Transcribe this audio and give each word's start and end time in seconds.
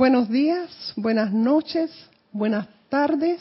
buenos 0.00 0.30
días, 0.30 0.94
buenas 0.96 1.30
noches, 1.30 1.90
buenas 2.32 2.66
tardes, 2.88 3.38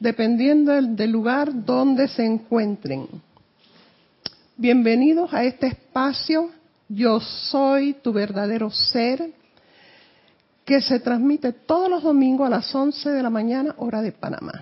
dependiendo 0.00 0.72
del, 0.72 1.12
lugar 1.12 1.64
donde 1.64 2.08
se 2.08 2.24
encuentren. 2.24 3.06
Bienvenidos 4.56 5.32
a 5.32 5.44
este 5.44 5.68
espacio, 5.68 6.50
Yo 6.88 7.20
Soy 7.20 7.92
tu 8.02 8.12
verdadero 8.12 8.68
ser, 8.68 9.30
que 10.64 10.80
se 10.80 10.98
transmite 10.98 11.52
todos 11.52 11.88
los 11.88 12.02
domingos 12.02 12.48
a 12.48 12.50
las 12.50 12.74
11 12.74 13.10
de 13.10 13.22
la 13.22 13.30
mañana, 13.30 13.76
hora 13.78 14.02
de 14.02 14.10
Panamá. 14.10 14.60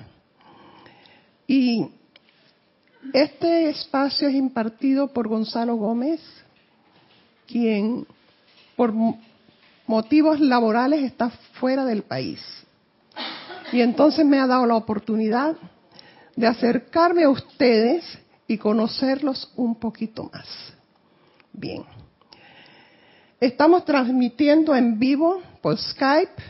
Y 1.47 1.87
este 3.15 3.71
espacio 3.71 4.29
es 4.29 4.35
impartido 4.35 5.09
por 5.09 5.27
Gonzalo 5.27 5.75
Gómez, 5.77 6.21
quien 7.47 8.07
por 8.77 8.93
motivos 9.87 10.41
laborales 10.41 11.03
está 11.03 11.31
fuera 11.61 11.85
del 11.85 12.03
país. 12.03 12.41
Y 13.73 13.81
entonces 13.81 14.25
me 14.25 14.39
ha 14.39 14.47
dado 14.47 14.67
la 14.67 14.77
oportunidad 14.77 15.57
de 16.37 16.47
acercarme 16.47 17.25
a 17.25 17.31
ustedes 17.31 18.05
y 18.47 18.59
conocerlos 18.59 19.51
un 19.57 19.79
poquito 19.79 20.31
más. 20.33 20.47
Bien. 21.53 21.85
Estamos 23.41 23.85
transmitiendo 23.85 24.75
en 24.75 24.99
vivo 24.99 25.43
por 25.61 25.77
Skype, 25.77 26.43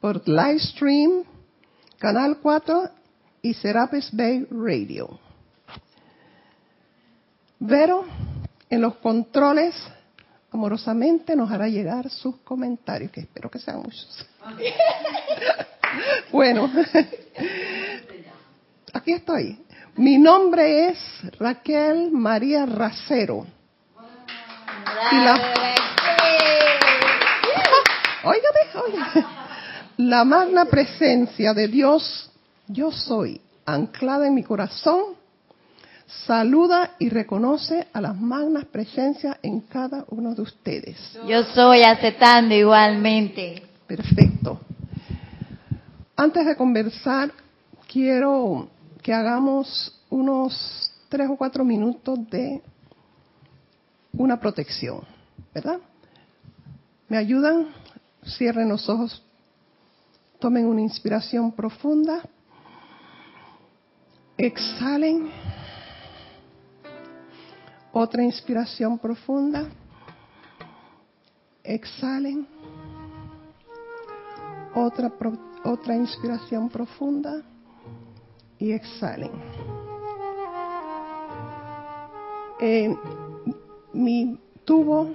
por 0.00 0.26
Livestream, 0.28 1.24
Canal 1.98 2.38
4 2.40 2.90
y 3.42 3.54
Serapis 3.54 4.10
Bay 4.12 4.46
Radio. 4.50 5.18
Vero, 7.58 8.04
en 8.68 8.82
los 8.82 8.96
controles, 8.96 9.74
amorosamente 10.56 11.36
nos 11.36 11.50
hará 11.50 11.68
llegar 11.68 12.08
sus 12.08 12.36
comentarios, 12.38 13.12
que 13.12 13.20
espero 13.20 13.50
que 13.50 13.58
sean 13.58 13.82
muchos. 13.82 14.26
bueno, 16.32 16.70
aquí 18.92 19.12
estoy. 19.12 19.58
Mi 19.96 20.18
nombre 20.18 20.88
es 20.88 20.98
Raquel 21.38 22.10
María 22.10 22.66
Racero. 22.66 23.46
Y 25.12 25.16
la... 25.16 25.52
La 29.98 30.24
magna 30.24 30.66
presencia 30.66 31.54
de 31.54 31.68
Dios, 31.68 32.30
yo 32.66 32.90
soy, 32.90 33.40
anclada 33.64 34.26
en 34.26 34.34
mi 34.34 34.42
corazón, 34.42 35.15
saluda 36.06 36.92
y 36.98 37.08
reconoce 37.08 37.88
a 37.92 38.00
las 38.00 38.16
magnas 38.16 38.64
presencias 38.66 39.38
en 39.42 39.60
cada 39.60 40.04
uno 40.08 40.34
de 40.34 40.42
ustedes. 40.42 40.96
Yo 41.26 41.42
soy 41.44 41.82
aceptando 41.82 42.54
igualmente. 42.54 43.62
Perfecto. 43.86 44.60
Antes 46.16 46.46
de 46.46 46.56
conversar, 46.56 47.32
quiero 47.90 48.68
que 49.02 49.12
hagamos 49.12 50.00
unos 50.08 50.90
tres 51.08 51.28
o 51.28 51.36
cuatro 51.36 51.64
minutos 51.64 52.18
de 52.30 52.62
una 54.12 54.40
protección, 54.40 55.02
¿verdad? 55.54 55.78
¿Me 57.08 57.16
ayudan? 57.16 57.68
Cierren 58.24 58.68
los 58.68 58.88
ojos, 58.88 59.22
tomen 60.40 60.66
una 60.66 60.80
inspiración 60.80 61.52
profunda, 61.52 62.22
exhalen. 64.36 65.30
Otra 67.98 68.22
inspiración 68.22 68.98
profunda. 68.98 69.70
Exhalen. 71.64 72.46
Otra, 74.74 75.10
otra 75.64 75.96
inspiración 75.96 76.68
profunda. 76.68 77.40
Y 78.58 78.72
exhalen. 78.72 79.30
Mi 83.94 84.40
tubo 84.66 85.12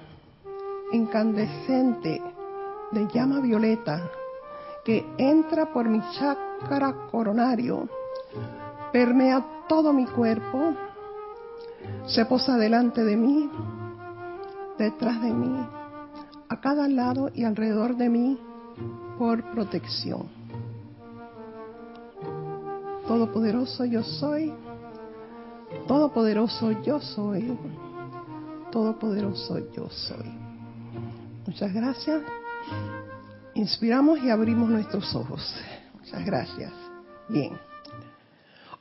incandescente 0.91 2.19
de 2.93 3.07
llama 3.13 3.41
violeta 3.41 4.09
que 4.83 5.05
entra 5.19 5.71
por 5.71 5.87
mi 5.87 6.01
chakra 6.17 6.95
coronario, 7.11 7.87
permea 8.91 9.65
todo 9.67 9.93
mi 9.93 10.07
cuerpo 10.07 10.90
se 12.05 12.25
posa 12.25 12.57
delante 12.57 13.03
de 13.03 13.15
mí, 13.15 13.49
detrás 14.77 15.21
de 15.21 15.31
mí, 15.31 15.67
a 16.49 16.59
cada 16.59 16.87
lado 16.87 17.29
y 17.33 17.43
alrededor 17.43 17.95
de 17.95 18.09
mí 18.09 18.39
por 19.17 19.43
protección. 19.51 20.27
Todopoderoso 23.07 23.85
yo 23.85 24.03
soy, 24.03 24.53
todopoderoso 25.87 26.71
yo 26.83 26.99
soy, 26.99 27.57
todopoderoso 28.71 29.59
yo 29.73 29.89
soy. 29.89 30.31
Muchas 31.45 31.73
gracias. 31.73 32.21
Inspiramos 33.53 34.19
y 34.23 34.29
abrimos 34.29 34.69
nuestros 34.69 35.13
ojos. 35.15 35.55
Muchas 35.99 36.25
gracias. 36.25 36.71
Bien. 37.27 37.57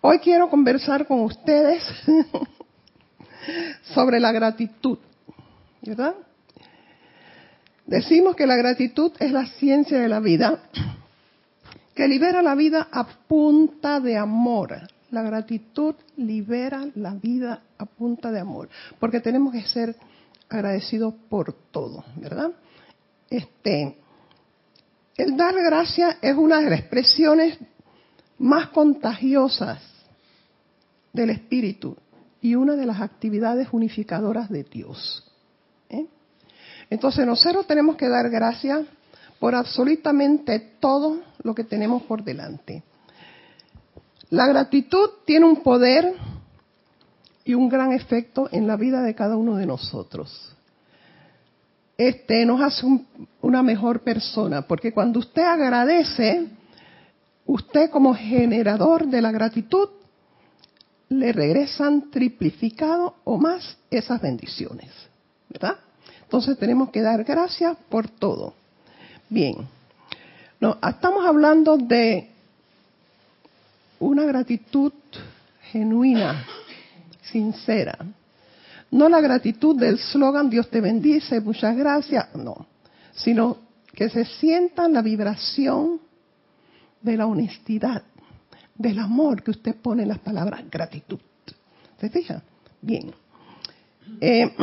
Hoy 0.01 0.19
quiero 0.21 0.49
conversar 0.49 1.07
con 1.07 1.21
ustedes 1.21 1.83
sobre 3.83 4.21
la 4.21 4.33
gratitud, 4.33 4.99
¿verdad? 5.83 6.15
Decimos 7.87 8.37
que 8.37 8.47
la 8.47 8.57
gratitud 8.57 9.13
es 9.19 9.33
la 9.33 9.47
ciencia 9.47 9.99
de 9.99 10.09
la 10.09 10.21
vida, 10.21 10.63
que 11.95 12.07
libera 12.07 12.43
la 12.43 12.55
vida 12.55 12.89
a 12.93 13.05
punta 13.05 14.01
de 14.01 14.17
amor. 14.17 14.79
La 15.11 15.23
gratitud 15.23 15.97
libera 16.17 16.87
la 16.95 17.15
vida 17.15 17.63
a 17.79 17.85
punta 17.87 18.31
de 18.31 18.39
amor, 18.39 18.69
porque 19.01 19.21
tenemos 19.21 19.53
que 19.53 19.63
ser 19.63 19.97
agradecidos 20.49 21.15
por 21.29 21.53
todo, 21.73 22.05
¿verdad? 22.17 22.53
Este, 23.29 23.97
el 25.17 25.37
dar 25.37 25.55
gracias 25.55 26.17
es 26.23 26.37
una 26.37 26.61
de 26.61 26.71
las 26.71 26.81
expresiones 26.81 27.59
más 28.39 28.69
contagiosas 28.69 29.83
del 31.13 31.31
espíritu 31.31 31.97
y 32.43 32.55
una 32.55 32.77
de 32.77 32.87
las 32.87 33.01
actividades 33.01 33.69
unificadoras 33.73 34.49
de 34.49 34.65
Dios. 34.65 35.25
¿eh? 35.89 36.07
Entonces 36.89 37.27
nosotros 37.27 37.67
tenemos 37.67 37.97
que 37.97 38.09
dar 38.09 38.31
gracias 38.31 38.87
por 39.39 39.55
absolutamente 39.55 40.59
todo 40.81 41.21
lo 41.43 41.55
que 41.55 41.65
tenemos 41.65 42.03
por 42.03 42.23
delante. 42.23 42.83
La 44.29 44.47
gratitud 44.47 45.11
tiene 45.25 45.47
un 45.47 45.63
poder 45.63 46.15
y 47.45 47.55
un 47.55 47.69
gran 47.69 47.93
efecto 47.93 48.49
en 48.53 48.67
la 48.67 48.77
vida 48.77 49.03
de 49.03 49.15
cada 49.15 49.37
uno 49.37 49.57
de 49.57 49.67
nosotros. 49.67 50.55
Este 51.97 52.47
nos 52.47 52.61
hace 52.63 52.87
una 53.43 53.63
mejor 53.63 54.01
persona, 54.01 54.63
porque 54.63 54.93
cuando 54.93 55.19
usted 55.19 55.43
agradece, 55.43 56.49
usted 57.45 57.91
como 57.91 58.15
generador 58.15 59.07
de 59.07 59.21
la 59.21 59.33
gratitud 59.33 59.89
le 61.11 61.33
regresan 61.33 62.11
triplificado 62.11 63.17
o 63.25 63.37
más 63.37 63.77
esas 63.91 64.23
bendiciones, 64.23 64.89
¿verdad? 65.49 65.77
Entonces 66.23 66.57
tenemos 66.57 66.91
que 66.91 67.03
dar 67.03 67.25
gracias 67.25 67.77
por 67.89 68.09
todo. 68.09 68.55
Bien, 69.29 69.57
no, 70.61 70.79
estamos 70.89 71.27
hablando 71.27 71.77
de 71.77 72.31
una 73.99 74.25
gratitud 74.25 74.93
genuina, 75.73 76.47
sincera. 77.23 77.99
No 78.93 79.09
la 79.09 79.21
gratitud 79.21 79.77
del 79.77 79.99
slogan 79.99 80.49
Dios 80.49 80.69
te 80.71 80.81
bendice, 80.81 81.41
muchas 81.41 81.77
gracias, 81.77 82.35
no, 82.37 82.67
sino 83.13 83.59
que 83.95 84.09
se 84.09 84.25
sienta 84.25 84.89
la 84.89 85.03
vibración 85.03 86.01
de 87.03 87.17
la 87.17 87.27
honestidad, 87.27 88.05
del 88.81 88.99
amor 88.99 89.43
que 89.43 89.51
usted 89.51 89.77
pone 89.77 90.05
en 90.05 90.09
las 90.09 90.21
palabras 90.21 90.63
gratitud. 90.71 91.21
¿Se 92.01 92.09
fija? 92.09 92.43
Bien. 92.81 93.13
Eh, 94.23 94.57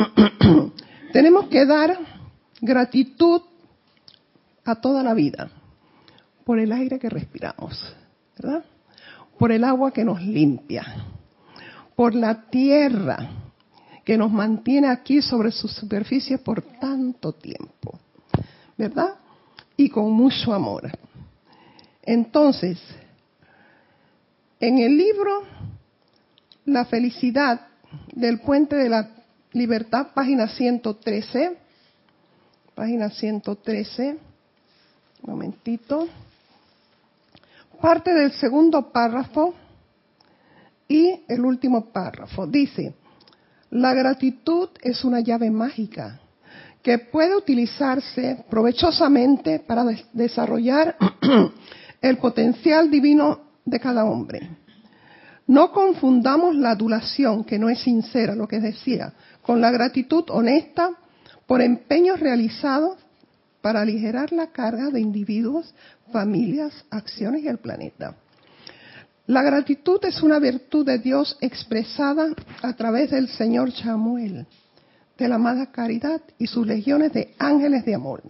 tenemos 1.12 1.46
que 1.46 1.64
dar 1.64 1.96
gratitud 2.60 3.42
a 4.64 4.74
toda 4.74 5.04
la 5.04 5.14
vida 5.14 5.48
por 6.44 6.58
el 6.58 6.72
aire 6.72 6.98
que 6.98 7.08
respiramos, 7.08 7.94
¿verdad? 8.36 8.64
Por 9.38 9.52
el 9.52 9.62
agua 9.62 9.92
que 9.92 10.04
nos 10.04 10.20
limpia, 10.20 10.84
por 11.94 12.12
la 12.12 12.50
tierra 12.50 13.30
que 14.04 14.18
nos 14.18 14.32
mantiene 14.32 14.88
aquí 14.88 15.22
sobre 15.22 15.52
su 15.52 15.68
superficie 15.68 16.38
por 16.38 16.60
tanto 16.62 17.34
tiempo, 17.34 18.00
¿verdad? 18.76 19.14
Y 19.76 19.90
con 19.90 20.10
mucho 20.10 20.52
amor. 20.52 20.90
Entonces, 22.02 22.80
en 24.60 24.78
el 24.78 24.96
libro 24.96 25.42
La 26.64 26.84
felicidad 26.84 27.68
del 28.14 28.40
puente 28.40 28.76
de 28.76 28.88
la 28.88 29.10
libertad, 29.52 30.08
página 30.14 30.48
113, 30.48 31.56
página 32.74 33.10
113, 33.10 34.18
Un 35.22 35.30
momentito. 35.30 36.08
Parte 37.80 38.12
del 38.12 38.32
segundo 38.32 38.90
párrafo 38.90 39.54
y 40.88 41.20
el 41.28 41.44
último 41.44 41.86
párrafo. 41.86 42.46
Dice, 42.46 42.94
la 43.70 43.94
gratitud 43.94 44.70
es 44.82 45.04
una 45.04 45.20
llave 45.20 45.50
mágica 45.50 46.20
que 46.82 46.98
puede 46.98 47.36
utilizarse 47.36 48.44
provechosamente 48.50 49.60
para 49.60 49.84
desarrollar 50.12 50.96
el 52.00 52.18
potencial 52.18 52.90
divino 52.90 53.47
de 53.68 53.80
cada 53.80 54.04
hombre. 54.04 54.48
No 55.46 55.72
confundamos 55.72 56.56
la 56.56 56.72
adulación, 56.72 57.44
que 57.44 57.58
no 57.58 57.70
es 57.70 57.80
sincera, 57.80 58.34
lo 58.34 58.46
que 58.46 58.60
decía, 58.60 59.14
con 59.42 59.60
la 59.60 59.70
gratitud 59.70 60.24
honesta 60.28 60.90
por 61.46 61.62
empeños 61.62 62.20
realizados 62.20 62.98
para 63.62 63.80
aligerar 63.80 64.32
la 64.32 64.48
carga 64.48 64.90
de 64.90 65.00
individuos, 65.00 65.74
familias, 66.12 66.84
acciones 66.90 67.42
y 67.42 67.48
el 67.48 67.58
planeta. 67.58 68.14
La 69.26 69.42
gratitud 69.42 70.02
es 70.04 70.22
una 70.22 70.38
virtud 70.38 70.86
de 70.86 70.98
Dios 70.98 71.36
expresada 71.40 72.28
a 72.62 72.72
través 72.74 73.10
del 73.10 73.28
Señor 73.28 73.72
Samuel, 73.72 74.46
de 75.18 75.28
la 75.28 75.34
amada 75.34 75.70
caridad 75.70 76.22
y 76.38 76.46
sus 76.46 76.66
legiones 76.66 77.12
de 77.12 77.34
ángeles 77.38 77.84
de 77.84 77.94
amor. 77.94 78.22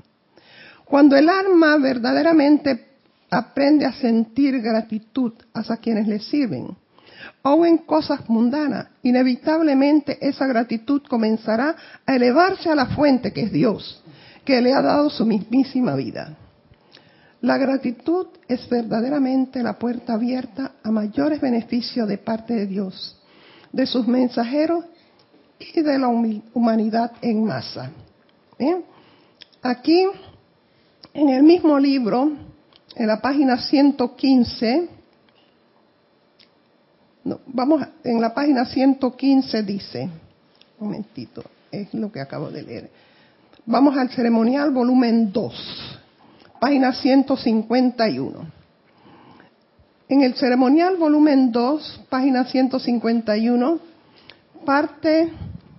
Cuando 0.85 1.17
el 1.17 1.29
alma 1.29 1.77
verdaderamente 1.77 2.88
aprende 3.31 3.85
a 3.85 3.93
sentir 3.93 4.61
gratitud 4.61 5.33
hacia 5.53 5.77
quienes 5.77 6.07
le 6.07 6.21
sirven, 6.21 6.77
o 7.43 7.65
en 7.67 7.79
cosas 7.79 8.29
mundanas, 8.29 8.89
inevitablemente 9.03 10.19
esa 10.21 10.47
gratitud 10.47 11.03
comenzará 11.09 11.77
a 12.07 12.15
elevarse 12.15 12.71
a 12.71 12.75
la 12.75 12.87
fuente 12.87 13.33
que 13.33 13.43
es 13.43 13.53
Dios, 13.53 14.03
que 14.45 14.61
le 14.61 14.73
ha 14.73 14.83
dado 14.83 15.11
su 15.11 15.27
mismísima 15.27 15.95
vida. 15.95 16.37
La 17.41 17.57
gratitud 17.57 18.27
es 18.49 18.69
verdaderamente 18.69 19.63
la 19.63 19.79
puerta 19.79 20.15
abierta 20.15 20.73
a 20.83 20.91
mayores 20.91 21.41
beneficios 21.41 22.09
de 22.09 22.19
parte 22.19 22.55
de 22.55 22.67
Dios, 22.67 23.17
de 23.73 23.87
sus 23.87 24.09
mensajeros 24.09 24.85
y 25.59 25.81
de 25.83 25.99
la 25.99 26.09
humanidad 26.09 27.13
en 27.21 27.45
masa. 27.45 27.91
Aquí, 29.63 30.05
en 31.15 31.29
el 31.29 31.43
mismo 31.43 31.79
libro, 31.79 32.33
en 32.95 33.07
la 33.07 33.21
página 33.21 33.59
115, 33.59 34.89
vamos, 37.47 37.87
en 38.05 38.21
la 38.21 38.35
página 38.35 38.65
115 38.65 39.63
dice, 39.63 40.09
un 40.79 40.87
momentito, 40.87 41.43
es 41.71 41.93
lo 41.95 42.11
que 42.11 42.21
acabo 42.21 42.51
de 42.51 42.63
leer. 42.63 42.91
Vamos 43.67 43.97
al 43.97 44.09
ceremonial 44.11 44.71
volumen 44.71 45.33
2 45.33 45.99
página 46.59 46.93
151. 46.93 48.59
En 50.09 50.23
el 50.23 50.35
ceremonial 50.35 50.97
volumen 50.97 51.53
2, 51.53 52.07
página 52.09 52.45
151, 52.45 53.79
parte 54.65 55.33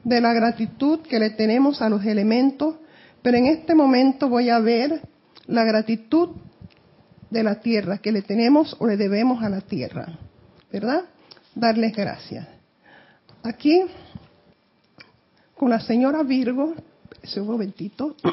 de 0.04 0.22
la 0.22 0.34
gratitud 0.34 1.00
que 1.02 1.20
le 1.20 1.32
tenemos 1.32 1.82
a 1.82 1.90
los 1.90 2.06
elementos, 2.06 2.76
pero 3.22 3.38
en 3.38 3.48
este 3.48 3.76
momento 3.76 4.30
voy 4.30 4.50
a 4.50 4.60
ver 4.60 5.02
la 5.48 5.64
gratitud 5.64 6.30
de 7.30 7.44
la 7.44 7.60
tierra 7.60 8.00
que 8.00 8.12
le 8.12 8.22
tenemos 8.22 8.76
o 8.80 8.88
le 8.88 8.98
debemos 8.98 9.44
a 9.44 9.50
la 9.50 9.62
tierra, 9.62 10.18
¿verdad? 10.72 11.04
Darles 11.56 11.96
gracias. 11.96 12.48
Aquí, 13.44 13.84
con 15.56 15.70
la 15.70 15.80
señora 15.80 16.24
Virgo, 16.24 16.74
ese 17.22 17.42
momentito, 17.42 18.16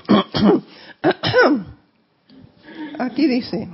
Aquí 2.99 3.27
dice 3.27 3.69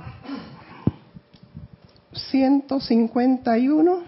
151, 2.13 4.03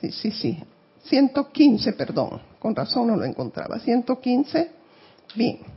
sí, 0.00 0.10
sí, 0.10 0.30
sí, 0.30 0.62
115, 1.04 1.92
perdón, 1.94 2.40
con 2.58 2.76
razón 2.76 3.08
no 3.08 3.16
lo 3.16 3.24
encontraba, 3.24 3.78
115, 3.78 4.70
bien. 5.34 5.71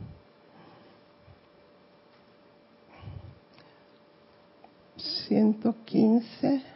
Ciento 5.26 5.74
quince. 5.84 6.75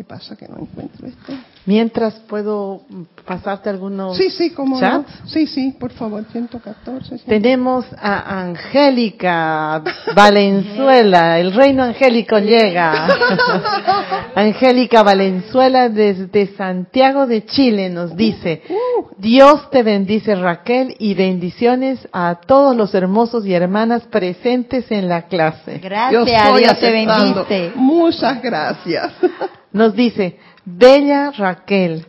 ¿Qué 0.00 0.04
pasa 0.04 0.34
que 0.34 0.48
no 0.48 0.56
encuentro 0.58 1.06
esto? 1.06 1.34
Mientras 1.66 2.14
puedo 2.20 2.84
pasarte 3.26 3.68
algunos 3.68 4.16
Sí, 4.16 4.30
sí, 4.30 4.48
como 4.48 4.80
Sí, 5.26 5.46
sí, 5.46 5.76
por 5.78 5.92
favor, 5.92 6.24
114. 6.32 7.18
Tenemos 7.26 7.84
a 8.00 8.40
Angélica 8.40 9.82
Valenzuela, 10.16 11.38
el 11.38 11.52
reino 11.52 11.82
angélico 11.82 12.38
llega. 12.38 13.08
Angélica 14.34 15.02
Valenzuela 15.02 15.90
desde 15.90 16.56
Santiago 16.56 17.26
de 17.26 17.44
Chile 17.44 17.90
nos 17.90 18.16
dice, 18.16 18.62
uh. 18.70 19.04
Dios 19.18 19.70
te 19.70 19.82
bendice 19.82 20.34
Raquel 20.34 20.96
y 20.98 21.12
bendiciones 21.12 22.08
a 22.10 22.40
todos 22.46 22.74
los 22.74 22.94
hermosos 22.94 23.44
y 23.44 23.52
hermanas 23.52 24.04
presentes 24.04 24.90
en 24.90 25.10
la 25.10 25.26
clase. 25.26 25.78
Gracias, 25.78 26.56
Dios 26.58 26.80
te 26.80 26.90
bendice. 26.90 27.72
Muchas 27.76 28.40
gracias. 28.40 29.12
Nos 29.72 29.94
dice, 29.94 30.38
Bella 30.64 31.30
Raquel, 31.30 32.06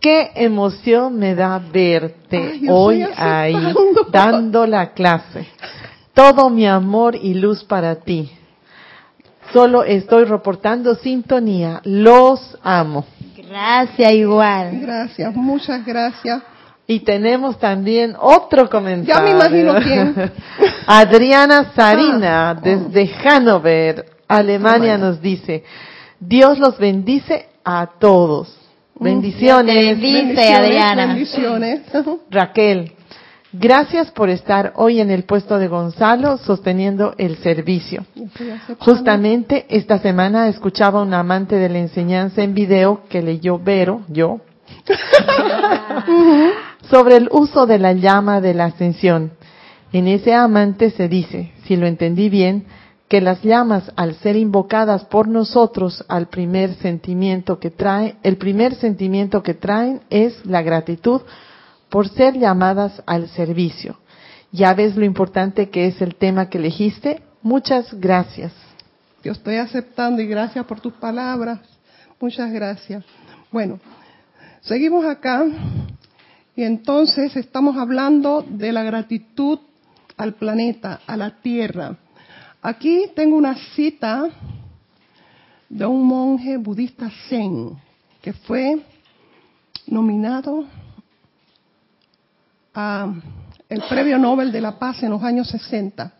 qué 0.00 0.30
emoción 0.34 1.18
me 1.18 1.34
da 1.34 1.58
verte 1.58 2.60
hoy 2.68 3.04
ahí 3.16 3.74
dando 4.10 4.66
la 4.66 4.92
clase. 4.92 5.46
Todo 6.14 6.50
mi 6.50 6.66
amor 6.66 7.16
y 7.16 7.34
luz 7.34 7.64
para 7.64 7.96
ti. 7.96 8.30
Solo 9.52 9.82
estoy 9.84 10.24
reportando 10.24 10.94
sintonía. 10.94 11.80
Los 11.84 12.58
amo. 12.62 13.04
Gracias 13.36 14.12
igual. 14.12 14.80
Gracias, 14.80 15.34
muchas 15.34 15.84
gracias. 15.84 16.42
Y 16.86 17.00
tenemos 17.00 17.58
también 17.58 18.16
otro 18.18 18.68
comentario. 18.68 19.14
Ya 19.14 19.20
me 19.22 19.30
imagino 19.30 19.74
quién. 19.80 20.32
Adriana 20.86 21.72
Sarina, 21.74 22.50
ah. 22.50 22.54
desde 22.54 23.08
Hannover, 23.08 24.06
Alemania, 24.26 24.98
nos 24.98 25.20
dice, 25.20 25.64
Dios 26.20 26.58
los 26.58 26.78
bendice 26.78 27.46
a 27.64 27.88
todos. 27.98 28.54
Bendiciones. 28.98 29.98
bendice, 29.98 30.52
Adriana. 30.52 31.06
Bendiciones. 31.06 31.80
Raquel, 32.30 32.92
gracias 33.54 34.10
por 34.10 34.28
estar 34.28 34.74
hoy 34.76 35.00
en 35.00 35.10
el 35.10 35.24
puesto 35.24 35.58
de 35.58 35.68
Gonzalo 35.68 36.36
sosteniendo 36.36 37.14
el 37.16 37.38
servicio. 37.38 38.04
Justamente 38.78 39.64
esta 39.70 39.98
semana 39.98 40.48
escuchaba 40.48 41.02
un 41.02 41.14
amante 41.14 41.56
de 41.56 41.70
la 41.70 41.78
enseñanza 41.78 42.42
en 42.42 42.52
video 42.52 43.04
que 43.08 43.22
leyó 43.22 43.58
Vero, 43.58 44.02
yo, 44.08 44.40
sobre 46.90 47.16
el 47.16 47.28
uso 47.32 47.64
de 47.64 47.78
la 47.78 47.94
llama 47.94 48.42
de 48.42 48.52
la 48.52 48.66
ascensión. 48.66 49.32
En 49.92 50.06
ese 50.06 50.34
amante 50.34 50.90
se 50.90 51.08
dice, 51.08 51.52
si 51.64 51.76
lo 51.76 51.86
entendí 51.86 52.28
bien, 52.28 52.66
que 53.10 53.20
las 53.20 53.42
llamas 53.42 53.90
al 53.96 54.14
ser 54.20 54.36
invocadas 54.36 55.04
por 55.06 55.26
nosotros 55.26 56.04
al 56.06 56.28
primer 56.28 56.74
sentimiento 56.76 57.58
que 57.58 57.70
trae, 57.70 58.14
el 58.22 58.36
primer 58.36 58.76
sentimiento 58.76 59.42
que 59.42 59.52
traen 59.52 60.02
es 60.10 60.46
la 60.46 60.62
gratitud 60.62 61.22
por 61.88 62.08
ser 62.08 62.38
llamadas 62.38 63.02
al 63.06 63.28
servicio. 63.30 63.98
Ya 64.52 64.74
ves 64.74 64.94
lo 64.94 65.04
importante 65.04 65.70
que 65.70 65.88
es 65.88 66.00
el 66.00 66.14
tema 66.14 66.48
que 66.48 66.58
elegiste. 66.58 67.20
Muchas 67.42 67.92
gracias. 67.94 68.52
Yo 69.24 69.32
estoy 69.32 69.56
aceptando 69.56 70.22
y 70.22 70.28
gracias 70.28 70.64
por 70.64 70.78
tus 70.78 70.92
palabras. 70.92 71.58
Muchas 72.20 72.52
gracias. 72.52 73.04
Bueno, 73.50 73.80
seguimos 74.60 75.04
acá 75.04 75.44
y 76.54 76.62
entonces 76.62 77.34
estamos 77.34 77.76
hablando 77.76 78.46
de 78.48 78.70
la 78.70 78.84
gratitud 78.84 79.58
al 80.16 80.34
planeta, 80.34 81.00
a 81.08 81.16
la 81.16 81.40
Tierra. 81.40 81.96
Aquí 82.62 83.10
tengo 83.14 83.36
una 83.36 83.54
cita 83.74 84.28
de 85.68 85.86
un 85.86 86.06
monje 86.06 86.58
budista 86.58 87.10
zen 87.28 87.78
que 88.20 88.34
fue 88.34 88.78
nominado 89.86 90.66
a 92.74 93.14
el 93.66 93.82
Premio 93.88 94.18
Nobel 94.18 94.52
de 94.52 94.60
la 94.60 94.78
Paz 94.78 95.02
en 95.02 95.10
los 95.10 95.22
años 95.22 95.48
60. 95.48 96.12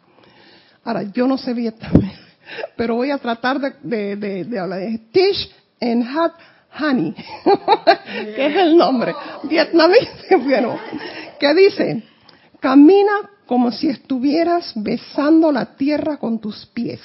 Ahora, 0.85 1.03
yo 1.03 1.27
no 1.27 1.37
sé 1.37 1.53
vietnamés, 1.53 2.19
pero 2.77 2.95
voy 2.95 3.11
a 3.11 3.19
tratar 3.19 3.61
de, 3.61 4.59
hablar 4.59 4.81
de 4.81 4.99
Tish 5.13 5.51
en 5.79 6.03
Hat 6.03 6.33
Hani, 6.73 7.13
que 8.35 8.47
es 8.47 8.57
el 8.57 8.77
nombre 8.77 9.13
vietnamés, 9.43 10.09
bueno, 10.45 10.79
que 11.39 11.55
dice, 11.55 12.03
camina 12.61 13.29
como 13.51 13.73
si 13.73 13.89
estuvieras 13.89 14.73
besando 14.77 15.51
la 15.51 15.75
tierra 15.75 16.19
con 16.19 16.39
tus 16.39 16.67
pies. 16.67 17.01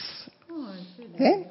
¿Eh? 1.18 1.48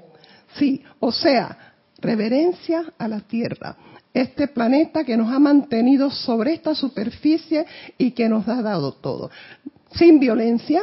Sí, 0.56 0.84
o 1.00 1.10
sea, 1.10 1.74
reverencia 1.98 2.84
a 2.96 3.08
la 3.08 3.18
tierra, 3.18 3.76
este 4.12 4.46
planeta 4.46 5.02
que 5.02 5.16
nos 5.16 5.32
ha 5.32 5.40
mantenido 5.40 6.12
sobre 6.12 6.52
esta 6.52 6.76
superficie 6.76 7.66
y 7.98 8.12
que 8.12 8.28
nos 8.28 8.46
ha 8.46 8.62
dado 8.62 8.92
todo, 8.92 9.32
sin 9.96 10.20
violencia, 10.20 10.82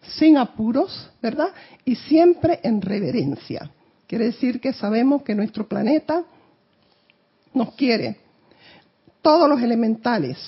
sin 0.00 0.36
apuros, 0.36 1.10
¿verdad? 1.20 1.48
Y 1.84 1.96
siempre 1.96 2.60
en 2.62 2.80
reverencia. 2.80 3.68
Quiere 4.06 4.26
decir 4.26 4.60
que 4.60 4.72
sabemos 4.72 5.22
que 5.22 5.34
nuestro 5.34 5.66
planeta 5.66 6.22
nos 7.52 7.74
quiere. 7.74 8.16
Todos 9.20 9.48
los 9.48 9.60
elementales, 9.60 10.38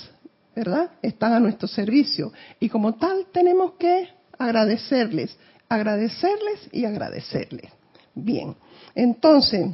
¿verdad? 0.54 0.90
Están 1.02 1.32
a 1.32 1.40
nuestro 1.40 1.68
servicio. 1.68 2.32
Y 2.60 2.68
como 2.68 2.94
tal 2.94 3.26
tenemos 3.32 3.72
que 3.72 4.08
agradecerles, 4.38 5.36
agradecerles 5.68 6.68
y 6.72 6.84
agradecerles. 6.84 7.70
Bien, 8.14 8.54
entonces, 8.94 9.70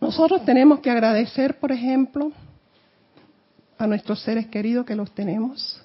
nosotros 0.00 0.44
tenemos 0.44 0.80
que 0.80 0.90
agradecer, 0.90 1.58
por 1.58 1.72
ejemplo, 1.72 2.32
a 3.78 3.86
nuestros 3.86 4.20
seres 4.20 4.46
queridos 4.48 4.84
que 4.84 4.94
los 4.94 5.14
tenemos, 5.14 5.82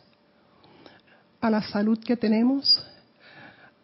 a 1.39 1.49
la 1.49 1.61
salud 1.61 1.99
que 2.03 2.17
tenemos, 2.17 2.83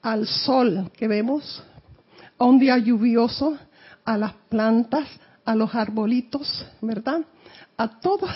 al 0.02 0.28
sol 0.28 0.92
que 0.98 1.08
vemos, 1.08 1.64
a 2.38 2.46
un 2.46 2.60
día 2.60 2.78
lluvioso, 2.78 3.58
a 4.04 4.18
las 4.18 4.34
plantas, 4.50 5.08
a 5.46 5.56
los 5.56 5.74
arbolitos, 5.74 6.66
¿verdad? 6.82 7.22
A 7.78 8.00
todos, 8.00 8.30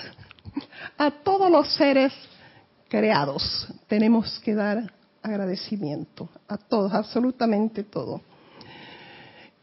a 0.98 1.12
todos 1.12 1.50
los 1.52 1.74
seres 1.74 2.14
creados 2.88 3.68
tenemos 3.88 4.40
que 4.40 4.56
dar 4.56 4.92
agradecimiento, 5.22 6.30
a 6.48 6.58
todos, 6.58 6.94
absolutamente 6.94 7.84
todo. 7.84 8.22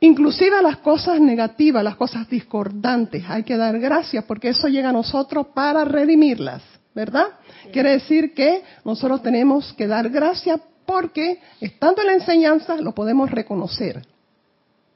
Inclusive 0.00 0.56
a 0.56 0.62
las 0.62 0.78
cosas 0.78 1.20
negativas, 1.20 1.82
las 1.82 1.96
cosas 1.96 2.28
discordantes, 2.28 3.24
hay 3.26 3.42
que 3.42 3.56
dar 3.56 3.78
gracias 3.78 4.24
porque 4.24 4.50
eso 4.50 4.68
llega 4.68 4.90
a 4.90 4.92
nosotros 4.92 5.46
para 5.54 5.84
redimirlas, 5.84 6.62
¿verdad? 6.94 7.28
Quiere 7.72 7.92
decir 7.92 8.34
que 8.34 8.62
nosotros 8.84 9.22
tenemos 9.22 9.72
que 9.72 9.86
dar 9.86 10.10
gracias 10.10 10.60
porque 10.84 11.40
estando 11.60 12.02
en 12.02 12.08
la 12.08 12.12
enseñanza 12.14 12.76
lo 12.76 12.94
podemos 12.94 13.30
reconocer, 13.30 14.06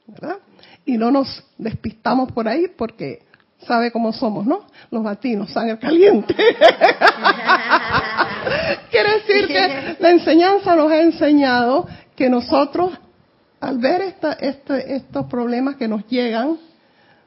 ¿verdad? 0.06 0.36
Y 0.84 0.98
no 0.98 1.10
nos 1.10 1.42
despistamos 1.56 2.30
por 2.32 2.46
ahí 2.46 2.66
porque 2.76 3.22
sabe 3.66 3.90
cómo 3.90 4.12
somos, 4.12 4.46
¿no? 4.46 4.66
Los 4.90 5.02
latinos, 5.02 5.50
sangre 5.50 5.78
caliente. 5.78 6.34
Quiere 8.90 9.14
decir 9.14 9.46
que 9.46 9.96
la 9.98 10.10
enseñanza 10.10 10.74
nos 10.76 10.90
ha 10.90 11.00
enseñado 11.00 11.86
que 12.16 12.28
nosotros, 12.30 12.92
al 13.60 13.78
ver 13.78 14.02
esta, 14.02 14.32
este, 14.34 14.96
estos 14.96 15.26
problemas 15.26 15.76
que 15.76 15.88
nos 15.88 16.06
llegan, 16.08 16.58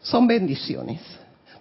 son 0.01 0.27
bendiciones. 0.27 1.01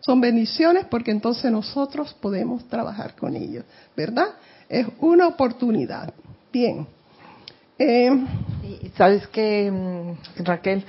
Son 0.01 0.21
bendiciones 0.21 0.87
porque 0.87 1.11
entonces 1.11 1.51
nosotros 1.53 2.15
podemos 2.15 2.67
trabajar 2.69 3.15
con 3.15 3.37
ellos, 3.37 3.65
¿verdad? 3.97 4.29
Es 4.69 4.87
una 5.01 5.27
oportunidad. 5.27 6.13
Bien. 6.51 6.87
Eh, 7.79 8.11
Sabes 8.97 9.27
que, 9.29 9.71
mm, 9.71 10.45
Raquel, 10.45 10.85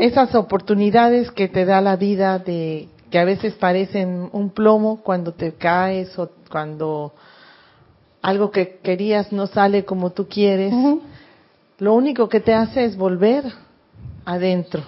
esas 0.00 0.34
oportunidades 0.34 1.30
que 1.30 1.48
te 1.48 1.64
da 1.64 1.80
la 1.80 1.96
vida 1.96 2.38
de 2.38 2.88
que 3.16 3.20
a 3.20 3.24
veces 3.24 3.54
parecen 3.54 4.28
un 4.30 4.50
plomo 4.50 4.98
cuando 5.02 5.32
te 5.32 5.54
caes 5.54 6.18
o 6.18 6.32
cuando 6.50 7.14
algo 8.20 8.50
que 8.50 8.76
querías 8.82 9.32
no 9.32 9.46
sale 9.46 9.86
como 9.86 10.12
tú 10.12 10.28
quieres, 10.28 10.74
lo 11.78 11.94
único 11.94 12.28
que 12.28 12.40
te 12.40 12.52
hace 12.52 12.84
es 12.84 12.94
volver 12.94 13.44
adentro 14.26 14.82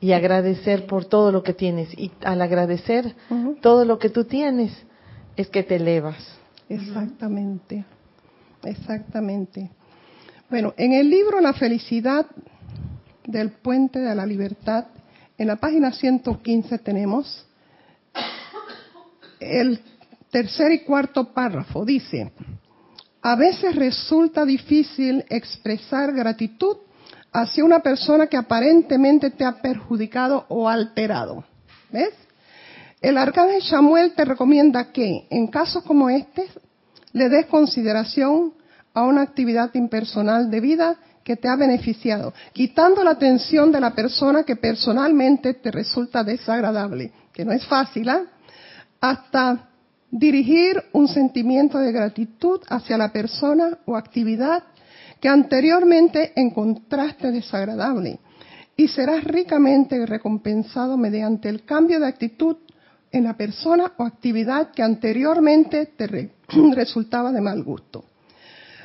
y 0.00 0.12
agradecer 0.12 0.86
por 0.86 1.04
todo 1.04 1.30
lo 1.30 1.42
que 1.42 1.52
tienes. 1.52 1.92
Y 1.98 2.10
al 2.24 2.40
agradecer 2.40 3.14
todo 3.60 3.84
lo 3.84 3.98
que 3.98 4.08
tú 4.08 4.24
tienes, 4.24 4.72
es 5.36 5.50
que 5.50 5.62
te 5.62 5.76
elevas. 5.76 6.16
Exactamente, 6.70 7.84
exactamente. 8.64 9.68
Bueno, 10.48 10.72
en 10.78 10.94
el 10.94 11.10
libro 11.10 11.38
La 11.42 11.52
felicidad 11.52 12.24
del 13.26 13.50
puente 13.50 13.98
de 13.98 14.14
la 14.14 14.24
libertad, 14.24 14.86
en 15.42 15.48
la 15.48 15.56
página 15.56 15.90
115 15.90 16.78
tenemos 16.78 17.44
el 19.40 19.80
tercer 20.30 20.70
y 20.70 20.84
cuarto 20.84 21.32
párrafo. 21.32 21.84
Dice, 21.84 22.30
a 23.20 23.34
veces 23.34 23.74
resulta 23.74 24.44
difícil 24.44 25.24
expresar 25.28 26.12
gratitud 26.12 26.76
hacia 27.32 27.64
una 27.64 27.80
persona 27.80 28.28
que 28.28 28.36
aparentemente 28.36 29.30
te 29.30 29.44
ha 29.44 29.60
perjudicado 29.60 30.46
o 30.48 30.68
alterado. 30.68 31.44
¿Ves? 31.90 32.14
El 33.00 33.18
arcángel 33.18 33.62
Samuel 33.62 34.14
te 34.14 34.24
recomienda 34.24 34.92
que, 34.92 35.26
en 35.28 35.48
casos 35.48 35.82
como 35.82 36.08
este, 36.08 36.46
le 37.12 37.28
des 37.28 37.46
consideración 37.46 38.54
a 38.94 39.02
una 39.02 39.22
actividad 39.22 39.74
impersonal 39.74 40.52
de 40.52 40.60
vida 40.60 40.96
que 41.24 41.36
te 41.36 41.48
ha 41.48 41.56
beneficiado, 41.56 42.34
quitando 42.52 43.04
la 43.04 43.12
atención 43.12 43.70
de 43.70 43.80
la 43.80 43.94
persona 43.94 44.42
que 44.42 44.56
personalmente 44.56 45.54
te 45.54 45.70
resulta 45.70 46.24
desagradable, 46.24 47.12
que 47.32 47.44
no 47.44 47.52
es 47.52 47.64
fácil, 47.66 48.08
¿eh? 48.08 48.24
hasta 49.00 49.68
dirigir 50.10 50.82
un 50.92 51.08
sentimiento 51.08 51.78
de 51.78 51.92
gratitud 51.92 52.60
hacia 52.68 52.98
la 52.98 53.12
persona 53.12 53.78
o 53.86 53.96
actividad 53.96 54.62
que 55.20 55.28
anteriormente 55.28 56.32
encontraste 56.36 57.30
desagradable 57.30 58.18
y 58.76 58.88
serás 58.88 59.24
ricamente 59.24 60.04
recompensado 60.04 60.96
mediante 60.96 61.48
el 61.48 61.64
cambio 61.64 62.00
de 62.00 62.08
actitud 62.08 62.56
en 63.10 63.24
la 63.24 63.36
persona 63.36 63.92
o 63.98 64.04
actividad 64.04 64.72
que 64.72 64.82
anteriormente 64.82 65.86
te 65.86 66.30
resultaba 66.74 67.32
de 67.32 67.40
mal 67.40 67.62
gusto. 67.62 68.04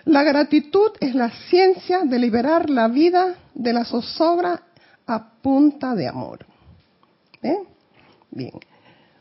La 0.07 0.23
gratitud 0.23 0.91
es 1.01 1.13
la 1.15 1.29
ciencia 1.49 2.05
de 2.05 2.17
liberar 2.17 2.69
la 2.69 2.87
vida 2.87 3.35
de 3.53 3.73
la 3.73 3.83
zozobra 3.83 4.63
a 5.05 5.31
punta 5.41 5.95
de 5.95 6.07
amor. 6.07 6.45
¿Eh? 7.43 7.57
Bien. 8.31 8.53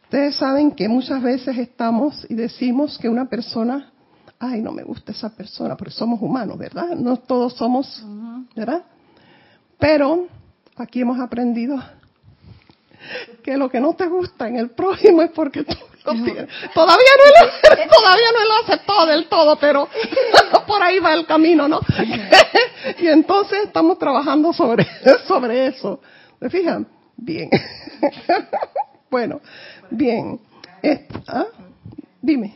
Ustedes 0.04 0.36
saben 0.36 0.70
que 0.70 0.88
muchas 0.88 1.20
veces 1.20 1.58
estamos 1.58 2.24
y 2.30 2.34
decimos 2.34 2.98
que 2.98 3.08
una 3.08 3.28
persona, 3.28 3.90
ay, 4.38 4.62
no 4.62 4.70
me 4.70 4.84
gusta 4.84 5.10
esa 5.10 5.30
persona, 5.30 5.76
porque 5.76 5.92
somos 5.92 6.22
humanos, 6.22 6.56
¿verdad? 6.56 6.90
No 6.90 7.16
todos 7.16 7.54
somos, 7.54 8.06
¿verdad? 8.54 8.84
Pero 9.80 10.28
aquí 10.76 11.00
hemos 11.00 11.18
aprendido 11.18 11.82
que 13.42 13.56
lo 13.56 13.68
que 13.68 13.80
no 13.80 13.94
te 13.94 14.06
gusta 14.06 14.46
en 14.46 14.54
el 14.54 14.70
prójimo 14.70 15.20
es 15.22 15.32
porque 15.32 15.64
tú. 15.64 15.74
Todavía 16.06 17.12
no 17.18 17.46
lo, 17.46 17.88
todavía 17.98 18.32
no 18.32 18.44
lo 18.44 18.54
he 18.54 18.64
aceptado 18.64 19.06
del 19.06 19.28
todo, 19.28 19.56
pero 19.56 19.88
por 20.66 20.82
ahí 20.82 20.98
va 20.98 21.14
el 21.14 21.26
camino, 21.26 21.68
¿no? 21.68 21.80
y 22.98 23.06
entonces 23.08 23.64
estamos 23.64 23.98
trabajando 23.98 24.52
sobre, 24.52 24.86
sobre 25.26 25.66
eso. 25.66 26.00
¿Me 26.40 26.50
fijan? 26.50 26.86
Bien. 27.16 27.50
bueno, 29.10 29.40
bien. 29.90 30.40
¿Ah? 31.26 31.46
Dime. 32.20 32.54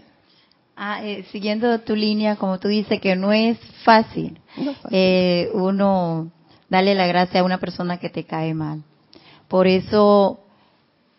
Ah, 0.76 1.04
eh, 1.04 1.25
siguiendo 1.30 1.78
tu 1.80 1.95
línea, 1.95 2.37
como 2.37 2.59
tú 2.59 2.69
dices, 2.69 3.00
que 3.00 3.14
no 3.14 3.33
es 3.33 3.59
fácil, 3.85 4.40
Eh, 4.90 5.50
uno 5.52 6.30
darle 6.71 6.95
la 6.95 7.07
gracia 7.07 7.40
a 7.40 7.45
una 7.45 7.59
persona 7.59 7.99
que 7.99 8.09
te 8.09 8.25
cae 8.25 8.54
mal. 8.54 8.83
Por 9.49 9.66
eso 9.66 10.40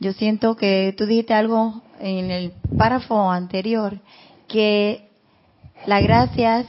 yo 0.01 0.13
siento 0.13 0.55
que 0.55 0.95
tú 0.97 1.05
dijiste 1.05 1.35
algo 1.35 1.83
en 1.99 2.31
el 2.31 2.53
párrafo 2.75 3.29
anterior, 3.29 3.99
que 4.47 5.09
la 5.85 6.01
gracia, 6.01 6.65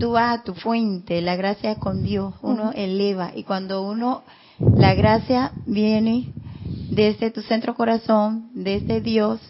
tú 0.00 0.10
vas 0.10 0.40
a 0.40 0.42
tu 0.42 0.52
fuente, 0.54 1.22
la 1.22 1.36
gracia 1.36 1.70
es 1.70 1.78
con 1.78 2.02
Dios, 2.02 2.34
uno 2.42 2.72
eleva. 2.74 3.30
Y 3.36 3.44
cuando 3.44 3.82
uno, 3.82 4.24
la 4.58 4.94
gracia 4.94 5.52
viene 5.64 6.32
desde 6.90 7.30
tu 7.30 7.40
centro 7.40 7.76
corazón, 7.76 8.50
desde 8.52 9.00
Dios, 9.00 9.40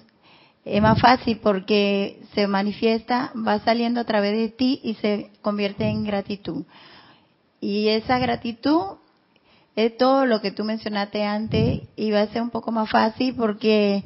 es 0.67 0.83
más 0.83 1.00
fácil 1.00 1.38
porque 1.43 2.21
se 2.35 2.47
manifiesta, 2.47 3.33
va 3.35 3.61
saliendo 3.61 4.00
a 4.00 4.05
través 4.05 4.37
de 4.37 4.50
ti 4.50 4.81
y 4.85 4.93
se 4.97 5.31
convierte 5.41 5.87
en 5.87 6.05
gratitud. 6.05 6.64
Y 7.62 7.88
esa 7.88 8.19
gratitud 8.19 8.99
es 9.76 9.97
todo 9.97 10.26
lo 10.26 10.40
que 10.40 10.52
tú 10.52 10.64
mencionaste 10.64 11.25
antes 11.25 11.83
y 11.97 12.11
va 12.11 12.23
a 12.23 12.28
ser 12.28 12.43
un 12.43 12.50
poco 12.50 12.71
más 12.71 12.90
fácil 12.90 13.35
porque 13.35 14.02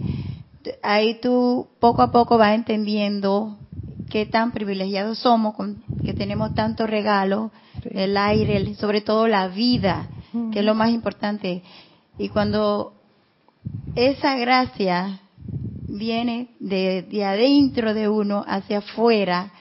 ahí 0.83 1.21
tú 1.21 1.69
poco 1.79 2.03
a 2.03 2.11
poco 2.11 2.39
vas 2.39 2.55
entendiendo 2.55 3.59
qué 4.09 4.25
tan 4.25 4.53
privilegiados 4.53 5.19
somos, 5.19 5.55
con, 5.55 5.83
que 6.05 6.15
tenemos 6.15 6.55
tantos 6.55 6.89
regalos, 6.89 7.51
el 7.91 8.17
aire, 8.17 8.75
sobre 8.77 9.03
todo 9.03 9.29
la 9.29 9.49
vida, 9.49 10.09
que 10.53 10.61
es 10.61 10.65
lo 10.65 10.75
más 10.75 10.91
importante. 10.91 11.63
Y 12.17 12.31
cuando 12.31 12.95
esa 13.95 14.37
gracia 14.37 15.21
viene 15.89 16.49
de, 16.59 17.03
de 17.03 17.25
adentro 17.25 17.93
de 17.93 18.09
uno 18.09 18.45
hacia 18.47 18.79
afuera, 18.79 19.53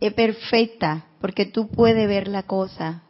es 0.00 0.12
perfecta, 0.12 1.06
porque 1.20 1.46
tú 1.46 1.68
puedes 1.68 2.08
ver 2.08 2.26
la 2.26 2.42
cosa 2.42 3.02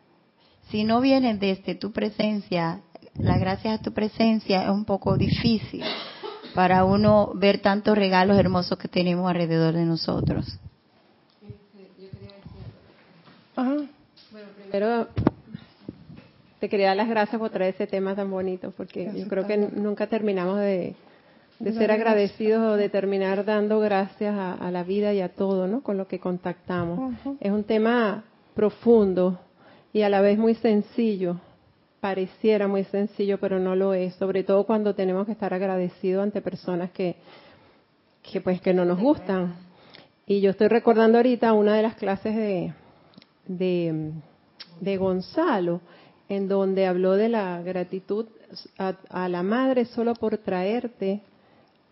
si 0.70 0.84
no 0.84 1.00
viene 1.00 1.37
desde 1.37 1.75
tu 1.75 1.92
presencia, 1.92 2.80
la 3.18 3.38
gracia 3.38 3.72
de 3.72 3.78
tu 3.78 3.92
presencia 3.92 4.64
es 4.64 4.70
un 4.70 4.84
poco 4.84 5.16
difícil 5.16 5.82
para 6.54 6.84
uno 6.84 7.32
ver 7.34 7.60
tantos 7.60 7.96
regalos 7.96 8.38
hermosos 8.38 8.78
que 8.78 8.88
tenemos 8.88 9.28
alrededor 9.28 9.75
de 9.75 9.84
nosotros. 9.84 10.58
Yo 11.40 11.48
quería 11.72 12.10
decir 12.10 13.88
Bueno, 14.32 14.48
primero 14.62 15.08
te 16.60 16.68
quería 16.68 16.88
dar 16.88 16.96
las 16.96 17.08
gracias 17.08 17.38
por 17.38 17.50
traer 17.50 17.75
ese 17.75 17.87
tema 17.87 18.14
tan 18.14 18.30
bonito, 18.30 18.72
porque 18.76 19.10
yo 19.14 19.28
creo 19.28 19.46
que 19.46 19.56
nunca 19.56 20.08
terminamos 20.08 20.58
de, 20.58 20.96
ser 21.60 21.92
agradecidos 21.92 22.62
o 22.62 22.76
de 22.76 22.88
terminar 22.88 23.44
dando 23.44 23.80
gracias 23.80 24.34
a, 24.37 24.70
la 24.70 24.82
vida 24.82 25.14
y 25.14 25.20
a 25.20 25.28
todo, 25.28 25.66
¿no? 25.66 25.82
Con 25.82 25.96
lo 25.96 26.08
que 26.08 26.18
contactamos. 26.18 27.14
Es 27.40 27.52
un 27.52 27.64
tema 27.64 28.25
profundo 28.54 29.38
y 29.92 30.02
a 30.02 30.09
la 30.09 30.21
vez 30.21 30.38
muy 30.38 30.54
sencillo. 30.54 31.40
Pareciera 32.00 32.68
muy 32.68 32.85
sencillo, 32.85 33.38
pero 33.38 33.59
no 33.59 33.75
lo 33.75 33.95
es. 33.95 34.14
Sobre 34.14 34.45
todo 34.45 34.64
cuando 34.64 34.95
tenemos 34.95 35.26
que 35.26 35.33
estar 35.33 35.52
agradecidos 35.52 36.23
ante 36.23 36.40
personas 36.40 36.90
que, 36.92 37.16
que 38.23 38.40
pues 38.40 38.61
que 38.61 38.73
no 38.73 38.85
nos 38.85 39.00
gustan. 39.00 39.57
Y 40.26 40.40
yo 40.40 40.50
estoy 40.50 40.68
recordando 40.68 41.18
ahorita 41.18 41.52
una 41.54 41.75
de 41.75 41.83
las 41.83 41.95
clases 41.95 42.37
de, 42.37 42.73
de, 43.49 44.97
Gonzalo, 44.99 45.80
en 46.28 46.49
donde 46.49 46.87
habló 46.87 47.14
de 47.14 47.30
la 47.30 47.62
gratitud 47.62 48.26
a, 48.78 49.28
la 49.28 49.42
madre 49.42 49.87
solo 49.87 50.14
por 50.14 50.37
traerte 50.38 51.23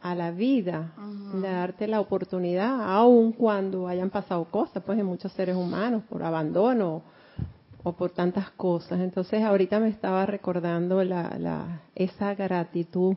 a 0.03 0.15
la 0.15 0.31
vida, 0.31 0.93
de 1.35 1.49
darte 1.49 1.89
la 1.89 2.01
oportunidad, 2.01 2.83
aun 2.83 3.33
cuando 3.33 3.89
hayan 3.89 4.11
pasado 4.11 4.45
cosas, 4.45 4.83
pues 4.85 4.99
en 4.99 5.07
muchos 5.07 5.33
seres 5.33 5.57
humanos, 5.57 6.03
por 6.09 6.23
abandono 6.23 7.03
o 7.87 7.93
por 7.93 8.11
tantas 8.11 8.51
cosas. 8.51 8.99
Entonces 8.99 9.45
ahorita 9.45 9.79
me 9.79 9.89
estaba 9.89 10.27
recordando 10.27 11.05
la, 11.05 11.37
la, 11.39 11.83
esa 11.95 12.35
gratitud 12.35 13.15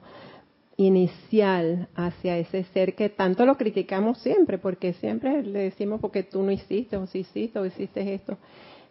inicial 0.78 1.88
hacia 1.96 2.38
ese 2.38 2.66
ser 2.66 2.94
que 2.94 3.10
tanto 3.10 3.48
lo 3.48 3.58
criticamos 3.58 4.20
siempre, 4.20 4.60
porque 4.60 4.94
siempre 4.94 5.42
le 5.42 5.60
decimos 5.60 6.00
porque 6.00 6.22
tú 6.22 6.44
no 6.44 6.52
hiciste, 6.52 6.98
o 6.98 7.08
si 7.08 7.20
hiciste, 7.22 7.58
o 7.58 7.66
hiciste 7.66 8.14
esto. 8.14 8.38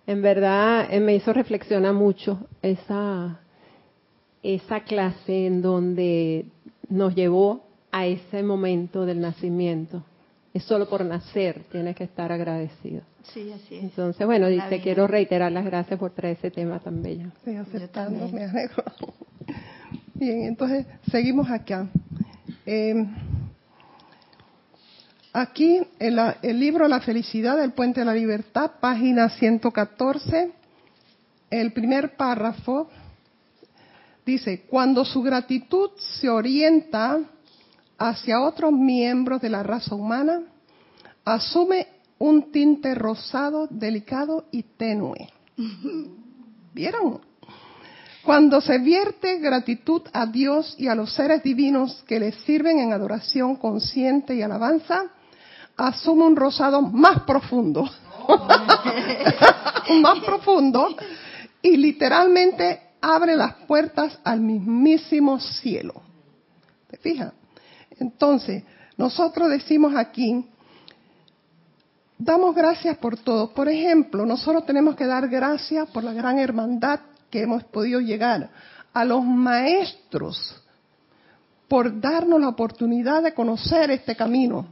En 0.04 0.20
verdad 0.20 0.88
eh, 0.90 0.99
me 0.99 1.14
hizo 1.14 1.32
reflexionar 1.32 1.94
mucho 1.94 2.40
esa, 2.61 3.38
esa 4.42 4.80
clase 4.80 5.47
en 5.47 5.62
donde 5.62 6.47
nos 6.88 7.14
llevó 7.14 7.62
a 7.92 8.04
ese 8.04 8.42
momento 8.42 9.06
del 9.06 9.20
nacimiento. 9.20 10.02
Es 10.52 10.64
solo 10.64 10.88
por 10.88 11.04
nacer, 11.04 11.62
tienes 11.70 11.94
que 11.94 12.02
estar 12.02 12.32
agradecido. 12.32 13.02
Sí, 13.32 13.52
así 13.52 13.76
es. 13.76 13.82
Entonces, 13.85 14.26
bueno, 14.26 14.49
dice, 14.49 14.80
quiero 14.80 15.06
reiterar 15.06 15.52
las 15.52 15.64
gracias 15.64 15.99
por 15.99 16.12
traer 16.12 16.37
ese 16.38 16.50
tema 16.50 16.78
tan 16.78 17.02
bello. 17.02 17.30
Sí, 17.44 17.54
aceptando, 17.54 18.28
me 18.28 18.44
alegro. 18.44 18.85
Bien, 20.14 20.42
entonces 20.42 20.87
seguimos 21.11 21.49
acá. 21.50 21.87
Eh, 22.66 23.06
aquí, 25.32 25.80
en 25.99 26.18
el 26.42 26.61
libro 26.61 26.88
La 26.88 27.00
felicidad 27.00 27.56
del 27.56 27.73
puente 27.73 28.00
de 28.00 28.06
la 28.06 28.14
libertad, 28.14 28.73
página 28.80 29.28
114, 29.28 30.50
el 31.50 31.73
primer 31.73 32.16
párrafo 32.16 32.90
dice, 34.26 34.62
cuando 34.68 35.04
su 35.04 35.23
gratitud 35.23 35.90
se 36.20 36.28
orienta 36.28 37.20
hacia 37.97 38.40
otros 38.40 38.73
miembros 38.73 39.40
de 39.40 39.49
la 39.49 39.62
raza 39.62 39.94
humana, 39.94 40.42
asume 41.25 41.87
un 42.18 42.50
tinte 42.50 42.94
rosado, 42.94 43.66
delicado 43.70 44.46
y 44.50 44.62
tenue. 44.62 45.28
¿Vieron? 46.75 47.20
Cuando 48.25 48.60
se 48.60 48.78
vierte 48.78 49.38
gratitud 49.38 50.02
a 50.12 50.26
Dios 50.26 50.75
y 50.78 50.88
a 50.88 50.94
los 50.94 51.14
seres 51.14 51.42
divinos 51.42 52.04
que 52.06 52.20
le 52.20 52.32
sirven 52.32 52.78
en 52.78 52.92
adoración 52.92 53.56
consciente 53.56 54.34
y 54.34 54.42
alabanza, 54.42 55.04
asume 55.76 56.25
un 56.25 56.37
rosado 56.37 56.82
más 56.82 57.22
profundo. 57.22 57.88
más 60.02 60.18
profundo 60.20 60.94
y 61.62 61.76
literalmente 61.76 62.81
abre 63.00 63.37
las 63.37 63.54
puertas 63.66 64.18
al 64.24 64.40
mismísimo 64.40 65.40
cielo. 65.40 66.02
¿Te 66.90 66.96
fijas? 66.98 67.33
Entonces, 67.98 68.64
nosotros 68.96 69.48
decimos 69.48 69.94
aquí, 69.96 70.44
damos 72.18 72.54
gracias 72.54 72.98
por 72.98 73.16
todo. 73.16 73.54
Por 73.54 73.68
ejemplo, 73.68 74.26
nosotros 74.26 74.66
tenemos 74.66 74.96
que 74.96 75.07
dar 75.07 75.28
gracias 75.28 75.88
por 75.90 76.04
la 76.04 76.12
gran 76.12 76.38
hermandad 76.38 77.00
que 77.31 77.42
hemos 77.42 77.64
podido 77.64 78.00
llegar, 78.00 78.50
a 78.92 79.04
los 79.04 79.24
maestros 79.24 80.62
por 81.68 82.00
darnos 82.00 82.40
la 82.40 82.48
oportunidad 82.48 83.22
de 83.22 83.35
conocer 83.35 83.90
este 83.90 84.16
camino, 84.16 84.66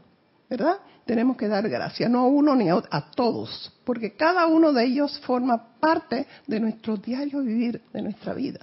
¿verdad? 0.49 0.79
Tenemos 1.05 1.37
que 1.37 1.47
dar 1.47 1.69
gracias, 1.69 2.11
no 2.11 2.21
a 2.21 2.27
uno 2.27 2.57
ni 2.57 2.71
a, 2.71 2.77
otro, 2.77 2.89
a 2.91 3.11
todos, 3.11 3.73
porque 3.85 4.17
cada 4.17 4.47
uno 4.47 4.73
de 4.73 4.85
ellos 4.85 5.21
forma 5.21 5.79
parte 5.79 6.27
de 6.47 6.59
nuestro 6.59 6.97
diario 6.97 7.43
vivir, 7.43 7.83
de 7.93 8.03
nuestra 8.03 8.33
vida. 8.33 8.61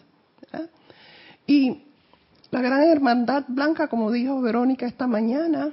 Y 1.46 1.84
la 2.50 2.62
gran 2.62 2.84
hermandad 2.84 3.46
blanca, 3.48 3.88
como 3.88 4.12
dijo 4.12 4.42
Verónica 4.42 4.86
esta 4.88 5.08
mañana, 5.08 5.72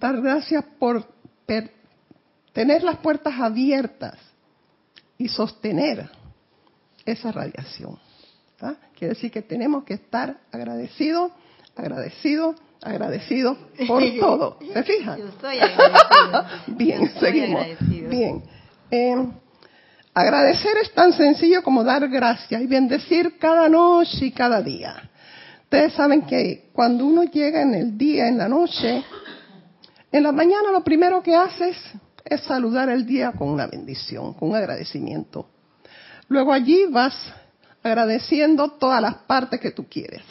dar 0.00 0.20
gracias 0.20 0.64
por 0.78 1.04
tener 2.58 2.82
las 2.82 2.96
puertas 2.96 3.38
abiertas 3.38 4.16
y 5.16 5.28
sostener 5.28 6.10
esa 7.04 7.30
radiación. 7.30 7.96
Quiere 8.98 9.14
decir 9.14 9.30
que 9.30 9.42
tenemos 9.42 9.84
que 9.84 9.94
estar 9.94 10.36
agradecidos, 10.50 11.30
agradecidos, 11.76 12.56
agradecidos 12.82 13.56
por 13.86 14.02
todo. 14.20 14.58
¿Se 14.72 14.82
fijan? 14.82 15.20
Yo 15.20 15.28
estoy 15.28 15.60
agradecido. 15.60 16.44
Bien, 16.76 17.12
seguimos. 17.20 17.64
Bien. 18.10 18.42
Eh, 18.90 19.28
agradecer 20.12 20.78
es 20.82 20.92
tan 20.92 21.12
sencillo 21.12 21.62
como 21.62 21.84
dar 21.84 22.08
gracias 22.08 22.60
y 22.60 22.66
bendecir 22.66 23.38
cada 23.38 23.68
noche 23.68 24.26
y 24.26 24.32
cada 24.32 24.60
día. 24.60 25.08
Ustedes 25.62 25.92
saben 25.92 26.22
que 26.22 26.70
cuando 26.72 27.06
uno 27.06 27.22
llega 27.22 27.62
en 27.62 27.74
el 27.74 27.96
día, 27.96 28.26
en 28.26 28.36
la 28.36 28.48
noche, 28.48 29.04
en 30.10 30.22
la 30.24 30.32
mañana 30.32 30.72
lo 30.72 30.82
primero 30.82 31.22
que 31.22 31.36
haces 31.36 31.76
es 31.76 32.00
saludar 32.46 32.88
el 32.88 33.06
día 33.06 33.32
con 33.32 33.48
una 33.48 33.66
bendición, 33.66 34.34
con 34.34 34.50
un 34.50 34.56
agradecimiento. 34.56 35.48
Luego 36.28 36.52
allí 36.52 36.86
vas 36.90 37.14
agradeciendo 37.82 38.68
todas 38.72 39.00
las 39.00 39.14
partes 39.14 39.60
que 39.60 39.70
tú 39.70 39.86
quieres. 39.88 40.22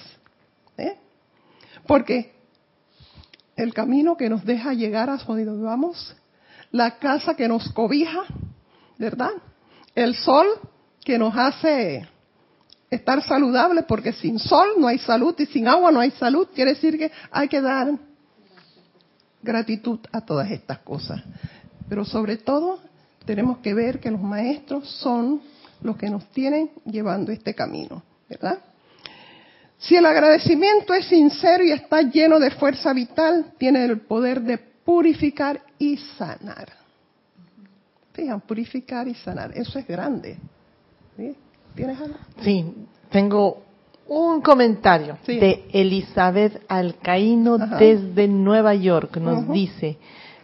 ¿eh? 0.78 0.98
Porque 1.86 2.36
el 3.56 3.74
camino 3.74 4.16
que 4.16 4.30
nos 4.30 4.46
deja 4.46 4.74
llegar 4.74 5.10
a 5.10 5.18
donde 5.18 5.46
vamos, 5.46 6.16
la 6.72 6.98
casa 7.00 7.36
que 7.36 7.48
nos 7.48 7.72
cobija, 7.74 8.24
¿verdad? 8.98 9.32
El 9.96 10.16
sol 10.16 10.46
que 11.04 11.18
nos 11.18 11.36
hace 11.36 12.08
estar 12.90 13.24
saludables, 13.24 13.86
porque 13.86 14.14
sin 14.14 14.38
sol 14.40 14.70
no 14.78 14.88
hay 14.88 15.00
salud 15.00 15.36
y 15.40 15.46
sin 15.48 15.68
agua 15.68 15.92
no 15.92 16.00
hay 16.00 16.12
salud. 16.12 16.48
Quiere 16.54 16.76
decir 16.76 16.98
que 16.98 17.12
hay 17.32 17.48
que 17.48 17.62
dar 17.62 17.98
gratitud 19.42 20.00
a 20.12 20.22
todas 20.22 20.52
estas 20.52 20.80
cosas. 20.80 21.22
Pero 21.90 22.06
sobre 22.06 22.38
todo 22.38 22.80
tenemos 23.26 23.60
que 23.60 23.74
ver 23.74 24.00
que 24.00 24.12
los 24.12 24.22
maestros 24.22 24.90
son 25.02 25.42
los 25.82 25.98
que 25.98 26.10
nos 26.10 26.26
tienen 26.32 26.72
llevando 26.86 27.32
este 27.32 27.54
camino, 27.54 28.04
¿verdad? 28.30 28.60
Si 29.78 29.96
el 29.96 30.06
agradecimiento 30.06 30.94
es 30.94 31.06
sincero 31.06 31.64
y 31.64 31.72
está 31.72 32.02
lleno 32.02 32.40
de 32.40 32.52
fuerza 32.52 32.94
vital, 32.94 33.54
tiene 33.58 33.86
el 33.86 34.00
poder 34.02 34.42
de 34.42 34.58
purificar 34.58 35.62
y 35.78 35.98
sanar. 35.98 36.70
Fijan, 38.14 38.42
purificar 38.42 39.08
y 39.08 39.14
sanar, 39.14 39.52
eso 39.56 39.78
es 39.78 39.88
grande. 39.88 40.38
¿Tienes 41.76 42.02
algo? 42.02 42.18
Sí, 42.42 42.66
tengo 43.12 43.62
un 44.08 44.42
comentario 44.42 45.18
de 45.28 45.66
Elizabeth 45.72 46.64
Alcaíno 46.68 47.58
desde 47.58 48.28
Nueva 48.28 48.74
York. 48.74 49.18
Nos 49.18 49.52
dice, 49.52 49.98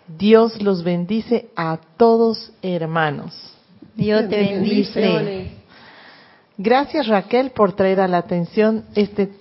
Dios 0.08 0.62
los 0.62 0.84
bendice 0.84 1.50
a 1.56 1.80
todos 1.98 2.52
hermanos. 2.62 3.34
Dios 3.96 4.28
te 4.30 4.38
bendice. 4.38 5.52
Gracias 6.58 7.08
Raquel 7.08 7.52
por 7.52 7.74
traer 7.74 8.00
a 8.00 8.08
la 8.08 8.18
atención 8.18 8.86
este 8.96 9.32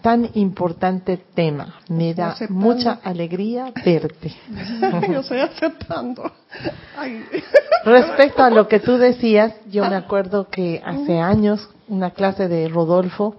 tan 0.00 0.30
importante 0.34 1.18
tema. 1.34 1.74
Me 1.88 2.14
da 2.14 2.36
mucha 2.48 3.00
alegría 3.02 3.72
verte. 3.84 4.32
yo 5.10 5.20
estoy 5.20 5.38
aceptando. 5.38 6.30
Respecto 7.84 8.42
a 8.42 8.50
lo 8.50 8.68
que 8.68 8.78
tú 8.80 8.96
decías, 8.96 9.54
yo 9.70 9.84
me 9.88 9.96
acuerdo 9.96 10.48
que 10.48 10.80
hace 10.84 11.18
años, 11.18 11.68
una 11.88 12.12
clase 12.12 12.48
de 12.48 12.68
Rodolfo, 12.68 13.36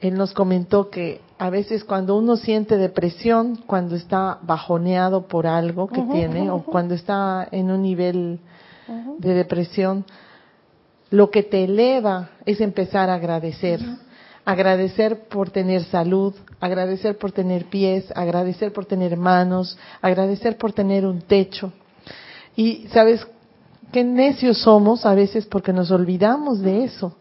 él 0.00 0.14
nos 0.14 0.32
comentó 0.32 0.88
que 0.88 1.20
a 1.38 1.50
veces 1.50 1.84
cuando 1.84 2.16
uno 2.16 2.36
siente 2.36 2.76
depresión, 2.76 3.56
cuando 3.66 3.96
está 3.96 4.38
bajoneado 4.42 5.26
por 5.26 5.46
algo 5.46 5.88
que 5.88 6.02
tiene, 6.02 6.50
o 6.50 6.62
cuando 6.62 6.94
está 6.94 7.46
en 7.50 7.70
un 7.70 7.82
nivel 7.82 8.40
de 9.18 9.34
depresión, 9.34 10.04
lo 11.10 11.30
que 11.30 11.42
te 11.42 11.64
eleva 11.64 12.30
es 12.46 12.60
empezar 12.60 13.10
a 13.10 13.14
agradecer. 13.14 13.80
Agradecer 14.44 15.28
por 15.28 15.50
tener 15.50 15.84
salud, 15.84 16.34
agradecer 16.60 17.16
por 17.16 17.32
tener 17.32 17.64
pies, 17.66 18.04
agradecer 18.14 18.72
por 18.72 18.84
tener 18.84 19.16
manos, 19.16 19.78
agradecer 20.02 20.58
por 20.58 20.72
tener 20.72 21.06
un 21.06 21.22
techo. 21.22 21.72
Y, 22.54 22.86
¿sabes? 22.88 23.26
qué 23.94 24.02
necios 24.02 24.58
somos 24.58 25.06
a 25.06 25.14
veces 25.14 25.46
porque 25.46 25.72
nos 25.72 25.92
olvidamos 25.92 26.60
de 26.60 26.82
eso. 26.82 27.16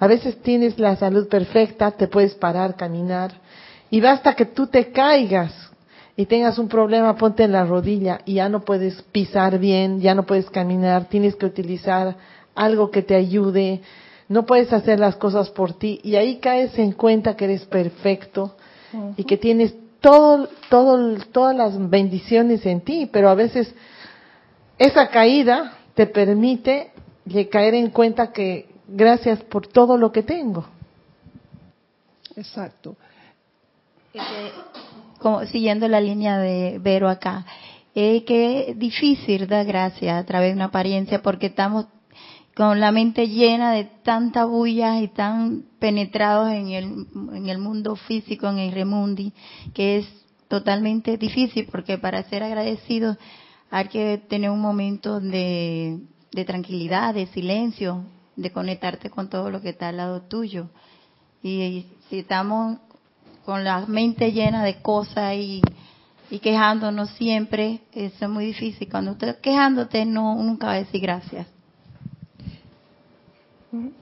A 0.00 0.06
veces 0.06 0.40
tienes 0.42 0.78
la 0.78 0.96
salud 0.96 1.28
perfecta, 1.28 1.90
te 1.90 2.06
puedes 2.06 2.34
parar, 2.34 2.76
caminar, 2.76 3.32
y 3.90 4.00
basta 4.00 4.34
que 4.34 4.44
tú 4.44 4.66
te 4.66 4.92
caigas 4.92 5.70
y 6.16 6.26
tengas 6.26 6.58
un 6.58 6.68
problema, 6.68 7.16
ponte 7.16 7.44
en 7.44 7.52
la 7.52 7.64
rodilla 7.64 8.20
y 8.24 8.34
ya 8.34 8.48
no 8.48 8.60
puedes 8.64 9.02
pisar 9.02 9.58
bien, 9.58 10.00
ya 10.00 10.14
no 10.14 10.24
puedes 10.24 10.50
caminar, 10.50 11.08
tienes 11.08 11.36
que 11.36 11.46
utilizar 11.46 12.16
algo 12.54 12.90
que 12.90 13.02
te 13.02 13.14
ayude, 13.14 13.80
no 14.28 14.44
puedes 14.44 14.72
hacer 14.72 15.00
las 15.00 15.16
cosas 15.16 15.48
por 15.50 15.72
ti 15.72 16.00
y 16.02 16.16
ahí 16.16 16.38
caes 16.38 16.78
en 16.78 16.92
cuenta 16.92 17.36
que 17.36 17.44
eres 17.44 17.64
perfecto 17.64 18.56
y 19.16 19.24
que 19.24 19.36
tienes 19.36 19.74
todo, 20.00 20.48
todo, 20.68 21.16
todas 21.32 21.56
las 21.56 21.90
bendiciones 21.90 22.64
en 22.66 22.80
ti, 22.82 23.08
pero 23.10 23.30
a 23.30 23.34
veces 23.34 23.74
esa 24.78 25.08
caída 25.08 25.78
te 25.94 26.06
permite 26.06 26.92
caer 27.50 27.74
en 27.74 27.90
cuenta 27.90 28.32
que 28.32 28.66
gracias 28.88 29.42
por 29.44 29.66
todo 29.66 29.96
lo 29.96 30.10
que 30.10 30.22
tengo. 30.22 30.66
Exacto. 32.34 32.96
Este, 34.12 34.52
como, 35.18 35.44
siguiendo 35.46 35.86
la 35.88 36.00
línea 36.00 36.38
de 36.38 36.78
Vero 36.78 37.08
acá, 37.08 37.44
es 37.94 38.24
que 38.24 38.70
es 38.70 38.78
difícil 38.78 39.46
dar 39.46 39.66
gracias 39.66 40.16
a 40.16 40.24
través 40.24 40.50
de 40.50 40.54
una 40.54 40.66
apariencia 40.66 41.20
porque 41.22 41.46
estamos 41.46 41.86
con 42.54 42.80
la 42.80 42.90
mente 42.90 43.28
llena 43.28 43.72
de 43.72 43.84
tanta 44.02 44.44
bulla 44.44 45.00
y 45.00 45.08
tan 45.08 45.64
penetrados 45.78 46.50
en 46.50 46.68
el, 46.70 47.06
en 47.32 47.48
el 47.48 47.58
mundo 47.58 47.94
físico, 47.94 48.48
en 48.48 48.58
el 48.58 48.72
remundi, 48.72 49.32
que 49.74 49.98
es 49.98 50.06
totalmente 50.48 51.16
difícil 51.18 51.68
porque 51.70 51.98
para 51.98 52.22
ser 52.24 52.42
agradecido 52.42 53.16
hay 53.70 53.88
que 53.88 54.18
tener 54.28 54.50
un 54.50 54.60
momento 54.60 55.20
de, 55.20 56.00
de 56.32 56.44
tranquilidad, 56.44 57.14
de 57.14 57.26
silencio, 57.26 58.04
de 58.38 58.52
conectarte 58.52 59.10
con 59.10 59.28
todo 59.28 59.50
lo 59.50 59.60
que 59.60 59.70
está 59.70 59.88
al 59.88 59.96
lado 59.96 60.22
tuyo. 60.22 60.68
Y, 61.42 61.86
si 62.08 62.20
estamos 62.20 62.78
con 63.44 63.64
la 63.64 63.84
mente 63.86 64.32
llena 64.32 64.64
de 64.64 64.80
cosas 64.80 65.34
y, 65.34 65.60
y 66.30 66.38
quejándonos 66.38 67.10
siempre, 67.10 67.80
eso 67.92 68.24
es 68.24 68.30
muy 68.30 68.46
difícil. 68.46 68.88
Cuando 68.88 69.12
estás 69.12 69.36
quejándote, 69.36 70.04
no, 70.06 70.36
nunca 70.36 70.68
va 70.68 70.74
a 70.74 70.78
decir 70.78 71.00
gracias. 71.00 71.46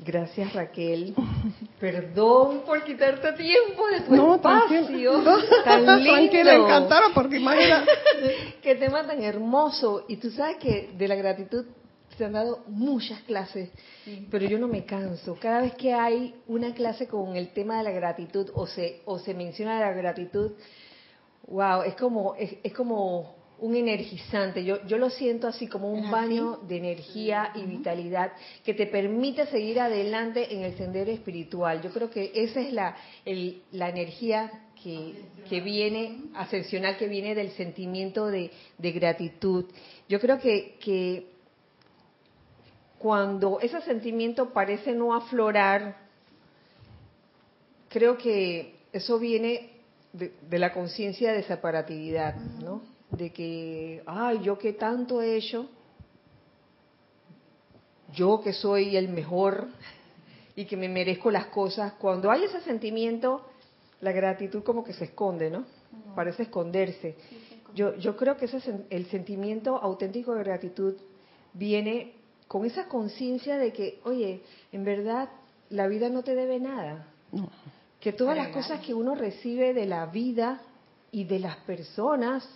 Gracias 0.05 0.53
Raquel. 0.53 1.14
Perdón 1.81 2.62
por 2.64 2.85
quitarte 2.85 3.33
tiempo 3.33 3.87
de 3.88 4.01
tu 4.03 4.35
espacio. 4.35 5.22
tan 5.64 5.85
lindo. 5.85 6.12
Tranquila, 6.12 6.55
encantada 6.55 7.07
porque 7.14 7.38
imagina. 7.38 7.85
Qué 8.62 8.77
tema 8.77 9.05
tan 9.05 9.22
hermoso. 9.22 10.05
Y 10.09 10.18
tú 10.18 10.31
sabes 10.31 10.59
que 10.59 10.90
de 10.96 11.09
la 11.09 11.16
gratitud 11.16 11.64
se 12.16 12.24
han 12.24 12.33
dado 12.33 12.64
muchas 12.68 13.20
clases, 13.22 13.70
pero 14.31 14.46
yo 14.46 14.59
no 14.59 14.68
me 14.68 14.85
canso. 14.85 15.37
Cada 15.40 15.62
vez 15.62 15.74
que 15.74 15.92
hay 15.92 16.35
una 16.46 16.74
clase 16.74 17.07
con 17.07 17.37
el 17.37 17.48
tema 17.52 17.79
de 17.79 17.85
la 17.85 17.90
gratitud 17.90 18.50
o 18.55 18.66
se 18.66 19.02
o 19.05 19.18
se 19.18 19.35
menciona 19.35 19.81
la 19.81 19.92
gratitud, 19.92 20.52
wow, 21.48 21.83
es 21.83 21.94
como 21.94 22.35
es 22.37 22.72
como 22.72 23.37
un 23.59 23.74
energizante. 23.74 24.64
Yo, 24.64 24.85
yo 24.87 24.98
lo 24.98 25.11
siento 25.11 25.48
así 25.48 25.66
como 25.66 25.90
un 25.90 26.11
baño 26.11 26.59
de 26.68 26.76
energía 26.76 27.52
y 27.55 27.62
vitalidad 27.62 28.33
que 28.64 28.74
te 28.74 28.87
permite 28.87 29.46
seguir 29.46 29.81
adelante 29.81 30.55
en 30.55 30.62
el 30.62 30.76
sendero 30.76 31.11
espiritual. 31.11 31.81
Yo 31.83 31.90
creo 31.90 32.11
que 32.11 32.33
esa 32.35 32.61
es 32.61 32.72
la, 32.72 32.96
la 33.72 33.88
energía 33.88 34.50
que, 34.83 35.14
que, 35.48 35.61
viene, 35.61 36.24
ascensional, 36.35 36.98
que 36.98 37.09
viene 37.09 37.35
del 37.35 37.50
sentimiento 37.52 38.26
de, 38.26 38.50
de 38.76 38.92
gratitud. 38.92 39.64
Yo 40.09 40.20
creo 40.20 40.38
que, 40.38 40.76
que 40.81 41.36
cuando 42.98 43.61
ese 43.61 43.80
sentimiento 43.82 44.52
parece 44.52 44.92
no 44.92 45.14
aflorar, 45.14 45.96
creo 47.88 48.16
que 48.16 48.76
eso 48.92 49.18
viene 49.18 49.70
de, 50.12 50.32
de 50.48 50.59
la 50.59 50.72
conciencia 50.72 51.32
de 51.32 51.42
separatividad, 51.42 52.35
¿no? 52.35 52.96
de 53.11 53.32
que, 53.32 54.02
ay, 54.06 54.40
yo 54.42 54.59
que 54.59 54.72
tanto 54.72 55.22
he 55.22 55.37
hecho, 55.37 55.68
yo 58.12 58.40
que 58.40 58.52
soy 58.52 58.96
el 58.96 59.09
mejor 59.09 59.68
y 60.54 60.64
que 60.64 60.76
me 60.76 60.88
merezco 60.88 61.30
las 61.30 61.46
cosas, 61.46 61.94
cuando 61.94 62.30
hay 62.30 62.44
ese 62.44 62.61
sentimiento, 62.62 63.46
la 64.00 64.12
gratitud 64.12 64.62
como 64.62 64.85
que 64.85 64.92
se 64.92 65.04
esconde, 65.04 65.50
¿no? 65.50 65.64
Parece 66.14 66.44
esconderse. 66.44 67.16
Yo, 67.74 67.94
yo 67.96 68.16
creo 68.16 68.37
que 68.37 68.46
ese, 68.46 68.87
el 68.90 69.06
sentimiento 69.06 69.76
auténtico 69.76 70.35
de 70.35 70.44
gratitud 70.44 70.94
viene 71.52 72.14
con 72.48 72.64
esa 72.64 72.87
conciencia 72.87 73.56
de 73.56 73.72
que, 73.72 74.00
oye, 74.04 74.42
en 74.72 74.85
verdad 74.85 75.28
la 75.70 75.88
vida 75.88 76.09
no 76.09 76.22
te 76.22 76.35
debe 76.35 76.61
nada. 76.61 77.06
Que 78.00 78.12
todas 78.12 78.37
las 78.37 78.48
cosas 78.48 78.80
que 78.80 78.94
uno 78.94 79.14
recibe 79.14 79.74
de 79.74 79.87
la 79.87 80.06
vida 80.06 80.61
y 81.11 81.24
de 81.24 81.40
las 81.40 81.56
personas 81.59 82.48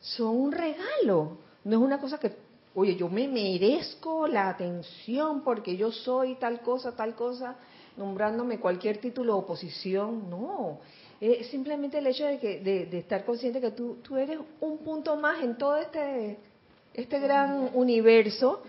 son 0.00 0.36
un 0.36 0.52
regalo. 0.52 1.38
No 1.64 1.76
es 1.76 1.82
una 1.82 2.00
cosa 2.00 2.18
que, 2.18 2.32
oye, 2.74 2.96
yo 2.96 3.08
me 3.08 3.28
merezco 3.28 4.26
la 4.26 4.48
atención 4.48 5.42
porque 5.42 5.76
yo 5.76 5.92
soy 5.92 6.34
tal 6.36 6.60
cosa, 6.60 6.96
tal 6.96 7.14
cosa, 7.14 7.56
nombrándome 7.96 8.58
cualquier 8.58 8.98
título 8.98 9.36
o 9.36 9.46
posición. 9.46 10.28
No, 10.28 10.80
es 11.20 11.46
simplemente 11.48 11.98
el 11.98 12.06
hecho 12.08 12.26
de, 12.26 12.38
que, 12.38 12.60
de, 12.60 12.98
estar 12.98 13.24
consciente 13.24 13.60
que 13.60 13.70
tú, 13.70 13.98
tú 14.02 14.16
eres 14.16 14.38
un 14.60 14.78
punto 14.78 15.16
más 15.16 15.42
en 15.42 15.56
todo 15.56 15.76
este, 15.76 16.38
este 16.92 17.20
gran 17.20 17.70
universo 17.74 18.62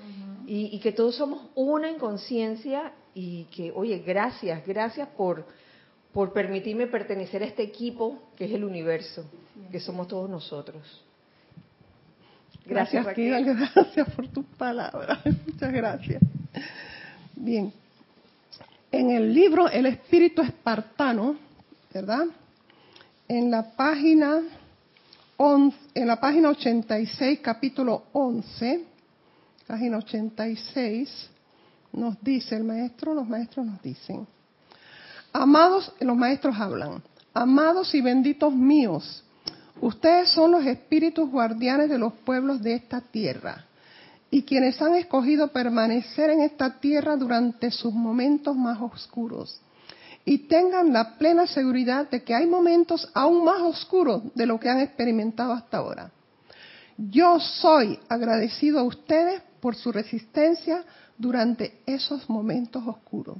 y, 0.47 0.75
y 0.75 0.79
que 0.79 0.93
todos 0.93 1.15
somos 1.15 1.49
una 1.55 1.89
en 1.89 1.99
conciencia 1.99 2.93
y 3.13 3.43
que, 3.45 3.71
oye, 3.75 3.99
gracias, 3.99 4.65
gracias 4.65 5.09
por, 5.09 5.45
por 6.13 6.31
permitirme 6.31 6.87
pertenecer 6.87 7.43
a 7.43 7.45
este 7.45 7.63
equipo 7.63 8.23
que 8.37 8.45
es 8.45 8.51
el 8.51 8.63
universo, 8.63 9.25
que 9.69 9.79
somos 9.79 10.07
todos 10.07 10.29
nosotros. 10.29 11.03
Gracias, 12.65 13.05
gracias 13.05 14.09
por 14.15 14.27
tus 14.29 14.45
palabras. 14.57 15.19
Muchas 15.45 15.73
gracias. 15.73 16.21
Bien. 17.35 17.71
En 18.91 19.11
el 19.11 19.33
libro 19.33 19.69
El 19.69 19.85
Espíritu 19.85 20.41
Espartano, 20.41 21.35
¿verdad? 21.93 22.25
En 23.27 23.51
la 23.51 23.75
página 23.75 24.41
en 25.93 26.07
la 26.07 26.19
página 26.19 26.49
86, 26.49 27.39
capítulo 27.43 28.05
11, 28.13 28.96
página 29.67 29.97
86, 29.97 31.29
nos 31.93 32.21
dice 32.21 32.55
el 32.55 32.63
maestro, 32.63 33.13
los 33.13 33.27
maestros 33.27 33.65
nos 33.65 33.81
dicen, 33.81 34.25
amados, 35.33 35.93
los 35.99 36.15
maestros 36.15 36.55
hablan, 36.57 37.03
amados 37.33 37.93
y 37.93 38.01
benditos 38.01 38.53
míos, 38.53 39.23
Ustedes 39.81 40.31
son 40.31 40.51
los 40.51 40.65
espíritus 40.65 41.29
guardianes 41.29 41.89
de 41.89 41.99
los 41.99 42.13
pueblos 42.13 42.61
de 42.61 42.73
esta 42.73 43.01
tierra 43.01 43.65
y 44.29 44.43
quienes 44.43 44.81
han 44.81 44.95
escogido 44.95 45.49
permanecer 45.49 46.31
en 46.31 46.41
esta 46.41 46.79
tierra 46.79 47.15
durante 47.15 47.71
sus 47.71 47.93
momentos 47.93 48.55
más 48.55 48.81
oscuros. 48.81 49.61
Y 50.25 50.39
tengan 50.39 50.91
la 50.91 51.17
plena 51.17 51.47
seguridad 51.47 52.09
de 52.09 52.23
que 52.23 52.35
hay 52.35 52.47
momentos 52.47 53.09
aún 53.13 53.45
más 53.45 53.61
oscuros 53.61 54.23
de 54.35 54.45
lo 54.45 54.59
que 54.59 54.69
han 54.69 54.81
experimentado 54.81 55.53
hasta 55.53 55.77
ahora. 55.77 56.11
Yo 56.97 57.39
soy 57.39 57.99
agradecido 58.09 58.79
a 58.79 58.83
ustedes 58.83 59.41
por 59.67 59.75
su 59.75 59.91
resistencia 59.91 60.85
durante 61.17 61.81
esos 61.85 62.29
momentos 62.29 62.87
oscuros, 62.87 63.35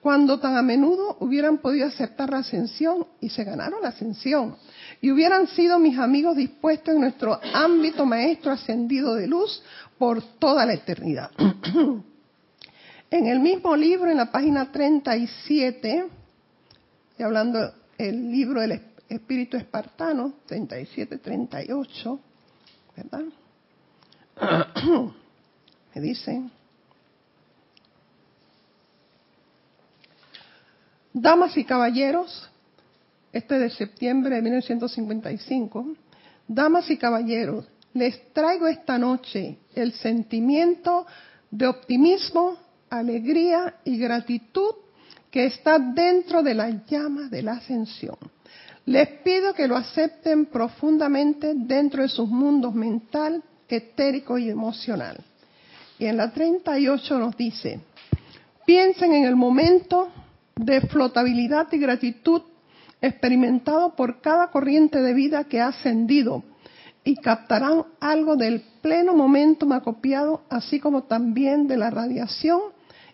cuando 0.00 0.40
tan 0.40 0.56
a 0.56 0.62
menudo 0.62 1.18
hubieran 1.20 1.58
podido 1.58 1.86
aceptar 1.86 2.30
la 2.30 2.38
ascensión 2.38 3.06
y 3.20 3.28
se 3.28 3.44
ganaron 3.44 3.80
la 3.80 3.90
ascensión 3.90 4.56
y 5.00 5.12
hubieran 5.12 5.46
sido 5.46 5.78
mis 5.78 5.96
amigos 5.96 6.34
dispuestos 6.34 6.96
en 6.96 7.02
nuestro 7.02 7.38
ámbito 7.54 8.04
maestro 8.04 8.50
ascendido 8.50 9.14
de 9.14 9.28
luz 9.28 9.62
por 9.98 10.20
toda 10.40 10.66
la 10.66 10.72
eternidad. 10.72 11.30
en 13.10 13.26
el 13.28 13.38
mismo 13.38 13.76
libro, 13.76 14.10
en 14.10 14.16
la 14.16 14.32
página 14.32 14.72
37, 14.72 16.06
y 17.18 17.22
hablando 17.22 17.72
el 17.98 18.32
libro 18.32 18.62
del 18.62 18.82
Espíritu 19.08 19.56
Espartano, 19.56 20.40
37-38, 20.48 22.18
¿verdad? 22.96 23.24
Dicen, 26.00 26.50
damas 31.12 31.56
y 31.56 31.64
caballeros, 31.64 32.48
este 33.32 33.58
de 33.58 33.70
septiembre 33.70 34.36
de 34.36 34.42
1955, 34.42 35.86
damas 36.46 36.90
y 36.90 36.96
caballeros, 36.96 37.66
les 37.94 38.32
traigo 38.32 38.68
esta 38.68 38.98
noche 38.98 39.58
el 39.74 39.92
sentimiento 39.92 41.06
de 41.50 41.66
optimismo, 41.66 42.56
alegría 42.90 43.76
y 43.84 43.98
gratitud 43.98 44.74
que 45.30 45.46
está 45.46 45.78
dentro 45.78 46.42
de 46.42 46.54
la 46.54 46.70
llama 46.86 47.28
de 47.28 47.42
la 47.42 47.52
ascensión. 47.52 48.16
Les 48.86 49.08
pido 49.22 49.52
que 49.52 49.68
lo 49.68 49.76
acepten 49.76 50.46
profundamente 50.46 51.52
dentro 51.54 52.02
de 52.02 52.08
sus 52.08 52.28
mundos 52.28 52.74
mental, 52.74 53.42
etérico 53.68 54.38
y 54.38 54.48
emocional. 54.48 55.22
Y 55.98 56.06
en 56.06 56.16
la 56.16 56.32
38 56.32 57.18
nos 57.18 57.36
dice, 57.36 57.80
piensen 58.64 59.12
en 59.12 59.24
el 59.24 59.36
momento 59.36 60.08
de 60.56 60.80
flotabilidad 60.82 61.72
y 61.72 61.78
gratitud 61.78 62.42
experimentado 63.00 63.94
por 63.94 64.20
cada 64.20 64.50
corriente 64.50 65.00
de 65.00 65.14
vida 65.14 65.44
que 65.44 65.60
ha 65.60 65.68
ascendido 65.68 66.42
y 67.04 67.16
captarán 67.16 67.84
algo 68.00 68.36
del 68.36 68.62
pleno 68.82 69.14
momento 69.14 69.72
acopiado, 69.72 70.42
así 70.50 70.80
como 70.80 71.04
también 71.04 71.66
de 71.66 71.76
la 71.76 71.90
radiación 71.90 72.60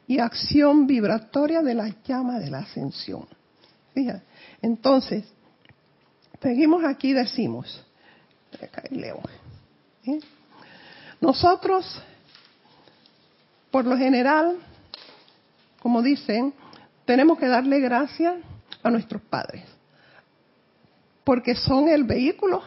y 0.07 0.19
acción 0.19 0.87
vibratoria 0.87 1.63
de 1.63 1.75
la 1.75 1.95
llama 2.05 2.39
de 2.39 2.51
la 2.51 2.59
ascensión. 2.59 3.27
Fíjate. 3.95 4.23
Entonces, 4.63 5.25
seguimos 6.43 6.85
aquí, 6.85 7.13
decimos, 7.13 7.85
leo. 8.91 9.21
¿eh? 10.07 10.19
Nosotros, 11.21 12.03
por 13.75 13.87
lo 13.87 13.97
general, 13.97 14.59
como 15.83 16.01
dicen, 16.01 16.55
tenemos 17.05 17.37
que 17.41 17.49
darle 17.49 17.81
gracias 17.81 18.37
a 18.85 18.89
nuestros 18.89 19.21
padres, 19.23 19.65
porque 21.25 21.57
son 21.57 21.89
el 21.89 22.05
vehículo 22.05 22.63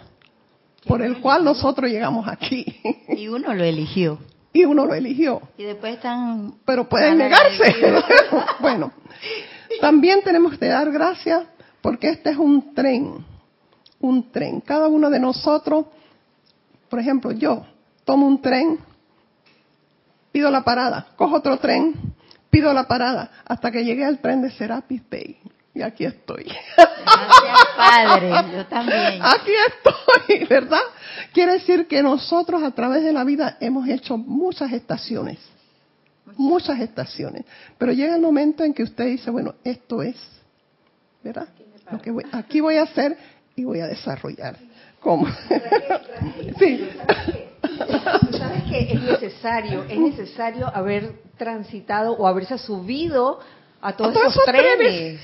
por 0.86 1.02
el 1.02 1.22
cual 1.22 1.46
nosotros 1.46 1.90
llegamos 1.90 2.28
aquí. 2.28 2.66
Y 3.08 3.30
uno 3.30 3.54
lo 3.54 3.64
eligió. 3.64 4.20
Y 4.52 4.66
uno 4.66 4.86
lo 4.86 4.94
eligió. 4.94 5.44
Y 5.58 5.64
después 5.64 5.96
están... 5.96 6.56
Pero 6.66 6.90
pueden 6.90 7.20
negarse. 7.20 7.74
bueno, 8.60 8.92
también 9.80 10.22
tenemos 10.26 10.58
que 10.58 10.68
dar 10.68 10.92
gracias 10.92 11.46
porque 11.82 12.10
este 12.10 12.32
es 12.32 12.38
un 12.38 12.74
tren, 12.74 13.24
un 14.02 14.30
tren. 14.30 14.60
Cada 14.60 14.90
uno 14.90 15.10
de 15.10 15.22
nosotros, 15.22 15.86
por 16.90 17.00
ejemplo, 17.00 17.32
yo 17.32 17.66
tomo 18.04 18.28
un 18.28 18.42
tren, 18.42 18.78
pido 20.38 20.52
la 20.52 20.62
parada, 20.62 21.08
cojo 21.16 21.38
otro 21.38 21.58
tren, 21.58 21.96
pido 22.52 22.72
la 22.72 22.88
parada, 22.88 23.42
hasta 23.44 23.72
que 23.72 23.84
llegué 23.84 24.06
al 24.06 24.20
tren 24.20 24.40
de 24.44 24.52
Serapis 24.52 25.02
Bay. 25.10 25.36
Y 25.74 25.82
aquí 25.82 26.06
estoy. 26.06 26.44
Gracias, 26.76 27.68
Padre. 27.76 28.30
Yo 28.56 28.66
también. 28.68 29.20
Aquí 29.20 29.52
estoy, 29.68 30.46
¿verdad? 30.46 30.82
Quiere 31.34 31.54
decir 31.54 31.88
que 31.88 32.04
nosotros 32.04 32.62
a 32.62 32.70
través 32.70 33.04
de 33.04 33.14
la 33.14 33.24
vida 33.24 33.58
hemos 33.60 33.90
hecho 33.90 34.16
muchas 34.16 34.72
estaciones. 34.74 35.40
Muchas 36.36 36.80
estaciones. 36.82 37.44
Pero 37.80 37.92
llega 37.92 38.16
el 38.16 38.22
momento 38.22 38.64
en 38.64 38.76
que 38.76 38.84
usted 38.84 39.06
dice, 39.06 39.32
bueno, 39.32 39.56
esto 39.64 40.04
es, 40.04 40.18
¿verdad? 41.24 41.48
Lo 41.92 42.00
que 42.00 42.12
voy, 42.12 42.26
aquí 42.32 42.60
voy 42.60 42.76
a 42.76 42.84
hacer 42.84 43.18
y 43.56 43.64
voy 43.64 43.80
a 43.80 43.88
desarrollar. 43.88 44.56
¿Cómo? 45.00 45.26
sí. 46.60 46.90
¿Sabes 48.38 48.64
que 48.64 48.94
es 48.94 49.02
necesario? 49.02 49.84
Es 49.90 50.00
necesario 50.00 50.68
haber 50.68 51.14
transitado 51.38 52.14
o 52.14 52.28
haberse 52.28 52.58
subido 52.58 53.40
a 53.82 53.96
todos, 53.96 54.16
esos 54.16 54.44
trenes. 54.46 55.22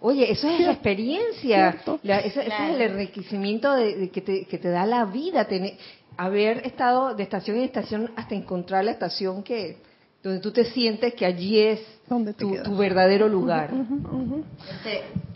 Oye, 0.00 0.30
eso 0.30 0.48
es 0.48 0.60
la 0.60 0.72
experiencia, 0.72 1.76
ese, 2.02 2.46
es 2.46 2.54
el 2.60 2.80
enriquecimiento 2.80 3.74
de, 3.74 4.08
que, 4.08 4.22
te, 4.22 4.46
que, 4.46 4.56
te, 4.56 4.70
da 4.70 4.86
la 4.86 5.04
vida, 5.04 5.44
tener, 5.44 5.74
haber 6.16 6.66
estado 6.66 7.14
de 7.14 7.22
estación 7.22 7.58
en 7.58 7.64
estación 7.64 8.10
hasta 8.16 8.34
encontrar 8.34 8.84
la 8.84 8.92
estación 8.92 9.42
que 9.42 9.76
donde 10.22 10.40
tú 10.40 10.52
te 10.52 10.64
sientes 10.64 11.14
que 11.14 11.26
allí 11.26 11.58
es 11.58 11.80
tu, 12.38 12.76
verdadero 12.76 13.28
lugar. 13.28 13.70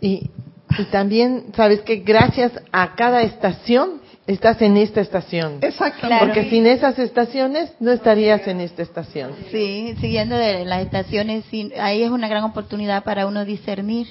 y, 0.01 0.29
y 0.77 0.83
también, 0.91 1.45
sabes 1.55 1.81
que 1.81 1.97
gracias 1.97 2.51
a 2.71 2.95
cada 2.95 3.21
estación 3.21 4.01
estás 4.27 4.61
en 4.61 4.77
esta 4.77 5.01
estación. 5.01 5.59
Exactamente. 5.61 6.25
Porque 6.25 6.49
sin 6.49 6.65
esas 6.65 6.97
estaciones 6.99 7.73
no 7.79 7.91
estarías 7.91 8.47
en 8.47 8.61
esta 8.61 8.81
estación. 8.81 9.31
Sí, 9.51 9.95
siguiendo 10.01 10.35
de 10.35 10.65
las 10.65 10.81
estaciones, 10.81 11.45
ahí 11.79 12.03
es 12.03 12.09
una 12.09 12.27
gran 12.27 12.43
oportunidad 12.43 13.03
para 13.03 13.27
uno 13.27 13.45
discernir 13.45 14.07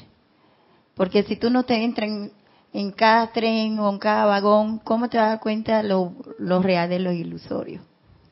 porque 0.94 1.24
si 1.24 1.36
tú 1.36 1.50
no 1.50 1.64
te 1.64 1.82
entras 1.82 2.10
en, 2.72 2.90
cada 2.92 3.32
tren 3.32 3.78
o 3.78 3.90
en 3.90 3.98
cada 3.98 4.26
vagón, 4.26 4.78
¿cómo 4.78 5.08
te 5.08 5.16
das 5.16 5.40
cuenta 5.40 5.82
lo, 5.82 6.12
lo 6.38 6.62
real 6.62 6.88
de 6.88 7.00
lo 7.00 7.12
ilusorio? 7.12 7.80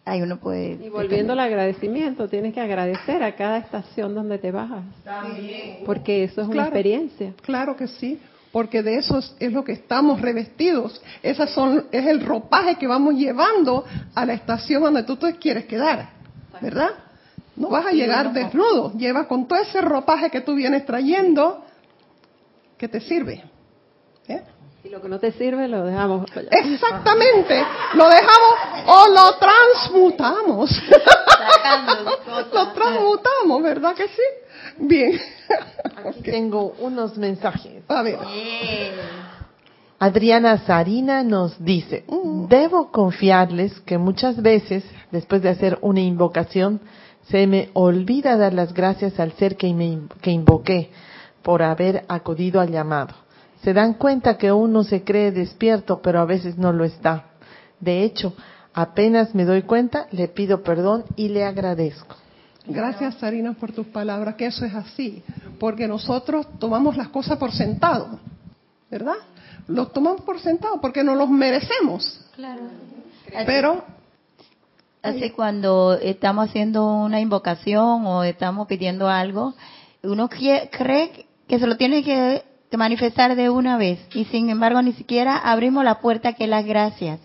Ahí 0.04 0.20
uno 0.20 0.38
puede. 0.38 0.84
Y 0.84 0.88
volviendo 0.88 1.32
al 1.32 1.40
agradecimiento, 1.40 2.28
tienes 2.28 2.54
que 2.54 2.60
agradecer 2.60 3.22
a 3.22 3.36
cada 3.36 3.58
estación 3.58 4.14
donde 4.14 4.38
te 4.38 4.50
bajas. 4.50 4.82
También. 5.04 5.78
Porque 5.86 6.24
eso 6.24 6.42
es 6.42 6.48
una 6.48 6.64
experiencia. 6.64 7.34
Claro 7.42 7.76
que 7.76 7.86
sí, 7.86 8.18
porque 8.52 8.82
de 8.82 8.96
eso 8.96 9.18
es, 9.38 9.52
lo 9.52 9.64
que 9.64 9.72
estamos 9.72 10.20
revestidos. 10.20 11.00
Esas 11.22 11.50
son, 11.50 11.86
es 11.90 12.06
el 12.06 12.20
ropaje 12.20 12.76
que 12.76 12.86
vamos 12.86 13.14
llevando 13.14 13.84
a 14.14 14.26
la 14.26 14.34
estación 14.34 14.82
donde 14.82 15.02
tú 15.02 15.16
te 15.16 15.34
quieres 15.36 15.64
quedar, 15.64 16.10
¿verdad? 16.60 16.90
No 17.56 17.68
vas 17.68 17.86
a 17.86 17.92
llegar 17.92 18.32
desnudo, 18.32 18.92
llevas 18.96 19.26
con 19.26 19.48
todo 19.48 19.58
ese 19.58 19.80
ropaje 19.80 20.30
que 20.30 20.42
tú 20.42 20.54
vienes 20.54 20.86
trayendo 20.86 21.64
¿Qué 22.82 22.88
te 22.88 23.00
sirve. 23.00 23.40
¿Eh? 24.26 24.42
Y 24.84 24.88
lo 24.88 25.00
que 25.00 25.08
no 25.08 25.20
te 25.20 25.30
sirve 25.32 25.68
lo 25.68 25.84
dejamos. 25.84 26.28
Exactamente, 26.50 27.64
lo 27.94 28.08
dejamos 28.08 28.54
o 28.86 29.08
lo 29.08 29.38
transmutamos. 29.38 30.70
lo 32.52 32.72
transmutamos, 32.72 33.62
¿verdad 33.62 33.94
que 33.94 34.08
sí? 34.08 34.22
Bien. 34.78 35.20
Aquí 36.04 36.22
tengo 36.22 36.74
unos 36.80 37.16
mensajes. 37.16 37.84
A 37.86 38.02
ver. 38.02 38.18
Adriana 40.00 40.58
Sarina 40.58 41.22
nos 41.22 41.64
dice, 41.64 42.04
debo 42.48 42.90
confiarles 42.90 43.78
que 43.82 43.98
muchas 43.98 44.42
veces, 44.42 44.82
después 45.12 45.42
de 45.42 45.50
hacer 45.50 45.78
una 45.80 46.00
invocación, 46.00 46.80
se 47.28 47.46
me 47.46 47.70
olvida 47.74 48.36
dar 48.36 48.52
las 48.52 48.74
gracias 48.74 49.20
al 49.20 49.30
ser 49.34 49.56
que, 49.56 49.72
me, 49.72 50.00
que 50.20 50.32
invoqué 50.32 50.90
por 51.42 51.62
haber 51.62 52.04
acudido 52.08 52.60
al 52.60 52.72
llamado. 52.72 53.14
Se 53.62 53.72
dan 53.72 53.94
cuenta 53.94 54.38
que 54.38 54.52
uno 54.52 54.84
se 54.84 55.04
cree 55.04 55.30
despierto, 55.30 56.00
pero 56.02 56.20
a 56.20 56.24
veces 56.24 56.58
no 56.58 56.72
lo 56.72 56.84
está. 56.84 57.26
De 57.80 58.02
hecho, 58.02 58.34
apenas 58.74 59.34
me 59.34 59.44
doy 59.44 59.62
cuenta, 59.62 60.06
le 60.10 60.28
pido 60.28 60.62
perdón 60.62 61.04
y 61.16 61.28
le 61.28 61.44
agradezco. 61.44 62.16
Gracias, 62.66 63.16
Sarina, 63.16 63.54
por 63.54 63.72
tus 63.72 63.86
palabras, 63.88 64.36
que 64.36 64.46
eso 64.46 64.64
es 64.64 64.74
así, 64.74 65.22
porque 65.58 65.88
nosotros 65.88 66.46
tomamos 66.58 66.96
las 66.96 67.08
cosas 67.08 67.38
por 67.38 67.52
sentado, 67.52 68.20
¿verdad? 68.90 69.16
Los 69.66 69.92
tomamos 69.92 70.20
por 70.22 70.40
sentado 70.40 70.80
porque 70.80 71.02
no 71.02 71.14
los 71.14 71.28
merecemos. 71.28 72.24
Claro. 72.36 72.62
Pero 73.46 73.84
Así 75.02 75.30
cuando 75.30 75.94
estamos 76.00 76.48
haciendo 76.48 76.86
una 76.86 77.20
invocación 77.20 78.06
o 78.06 78.22
estamos 78.22 78.68
pidiendo 78.68 79.08
algo, 79.08 79.54
uno 80.04 80.28
cree 80.28 81.26
que 81.48 81.58
se 81.58 81.66
lo 81.66 81.76
tiene 81.76 82.04
que, 82.04 82.44
manifestar 82.76 83.36
de 83.36 83.50
una 83.50 83.76
vez 83.76 83.98
y 84.14 84.24
sin 84.26 84.50
embargo 84.50 84.82
ni 84.82 84.92
siquiera 84.92 85.36
abrimos 85.36 85.84
la 85.84 86.00
puerta 86.00 86.32
que 86.32 86.46
las 86.46 86.64
gracias. 86.64 87.20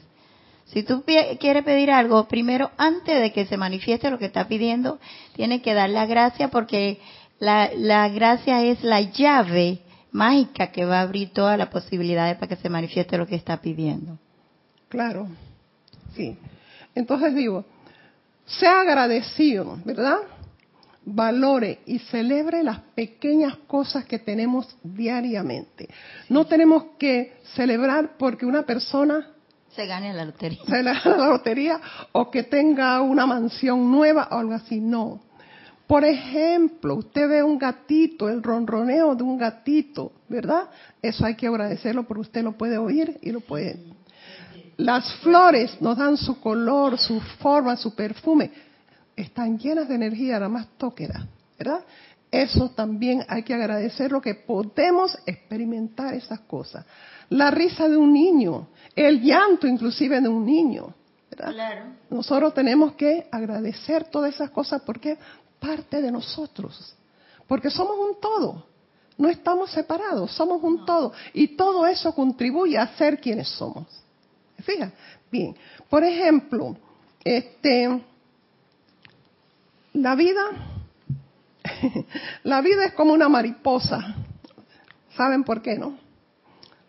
Si 0.66 0.84
tú 0.84 1.04
quieres 1.40 1.64
pedir 1.64 1.92
algo, 1.92 2.28
primero 2.28 2.72
antes 2.78 3.22
de 3.22 3.32
que 3.32 3.46
se 3.46 3.56
manifieste 3.56 4.10
lo 4.10 4.20
que 4.20 4.26
está 4.26 4.48
pidiendo, 4.48 5.00
tienes 5.36 5.62
que 5.62 5.74
dar 5.74 5.90
la 5.90 6.06
gracia 6.06 6.50
porque 6.50 7.00
la, 7.40 7.70
la 7.76 8.10
gracia 8.10 8.64
es 8.64 8.84
la 8.84 9.02
llave 9.02 9.80
mágica 10.12 10.72
que 10.72 10.84
va 10.86 11.00
a 11.00 11.02
abrir 11.04 11.32
todas 11.32 11.58
las 11.58 11.70
posibilidades 11.70 12.36
para 12.36 12.48
que 12.48 12.62
se 12.62 12.70
manifieste 12.70 13.18
lo 13.18 13.28
que 13.28 13.36
está 13.36 13.62
pidiendo. 13.62 14.18
Claro, 14.90 15.28
sí. 16.16 16.38
Entonces 16.96 17.36
digo, 17.36 17.64
sea 18.46 18.82
agradecido, 18.82 19.78
¿verdad? 19.86 20.18
Valore 21.08 21.80
y 21.86 22.00
celebre 22.00 22.64
las 22.64 22.80
pequeñas 22.94 23.56
cosas 23.66 24.06
que 24.06 24.20
tenemos 24.20 24.68
diariamente. 24.84 25.88
No 26.30 26.46
tenemos 26.46 26.84
que 27.00 27.38
celebrar 27.56 28.18
porque 28.18 28.46
una 28.46 28.64
persona 28.64 29.32
se 29.70 29.86
gane 29.86 30.14
la 30.14 30.26
lotería. 30.26 30.60
Se 30.66 30.84
gane 30.84 31.00
la 31.06 31.28
lotería 31.28 31.80
o 32.12 32.30
que 32.30 32.44
tenga 32.44 33.00
una 33.02 33.26
mansión 33.26 33.90
nueva 33.92 34.28
o 34.32 34.36
algo 34.38 34.54
así, 34.54 34.82
no. 34.82 35.22
Por 35.86 36.04
ejemplo, 36.04 36.96
usted 36.96 37.30
ve 37.30 37.44
un 37.44 37.58
gatito, 37.58 38.28
el 38.28 38.44
ronroneo 38.44 39.16
de 39.16 39.24
un 39.24 39.38
gatito, 39.38 40.12
¿verdad? 40.28 40.70
Eso 41.02 41.26
hay 41.26 41.36
que 41.36 41.48
agradecerlo 41.48 42.04
porque 42.04 42.22
usted 42.22 42.44
lo 42.44 42.58
puede 42.58 42.78
oír 42.78 43.18
y 43.22 43.32
lo 43.32 43.40
puede. 43.40 43.80
Las 44.76 45.10
flores 45.20 45.80
nos 45.80 45.98
dan 45.98 46.18
su 46.18 46.42
color, 46.42 46.98
su 46.98 47.22
forma, 47.40 47.78
su 47.78 47.96
perfume 47.96 48.67
están 49.18 49.58
llenas 49.58 49.90
de 49.90 49.96
energía, 49.96 50.36
nada 50.36 50.48
más 50.48 50.68
tóquela, 50.78 51.28
¿verdad? 51.58 51.84
Eso 52.32 52.70
también 52.70 53.26
hay 53.28 53.44
que 53.44 53.54
agradecerlo, 53.54 54.22
que 54.22 54.36
podemos 54.36 55.18
experimentar 55.26 56.14
esas 56.14 56.42
cosas. 56.42 56.86
La 57.30 57.52
risa 57.52 57.90
de 57.90 57.98
un 57.98 58.14
niño, 58.14 58.70
el 58.96 59.22
llanto 59.22 59.68
inclusive 59.68 60.22
de 60.22 60.30
un 60.30 60.46
niño. 60.46 60.94
¿verdad? 61.30 61.52
Claro. 61.52 61.86
Nosotros 62.10 62.54
tenemos 62.54 62.94
que 62.94 63.28
agradecer 63.32 64.06
todas 64.06 64.34
esas 64.34 64.52
cosas 64.52 64.82
porque 64.86 65.14
es 65.14 65.20
parte 65.60 66.02
de 66.02 66.12
nosotros. 66.12 66.96
Porque 67.48 67.70
somos 67.70 67.98
un 67.98 68.20
todo. 68.20 68.66
No 69.18 69.30
estamos 69.30 69.72
separados, 69.72 70.32
somos 70.32 70.62
un 70.62 70.86
todo. 70.86 71.14
Y 71.34 71.56
todo 71.56 71.88
eso 71.88 72.14
contribuye 72.14 72.78
a 72.78 72.96
ser 72.98 73.20
quienes 73.20 73.48
somos. 73.50 73.88
¿Fija? 74.60 74.92
Bien. 75.32 75.56
Por 75.90 76.04
ejemplo, 76.04 76.76
este, 77.24 78.02
la 79.98 80.16
vida, 80.16 80.42
la 82.44 82.62
vida 82.62 82.86
es 82.86 82.94
como 82.94 83.14
una 83.14 83.30
mariposa. 83.30 84.16
¿Saben 85.16 85.44
por 85.44 85.62
qué, 85.62 85.78
no? 85.78 85.98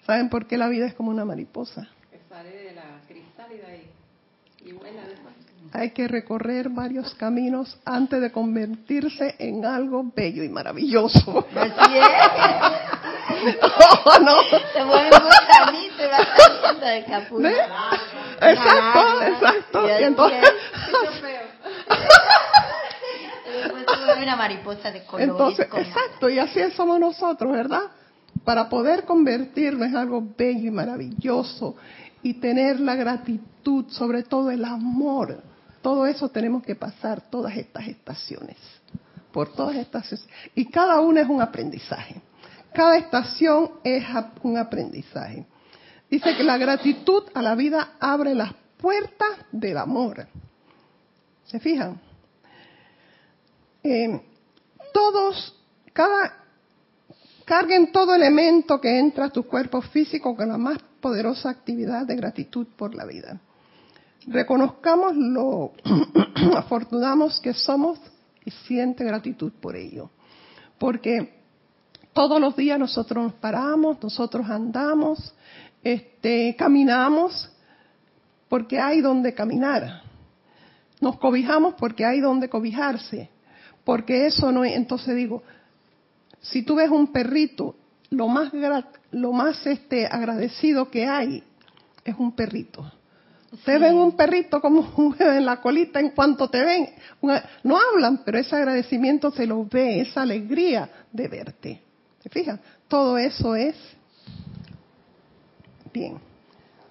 ¿Saben 0.07 0.29
por 0.29 0.47
qué 0.47 0.59
la 0.59 0.69
vida 0.69 0.87
es 0.87 0.95
como 0.95 1.11
una 1.11 1.25
mariposa? 1.25 1.89
Que 2.11 2.21
sale 2.29 2.51
de 2.51 2.75
la 2.75 3.01
crisálida 3.07 3.75
y, 3.75 4.69
y 4.69 4.73
vuela 4.73 5.07
después. 5.07 5.35
Hay 5.73 5.91
que 5.91 6.09
recorrer 6.09 6.71
varios 6.71 7.15
caminos 7.15 7.79
antes 7.85 8.21
de 8.21 8.33
convertirse 8.33 9.37
en 9.39 9.65
algo 9.67 10.03
bello 10.15 10.43
y 10.43 10.49
maravilloso. 10.49 11.47
Así 11.55 11.99
es. 11.99 12.09
no, 13.45 14.19
no. 14.25 14.37
Se 14.73 14.85
mueve 14.85 15.11
un 15.13 15.31
camino 15.57 15.95
y 15.99 16.07
va 16.07 16.19
saliendo 16.37 16.87
del 16.87 17.05
capullo. 17.05 17.49
Exacto, 18.41 19.23
exacto. 19.23 19.89
Y 20.01 20.05
entonces, 20.05 20.41
Una 24.23 24.37
mariposa 24.37 24.91
de 24.91 25.05
color. 25.05 25.23
entonces, 25.23 25.67
exacto, 25.73 26.29
y 26.29 26.39
así 26.39 26.61
somos 26.77 27.01
nosotros, 27.01 27.53
¿verdad? 27.53 27.83
Para 28.45 28.69
poder 28.69 29.05
convertirnos 29.05 29.89
en 29.89 29.97
algo 29.97 30.23
bello 30.37 30.69
y 30.69 30.71
maravilloso 30.71 31.77
y 32.23 32.35
tener 32.35 32.81
la 32.81 32.95
gratitud, 32.95 33.87
sobre 33.89 34.23
todo 34.23 34.51
el 34.51 34.65
amor. 34.65 35.43
Todo 35.83 36.07
eso 36.07 36.29
tenemos 36.29 36.63
que 36.63 36.75
pasar 36.75 37.21
todas 37.31 37.57
estas 37.57 37.87
estaciones, 37.87 38.57
por 39.33 39.53
todas 39.53 39.77
estas 39.77 40.27
y 40.55 40.67
cada 40.67 41.01
una 41.01 41.21
es 41.21 41.29
un 41.29 41.41
aprendizaje. 41.41 42.21
Cada 42.73 42.97
estación 42.99 43.71
es 43.83 44.05
un 44.43 44.59
aprendizaje. 44.59 45.47
Dice 46.11 46.37
que 46.37 46.45
la 46.45 46.59
gratitud 46.59 47.25
a 47.35 47.43
la 47.43 47.55
vida 47.55 47.93
abre 48.01 48.35
las 48.35 48.53
puertas 48.79 49.31
del 49.53 49.77
amor. 49.77 50.27
¿Se 51.47 51.59
fijan? 51.61 52.01
Eh, 53.83 54.21
todos, 54.93 55.55
cada, 55.93 56.37
carguen 57.45 57.93
todo 57.93 58.15
elemento 58.15 58.81
que 58.81 58.99
entra 58.99 59.27
a 59.27 59.31
tu 59.31 59.45
cuerpo 59.45 59.81
físico 59.81 60.37
con 60.37 60.49
la 60.49 60.59
más 60.59 60.79
poderosa 61.01 61.51
actividad 61.51 62.07
de 62.07 62.17
gratitud 62.17 62.67
por 62.77 62.95
la 62.95 63.05
vida. 63.05 63.41
Reconozcamos 64.27 65.17
lo 65.17 65.73
afortunados 66.57 67.41
que 67.41 67.55
somos 67.55 67.99
y 68.45 68.51
siente 68.51 69.05
gratitud 69.05 69.53
por 69.61 69.77
ello. 69.77 70.11
Porque 70.79 71.39
todos 72.13 72.41
los 72.41 72.57
días 72.57 72.79
nosotros 72.79 73.25
nos 73.25 73.33
paramos, 73.35 74.03
nosotros 74.03 74.49
andamos, 74.51 75.35
este, 75.83 76.55
caminamos, 76.57 77.51
porque 78.49 78.79
hay 78.79 79.01
donde 79.01 79.35
caminar. 79.35 80.03
Nos 81.01 81.19
cobijamos 81.19 81.75
porque 81.75 82.05
hay 82.05 82.21
donde 82.21 82.49
cobijarse. 82.49 83.31
Porque 83.89 84.27
eso 84.27 84.53
no 84.53 84.67
es, 84.67 84.77
entonces 84.77 85.17
digo, 85.17 85.43
si 86.43 86.61
tú 86.61 86.75
ves 86.75 86.91
un 86.91 87.11
perrito, 87.11 87.75
lo 88.11 88.29
más 88.29 88.53
lo 89.13 89.33
más 89.33 89.67
este 89.67 90.07
agradecido 90.07 90.91
que 90.91 91.07
hay 91.07 91.43
es 92.05 92.15
un 92.19 92.33
perrito. 92.33 92.85
Ustedes 93.51 93.81
ven 93.81 93.95
un 93.95 94.15
perrito 94.15 94.61
como 94.61 94.81
un 94.99 95.17
en 95.19 95.47
la 95.47 95.63
colita 95.63 96.01
en 96.01 96.11
cuanto 96.11 96.51
te 96.51 96.63
ven, 96.63 96.91
no 97.65 97.79
hablan, 97.79 98.25
pero 98.27 98.37
ese 98.37 98.57
agradecimiento 98.57 99.31
se 99.31 99.47
lo 99.47 99.65
ve, 99.65 100.03
esa 100.03 100.21
alegría 100.21 100.91
de 101.11 101.29
verte. 101.29 101.83
¿Se 102.23 102.29
fijan? 102.29 102.61
Todo 102.89 103.17
eso 103.17 103.57
es 103.57 103.75
bien. 105.95 106.19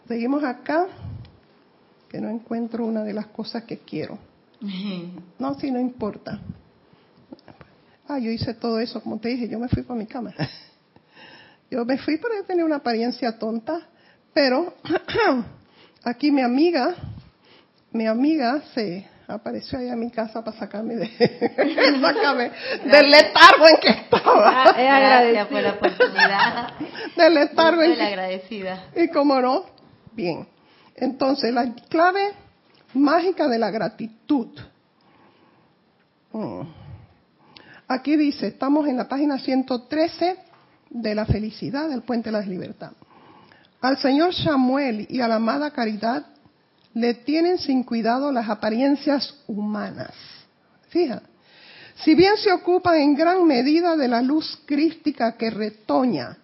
Seguimos 0.08 0.44
acá, 0.44 0.88
que 2.10 2.20
no 2.20 2.28
encuentro 2.28 2.88
una 2.88 3.04
de 3.04 3.14
las 3.14 3.28
cosas 3.28 3.66
que 3.66 3.78
quiero. 3.78 4.18
No, 5.38 5.54
si 5.60 5.70
no 5.70 5.80
importa. 5.80 6.42
Ah, 8.08 8.20
yo 8.20 8.32
hice 8.32 8.54
todo 8.54 8.80
eso, 8.80 9.02
como 9.02 9.20
te 9.20 9.30
dije, 9.30 9.50
yo 9.50 9.60
me 9.60 9.68
fui 9.68 9.84
para 9.84 10.00
mi 10.00 10.06
cama. 10.06 10.34
Yo 11.70 11.84
me 11.84 11.98
fui 11.98 12.18
porque 12.18 12.44
tenía 12.44 12.64
una 12.64 12.78
apariencia 12.78 13.38
tonta, 13.38 13.82
pero 14.34 14.74
aquí 16.06 16.32
mi 16.32 16.42
amiga, 16.42 16.96
mi 17.92 18.08
amiga 18.08 18.62
se 18.74 19.06
apareció 19.28 19.78
ahí 19.78 19.90
a 19.90 19.98
mi 19.98 20.10
casa 20.10 20.42
para 20.42 20.58
sacarme, 20.58 20.96
de, 20.96 21.08
sacarme 22.02 22.52
del 22.86 23.12
letargo 23.12 23.68
en 23.68 23.78
que 23.82 23.90
estaba. 23.90 24.64
Ah, 24.64 24.74
Gracias 24.78 25.48
por 25.48 25.62
la 25.62 25.72
oportunidad. 25.74 26.74
del 27.18 27.34
letargo 27.34 27.82
en 27.82 27.90
Soy 27.90 27.98
la 27.98 28.08
agradecida. 28.08 28.84
Y 28.96 29.10
cómo 29.10 29.42
no, 29.42 29.66
bien. 30.14 30.48
Entonces, 30.96 31.54
la 31.54 31.76
clave 31.90 32.32
mágica 32.94 33.50
de 33.50 33.60
la 33.60 33.72
gratitud. 33.72 34.58
Mm. 36.32 36.87
Aquí 37.88 38.18
dice, 38.18 38.48
estamos 38.48 38.88
en 38.88 38.98
la 38.98 39.08
página 39.08 39.40
113 39.40 40.38
de 40.90 41.16
la 41.16 41.26
felicidad 41.26 41.90
del 41.90 42.02
puente 42.02 42.30
de 42.30 42.34
la 42.34 42.42
libertad. 42.42 42.92
Al 43.82 43.98
señor 43.98 44.34
Samuel 44.34 45.08
y 45.10 45.22
a 45.22 45.28
la 45.28 45.36
amada 45.36 45.72
Caridad 45.72 46.26
le 46.94 47.14
tienen 47.14 47.58
sin 47.60 47.84
cuidado 47.84 48.32
las 48.32 48.50
apariencias 48.50 49.36
humanas. 49.48 50.12
Fija, 50.90 51.22
si 52.04 52.16
bien 52.16 52.36
se 52.38 52.52
ocupan 52.52 52.96
en 52.96 53.16
gran 53.16 53.46
medida 53.46 53.96
de 53.96 54.08
la 54.08 54.22
luz 54.22 54.60
crística 54.66 55.38
que 55.38 55.50
retoña, 55.50 56.38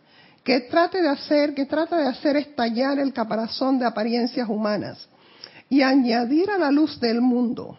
que 0.43 0.61
trate 0.61 1.01
de 1.01 1.09
hacer, 1.09 1.53
que 1.53 1.65
trata 1.65 1.97
de 1.97 2.07
hacer 2.07 2.37
estallar 2.37 2.99
el 2.99 3.13
caparazón 3.13 3.79
de 3.79 3.85
apariencias 3.85 4.47
humanas 4.47 5.09
y 5.69 5.81
añadir 5.81 6.49
a 6.51 6.57
la 6.57 6.71
luz 6.71 6.99
del 6.99 7.21
mundo 7.21 7.77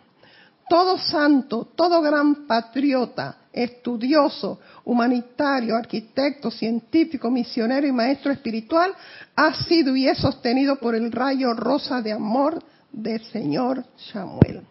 todo 0.68 0.98
santo, 0.98 1.68
todo 1.76 2.00
gran 2.00 2.46
patriota, 2.46 3.36
estudioso, 3.54 4.60
humanitario, 4.84 5.76
arquitecto, 5.76 6.50
científico, 6.50 7.30
misionero 7.30 7.86
y 7.86 7.92
maestro 7.92 8.32
espiritual, 8.32 8.92
ha 9.36 9.54
sido 9.64 9.94
y 9.94 10.08
es 10.08 10.18
sostenido 10.18 10.76
por 10.76 10.94
el 10.94 11.12
rayo 11.12 11.54
rosa 11.54 12.02
de 12.02 12.12
amor 12.12 12.62
del 12.92 13.20
Señor 13.26 13.84
Samuel. 14.12 14.62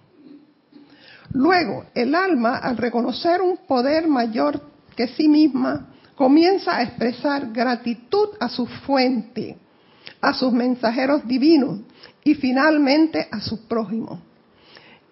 Luego, 1.32 1.86
el 1.96 2.14
alma, 2.14 2.58
al 2.58 2.78
reconocer 2.78 3.42
un 3.42 3.58
poder 3.66 4.08
mayor 4.08 4.62
que 4.96 5.08
sí 5.08 5.28
misma, 5.28 5.88
comienza 6.16 6.78
a 6.78 6.84
expresar 6.84 7.52
gratitud 7.52 8.30
a 8.40 8.50
su 8.50 8.66
fuente, 8.66 9.58
a 10.22 10.34
sus 10.34 10.52
mensajeros 10.52 11.26
divinos 11.28 11.80
y 12.24 12.36
finalmente 12.36 13.28
a 13.32 13.40
su 13.40 13.68
prójimo. 13.68 14.22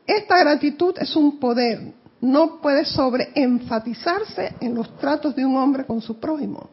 Esta 0.06 0.40
gratitud 0.40 0.96
es 1.00 1.16
un 1.16 1.40
poder, 1.40 1.94
no 2.22 2.62
puede 2.62 2.86
sobreenfatizarse 2.86 4.56
en 4.62 4.76
los 4.76 4.96
tratos 4.98 5.36
de 5.36 5.46
un 5.46 5.58
hombre 5.58 5.86
con 5.86 6.02
su 6.02 6.20
prójimo. 6.20 6.70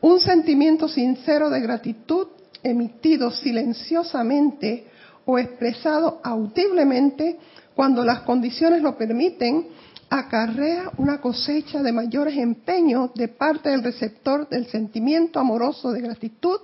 Un 0.00 0.18
sentimiento 0.20 0.88
sincero 0.88 1.50
de 1.50 1.60
gratitud 1.60 2.28
emitido 2.62 3.30
silenciosamente 3.30 4.86
o 5.26 5.38
expresado 5.38 6.20
audiblemente 6.24 7.38
cuando 7.74 8.04
las 8.04 8.20
condiciones 8.20 8.82
lo 8.82 8.96
permiten, 8.96 9.68
acarrea 10.08 10.90
una 10.96 11.20
cosecha 11.20 11.82
de 11.82 11.92
mayores 11.92 12.36
empeños 12.36 13.14
de 13.14 13.28
parte 13.28 13.68
del 13.70 13.82
receptor 13.82 14.48
del 14.48 14.66
sentimiento 14.66 15.38
amoroso 15.38 15.92
de 15.92 16.00
gratitud 16.00 16.58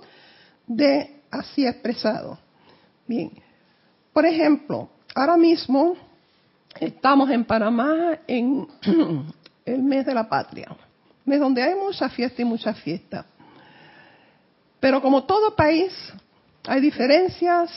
de 0.65 1.21
así 1.31 1.65
expresado. 1.65 2.37
Bien, 3.07 3.31
por 4.11 4.25
ejemplo, 4.25 4.89
ahora 5.15 5.37
mismo 5.37 5.95
Estamos 6.79 7.29
en 7.29 7.45
Panamá 7.45 8.19
en 8.27 8.67
el 9.65 9.83
mes 9.83 10.05
de 10.05 10.13
la 10.13 10.27
patria, 10.27 10.75
mes 11.25 11.39
donde 11.39 11.61
hay 11.61 11.75
mucha 11.75 12.09
fiesta 12.09 12.41
y 12.41 12.45
mucha 12.45 12.73
fiesta. 12.73 13.25
Pero 14.79 15.01
como 15.01 15.23
todo 15.23 15.55
país, 15.55 15.91
hay 16.67 16.81
diferencias, 16.81 17.71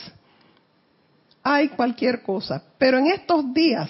hay 1.43 1.69
cualquier 1.69 2.21
cosa. 2.21 2.61
Pero 2.77 2.99
en 2.99 3.07
estos 3.07 3.53
días, 3.53 3.89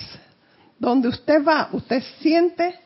donde 0.80 1.10
usted 1.10 1.44
va, 1.46 1.70
usted 1.74 2.02
siente 2.20 2.80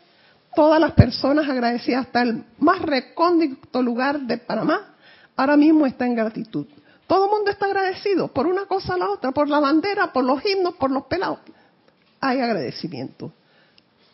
todas 0.56 0.80
las 0.80 0.94
personas 0.94 1.48
agradecidas, 1.48 2.08
hasta 2.08 2.24
el 2.24 2.44
más 2.58 2.82
recóndito 2.82 3.82
lugar 3.82 4.22
de 4.22 4.38
Panamá, 4.38 4.96
ahora 5.36 5.58
mismo 5.58 5.86
está 5.86 6.06
en 6.06 6.16
gratitud. 6.16 6.66
Todo 7.08 7.26
el 7.26 7.32
mundo 7.32 7.52
está 7.52 7.68
agradecido 7.68 8.30
por 8.30 8.48
una 8.48 8.66
cosa 8.66 8.96
a 8.96 8.98
la 8.98 9.12
otra, 9.12 9.32
por 9.32 9.48
la 9.48 9.60
bandera, 9.60 10.12
por 10.12 10.24
los 10.24 10.44
himnos, 10.44 10.74
por 10.76 10.90
los 10.90 11.04
pelados 11.04 11.40
hay 12.30 12.40
agradecimiento. 12.40 13.32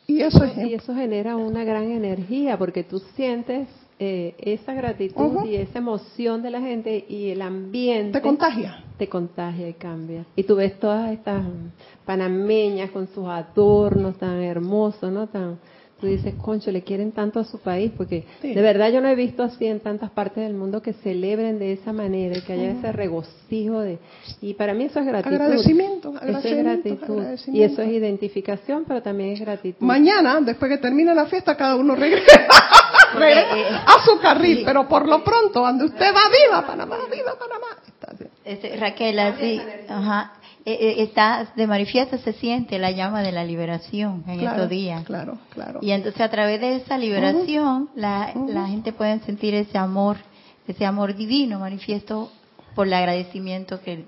Y 0.07 0.22
eso, 0.22 0.43
es, 0.43 0.57
y 0.57 0.74
eso 0.74 0.93
genera 0.93 1.38
una 1.38 1.64
gran 1.64 1.91
energía 1.91 2.57
porque 2.57 2.84
tú 2.84 2.99
sientes 3.16 3.68
eh, 3.97 4.36
esa 4.39 4.74
gratitud 4.74 5.45
y 5.45 5.55
esa 5.55 5.78
emoción 5.78 6.41
de 6.41 6.49
la 6.49 6.59
gente 6.59 7.05
y 7.07 7.30
el 7.30 7.41
ambiente. 7.41 8.20
Te 8.20 8.22
contagia. 8.22 8.84
Te 8.97 9.07
contagia 9.07 9.70
y 9.70 9.74
cambia. 9.74 10.26
Y 10.36 10.43
tú 10.43 10.55
ves 10.55 10.80
todas 10.80 11.12
estas 11.12 11.45
panameñas 12.03 12.91
con 12.91 13.07
sus 13.07 13.28
adornos 13.28 14.18
tan 14.18 14.41
hermosos, 14.41 15.12
¿no? 15.12 15.28
Tan, 15.28 15.59
tú 16.02 16.08
dices, 16.08 16.34
concho, 16.36 16.72
le 16.72 16.82
quieren 16.82 17.12
tanto 17.12 17.39
a 17.39 17.43
su 17.45 17.60
país, 17.60 17.91
porque 17.95 18.26
de 18.41 18.62
verdad 18.62 18.91
yo 18.91 18.99
no 18.99 19.08
he 19.08 19.16
visto 19.16 19.43
así 19.43 19.68
en 19.68 19.80
tantas 19.80 20.10
partes 20.10 20.43
del 20.43 20.56
mundo 20.56 20.82
que 20.82 20.93
celebren 20.93 21.60
de 21.60 21.74
esa 21.74 21.93
manera 21.93 22.38
y 22.38 22.41
que 22.41 22.54
haya 22.54 22.72
ese 22.72 22.91
regocijo 22.91 23.80
de... 23.80 23.99
Y 24.41 24.56
para 24.56 24.74
mí 24.74 24.86
eso 24.86 24.99
es 24.99 25.06
gratitud. 25.06 25.36
Agradecimiento, 25.36 26.14
Eso 26.22 26.39
es 26.39 26.58
gratitud. 26.58 27.24
Y 27.54 27.62
eso 27.62 27.82
es 27.84 27.91
identificación, 27.91 28.84
pero 28.88 29.02
también 29.02 29.34
es 29.34 29.39
gratitud. 29.39 29.86
Mañana, 29.86 30.41
después 30.41 30.72
que 30.72 30.80
termine 30.80 31.14
la 31.14 31.28
fiesta, 31.28 31.56
cada 31.56 31.76
uno 31.76 31.95
regresa, 31.95 32.41
eh, 33.22 33.68
a 33.86 34.04
su 34.04 34.20
carril, 34.20 34.64
pero 34.66 34.88
por 34.88 35.08
lo 35.08 35.24
pronto, 35.24 35.60
donde 35.60 35.86
usted 35.86 36.14
va, 36.14 36.22
viva 36.30 36.66
Panamá, 36.66 36.97
viva 37.12 37.38
Panamá. 37.38 37.68
Este, 38.43 38.76
Raquel, 38.76 39.20
así, 39.20 39.62
ajá, 39.88 40.34
está 40.66 41.51
de 41.55 41.68
manifiesto 41.68 42.18
se 42.20 42.34
siente 42.34 42.78
la 42.78 42.91
llama 42.91 43.24
de 43.24 43.32
la 43.32 43.43
liberación 43.43 44.24
en 44.28 44.41
estos 44.41 44.70
días. 44.70 45.03
Claro, 45.05 45.38
claro. 45.49 45.80
Y 45.82 45.91
entonces 45.91 46.22
a 46.22 46.30
través 46.30 46.62
de 46.62 46.76
esa 46.76 46.97
liberación 46.97 47.89
la, 47.95 48.34
la 48.47 48.68
gente 48.68 48.93
puede 48.93 49.20
sentir 49.22 49.53
ese 49.55 49.78
amor, 49.78 50.18
ese 50.68 50.86
amor 50.86 51.16
divino 51.16 51.59
manifiesto 51.59 52.32
por 52.76 52.88
el 52.88 52.93
agradecimiento 52.93 53.82
que 53.82 54.05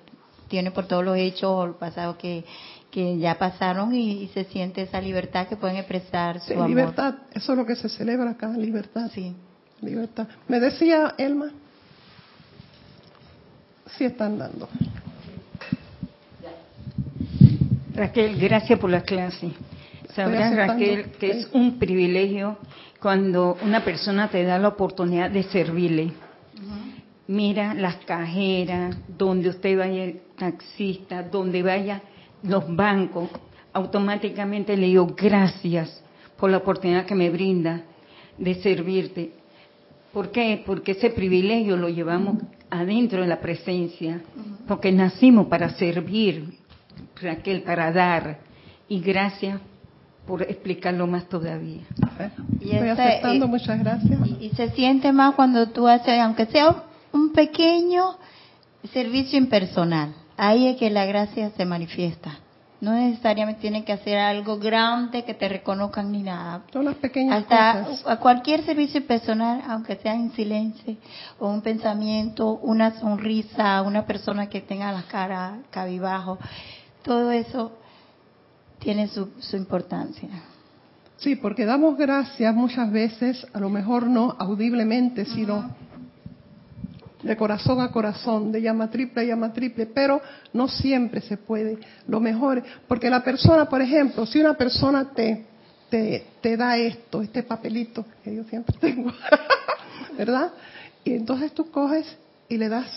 tiene 0.47 0.71
por 0.71 0.87
todos 0.87 1.03
los 1.03 1.17
hechos 1.17 1.49
o 1.51 1.73
pasados 1.77 2.17
que, 2.17 2.45
que 2.91 3.17
ya 3.17 3.39
pasaron 3.39 3.95
y, 3.95 4.27
se 4.33 4.43
siente 4.45 4.83
esa 4.83 5.01
libertad 5.01 5.47
que 5.47 5.57
pueden 5.57 5.77
expresar 5.77 6.39
su 6.41 6.53
amor. 6.53 6.69
Libertad, 6.69 7.15
eso 7.33 7.53
es 7.53 7.57
lo 7.57 7.65
que 7.65 7.75
se 7.75 7.89
celebra 7.89 8.31
acá, 8.31 8.49
libertad. 8.49 9.09
Sí. 9.13 9.35
Libertad. 9.81 10.27
Me 10.47 10.59
decía 10.59 11.15
Elma, 11.17 11.51
sí 13.97 14.05
están 14.05 14.37
dando. 14.37 14.69
Raquel, 17.95 18.39
gracias 18.39 18.79
por 18.79 18.89
la 18.89 19.01
clase. 19.01 19.51
Sabrás, 20.15 20.55
Raquel, 20.55 21.11
que 21.19 21.31
es 21.31 21.49
un 21.53 21.79
privilegio 21.79 22.57
cuando 22.99 23.57
una 23.63 23.83
persona 23.83 24.29
te 24.29 24.43
da 24.43 24.57
la 24.59 24.69
oportunidad 24.69 25.29
de 25.29 25.43
servirle. 25.43 26.11
Mira 27.27 27.73
las 27.73 27.97
cajeras, 28.05 28.97
donde 29.07 29.49
usted 29.49 29.77
vaya 29.77 30.03
el 30.03 30.21
taxista, 30.37 31.23
donde 31.23 31.63
vaya 31.63 32.01
los 32.43 32.63
bancos, 32.75 33.29
automáticamente 33.71 34.75
le 34.75 34.87
digo 34.87 35.07
gracias 35.15 36.03
por 36.37 36.51
la 36.51 36.57
oportunidad 36.57 37.05
que 37.05 37.15
me 37.15 37.29
brinda 37.29 37.83
de 38.37 38.55
servirte. 38.55 39.31
¿Por 40.11 40.31
qué? 40.31 40.61
Porque 40.65 40.91
ese 40.91 41.09
privilegio 41.09 41.75
lo 41.75 41.89
llevamos 41.89 42.37
adentro 42.69 43.21
de 43.21 43.27
la 43.27 43.39
presencia, 43.39 44.21
porque 44.67 44.91
nacimos 44.91 45.47
para 45.47 45.69
servir, 45.69 46.59
Raquel, 47.23 47.63
para 47.63 47.91
dar. 47.91 48.39
Y 48.87 48.99
gracias 48.99 49.59
por 50.27 50.41
explicarlo 50.43 51.07
más 51.07 51.25
todavía. 51.25 51.81
Y 52.59 52.71
Estoy 52.71 52.89
aceptando, 52.89 53.47
muchas 53.47 53.79
gracias. 53.79 54.19
Y, 54.39 54.49
se 54.49 54.69
siente 54.71 55.11
más 55.11 55.35
cuando 55.35 55.69
tú 55.69 55.87
haces, 55.87 56.19
aunque 56.19 56.45
sea 56.45 56.83
un 57.11 57.33
pequeño 57.33 58.17
servicio 58.93 59.37
impersonal, 59.37 60.13
ahí 60.37 60.67
es 60.67 60.77
que 60.77 60.89
la 60.89 61.05
gracia 61.05 61.49
se 61.51 61.65
manifiesta. 61.65 62.39
No 62.79 62.91
necesariamente 62.91 63.61
tiene 63.61 63.85
que 63.85 63.93
hacer 63.93 64.17
algo 64.17 64.57
grande 64.57 65.23
que 65.23 65.33
te 65.33 65.47
reconozcan 65.47 66.11
ni 66.11 66.21
nada. 66.21 66.63
Son 66.73 66.83
las 66.83 66.95
pequeñas 66.95 67.43
Hasta 67.43 67.85
a 68.11 68.19
cualquier 68.19 68.65
servicio 68.65 69.07
personal, 69.07 69.61
aunque 69.69 69.95
sea 69.95 70.13
en 70.13 70.33
silencio, 70.33 70.97
o 71.39 71.47
un 71.47 71.61
pensamiento, 71.61 72.59
una 72.61 72.99
sonrisa, 72.99 73.81
una 73.83 74.05
persona 74.05 74.49
que 74.49 74.59
tenga 74.59 74.91
la 74.91 75.03
cara 75.03 75.59
cabibajo, 75.69 76.37
todo 77.03 77.31
eso 77.31 77.71
tiene 78.79 79.07
su, 79.07 79.29
su 79.39 79.55
importancia. 79.55 80.29
Sí, 81.17 81.35
porque 81.35 81.65
damos 81.65 81.97
gracias 81.97 82.53
muchas 82.53 82.91
veces, 82.91 83.47
a 83.53 83.59
lo 83.59 83.69
mejor 83.69 84.07
no 84.07 84.35
audiblemente, 84.39 85.25
sino 85.25 85.73
de 87.21 87.37
corazón 87.37 87.79
a 87.79 87.91
corazón, 87.91 88.51
de 88.51 88.61
llama 88.61 88.89
triple 88.89 89.21
a 89.21 89.25
llama 89.25 89.53
triple, 89.53 89.85
pero 89.85 90.21
no 90.51 90.67
siempre 90.67 91.21
se 91.21 91.37
puede. 91.37 91.77
Lo 92.07 92.19
mejor, 92.19 92.61
porque 92.87 93.09
la 93.09 93.23
persona, 93.23 93.69
por 93.69 93.81
ejemplo, 93.81 94.25
si 94.25 94.39
una 94.39 94.55
persona 94.55 95.11
te, 95.11 95.45
te, 95.89 96.25
te 96.41 96.57
da 96.57 96.77
esto, 96.77 97.21
este 97.21 97.43
papelito, 97.43 98.05
que 98.23 98.35
yo 98.35 98.43
siempre 98.43 98.75
tengo, 98.79 99.11
¿verdad? 100.17 100.51
Y 101.05 101.13
entonces 101.13 101.53
tú 101.53 101.71
coges 101.71 102.05
y 102.49 102.57
le 102.57 102.67
das, 102.67 102.87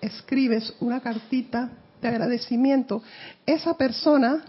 escribes 0.00 0.72
una 0.80 1.00
cartita 1.00 1.70
de 2.08 2.16
agradecimiento, 2.16 3.02
esa 3.44 3.76
persona 3.76 4.44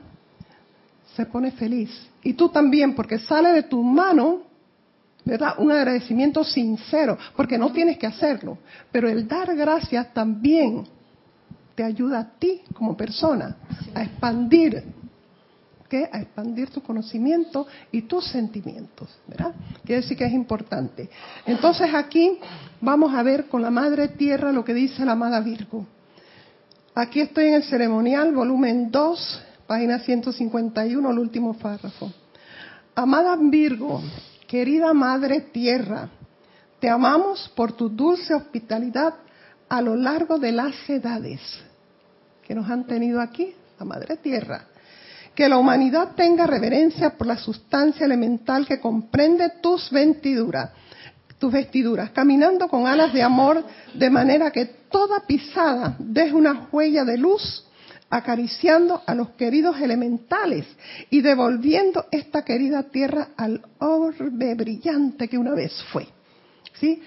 se 1.15 1.25
pone 1.25 1.51
feliz. 1.51 1.89
Y 2.23 2.33
tú 2.33 2.49
también, 2.49 2.95
porque 2.95 3.19
sale 3.19 3.49
de 3.49 3.63
tu 3.63 3.83
mano 3.83 4.47
¿verdad? 5.27 5.55
Un 5.57 5.71
agradecimiento 5.71 6.43
sincero, 6.45 7.17
porque 7.35 7.57
no 7.57 7.71
tienes 7.73 7.97
que 7.97 8.07
hacerlo, 8.07 8.57
pero 8.93 9.09
el 9.09 9.27
dar 9.27 9.53
gracias 9.55 10.13
también 10.13 10.87
te 11.75 11.83
ayuda 11.83 12.19
a 12.19 12.29
ti 12.39 12.61
como 12.73 12.95
persona 12.95 13.57
a 13.93 14.03
expandir, 14.03 14.83
¿qué? 15.89 16.09
A 16.11 16.21
expandir 16.21 16.69
tu 16.69 16.81
conocimiento 16.81 17.67
y 17.91 18.03
tus 18.03 18.25
sentimientos, 18.27 19.09
¿verdad? 19.27 19.53
Quiere 19.83 20.01
decir 20.01 20.17
que 20.17 20.25
es 20.25 20.33
importante. 20.33 21.09
Entonces 21.45 21.93
aquí 21.93 22.39
vamos 22.79 23.13
a 23.13 23.21
ver 23.21 23.47
con 23.47 23.61
la 23.61 23.69
Madre 23.69 24.07
Tierra 24.07 24.53
lo 24.53 24.63
que 24.63 24.73
dice 24.73 25.03
la 25.03 25.11
amada 25.11 25.41
Virgo. 25.41 25.85
Aquí 26.97 27.21
estoy 27.21 27.49
en 27.49 27.53
el 27.53 27.63
ceremonial, 27.63 28.33
volumen 28.33 28.89
2, 28.89 29.41
página 29.67 29.99
151, 29.99 31.11
el 31.11 31.19
último 31.19 31.53
párrafo. 31.53 32.11
Amada 32.95 33.37
Virgo, 33.39 34.01
Querida 34.47 34.91
Madre 34.95 35.41
Tierra, 35.41 36.09
te 36.79 36.89
amamos 36.89 37.53
por 37.55 37.73
tu 37.73 37.87
dulce 37.87 38.33
hospitalidad 38.33 39.13
a 39.69 39.79
lo 39.79 39.95
largo 39.95 40.39
de 40.39 40.51
las 40.51 40.73
edades 40.89 41.39
que 42.47 42.55
nos 42.55 42.67
han 42.67 42.87
tenido 42.87 43.21
aquí, 43.21 43.53
la 43.77 43.85
Madre 43.85 44.17
Tierra. 44.17 44.65
Que 45.35 45.47
la 45.47 45.59
humanidad 45.59 46.15
tenga 46.15 46.47
reverencia 46.47 47.11
por 47.11 47.27
la 47.27 47.37
sustancia 47.37 48.07
elemental 48.07 48.65
que 48.65 48.79
comprende 48.79 49.51
tus 49.61 49.91
vestiduras, 49.91 50.71
tus 51.39 51.51
vestiduras, 51.51 52.11
caminando 52.11 52.67
con 52.67 52.87
alas 52.87 53.13
de 53.13 53.21
amor, 53.21 53.63
de 53.93 54.09
manera 54.09 54.51
que 54.51 54.65
toda 54.65 55.25
pisada 55.27 55.95
deje 55.99 56.33
una 56.33 56.67
huella 56.71 57.05
de 57.05 57.17
luz 57.17 57.63
acariciando 58.09 59.03
a 59.05 59.13
los 59.13 59.31
queridos 59.31 59.79
elementales 59.81 60.65
y 61.09 61.21
devolviendo 61.21 62.05
esta 62.11 62.43
querida 62.43 62.83
tierra 62.83 63.29
al 63.35 63.61
orbe 63.79 64.55
brillante 64.55 65.27
que 65.27 65.37
una 65.37 65.53
vez 65.53 65.73
fue. 65.91 66.07
¿Sí? 66.73 67.01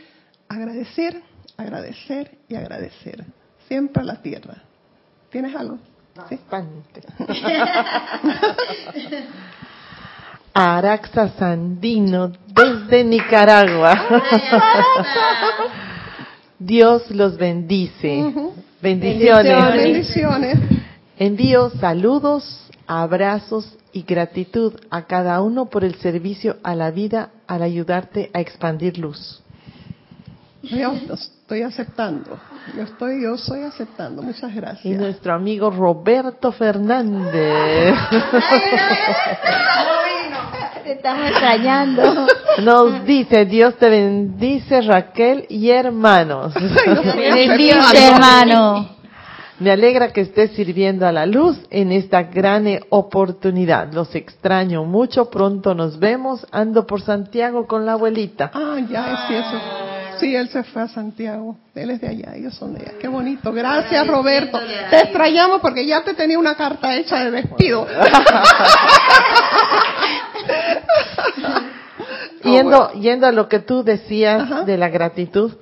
Agradecer, 0.48 1.22
agradecer 1.56 2.38
y 2.48 2.54
agradecer. 2.54 3.24
Siempre 3.66 4.02
a 4.02 4.04
la 4.04 4.20
tierra. 4.20 4.62
¿Tienes 5.30 5.54
algo? 5.54 5.78
¿Sí? 6.28 6.38
Araxa 10.52 11.28
Sandino 11.38 12.32
desde 12.54 13.04
Nicaragua. 13.04 13.94
Dios 16.58 17.10
los 17.10 17.36
bendice. 17.36 18.32
Bendiciones. 18.82 19.74
Bendiciones. 19.74 20.58
Envío 21.18 21.70
saludos, 21.70 22.70
abrazos 22.86 23.76
y 23.92 24.02
gratitud 24.02 24.74
a 24.90 25.06
cada 25.06 25.40
uno 25.42 25.66
por 25.66 25.84
el 25.84 25.96
servicio 25.96 26.56
a 26.62 26.74
la 26.74 26.90
vida 26.90 27.30
al 27.46 27.62
ayudarte 27.62 28.30
a 28.32 28.40
expandir 28.40 28.98
luz. 28.98 29.42
Yo 30.62 30.92
estoy 30.92 31.62
aceptando. 31.62 32.38
Yo 32.76 32.82
estoy, 32.82 33.22
yo 33.22 33.34
estoy 33.34 33.62
aceptando. 33.62 34.22
Muchas 34.22 34.54
gracias. 34.54 34.84
Y 34.84 34.90
nuestro 34.90 35.32
amigo 35.32 35.70
Roberto 35.70 36.52
Fernández. 36.52 37.94
Estamos 40.92 41.26
extrañando. 41.28 42.26
Nos 42.62 43.04
dice, 43.04 43.44
Dios 43.44 43.76
te 43.76 43.88
bendice 43.88 44.80
Raquel 44.82 45.46
y 45.48 45.70
hermanos. 45.70 46.54
Bendice 47.34 48.06
hermano. 48.06 48.90
Me 49.60 49.70
alegra 49.70 50.10
que 50.10 50.22
estés 50.22 50.52
sirviendo 50.52 51.06
a 51.06 51.12
la 51.12 51.26
luz 51.26 51.58
en 51.70 51.92
esta 51.92 52.22
gran 52.22 52.66
oportunidad. 52.88 53.92
Los 53.92 54.14
extraño 54.14 54.84
mucho. 54.84 55.28
Pronto 55.28 55.74
nos 55.74 55.98
vemos. 55.98 56.46
Ando 56.50 56.86
por 56.86 57.02
Santiago 57.02 57.66
con 57.66 57.84
la 57.84 57.92
abuelita. 57.92 58.50
Ah, 58.54 58.78
ya, 58.88 59.26
sí, 59.28 59.34
eso. 59.34 59.60
Sí, 60.20 60.34
él 60.36 60.48
se 60.48 60.62
fue 60.64 60.82
a 60.82 60.88
Santiago. 60.88 61.56
Él 61.74 61.90
es 61.90 62.00
de 62.00 62.08
allá, 62.08 62.32
ellos 62.36 62.54
son 62.54 62.74
de 62.74 62.80
allá. 62.80 62.92
Qué 63.00 63.08
bonito. 63.08 63.52
Gracias, 63.52 64.06
Roberto. 64.06 64.58
Te 64.90 65.00
extrañamos 65.00 65.60
porque 65.60 65.86
ya 65.86 66.04
te 66.04 66.14
tenía 66.14 66.38
una 66.38 66.54
carta 66.54 66.94
hecha 66.96 67.24
de 67.24 67.30
despido. 70.50 71.60
yendo, 72.52 72.92
yendo 72.92 73.26
a 73.26 73.32
lo 73.32 73.48
que 73.48 73.60
tú 73.60 73.82
decías 73.82 74.66
de 74.66 74.76
la 74.76 74.88
gratitud, 74.88 75.52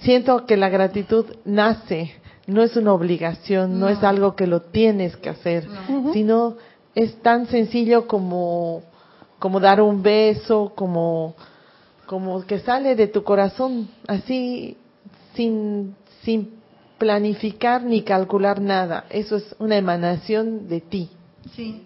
siento 0.00 0.46
que 0.46 0.56
la 0.56 0.68
gratitud 0.68 1.26
nace 1.44 2.14
no 2.46 2.62
es 2.62 2.76
una 2.76 2.92
obligación, 2.92 3.80
no, 3.80 3.88
es 3.88 4.04
algo 4.04 4.36
que 4.36 4.46
lo 4.46 4.62
tienes 4.62 5.16
que 5.16 5.30
hacer, 5.30 5.66
sino 6.12 6.56
es 6.94 7.20
tan 7.20 7.46
sencillo 7.46 8.06
como 8.06 8.82
como 9.38 9.60
dar 9.60 9.80
un 9.80 10.02
beso, 10.02 10.72
como, 10.74 11.34
como 12.06 12.44
que 12.46 12.58
sale 12.60 12.96
de 12.96 13.08
tu 13.08 13.22
corazón, 13.22 13.88
así, 14.06 14.76
sin, 15.34 15.94
sin 16.22 16.54
planificar 16.98 17.82
ni 17.82 18.02
calcular 18.02 18.60
nada. 18.60 19.04
Eso 19.10 19.36
es 19.36 19.54
una 19.58 19.76
emanación 19.76 20.68
de 20.68 20.80
ti. 20.80 21.10
Sí, 21.54 21.82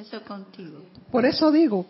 eso 0.00 0.22
contigo. 0.22 0.82
Por 1.10 1.24
eso 1.24 1.50
digo, 1.50 1.86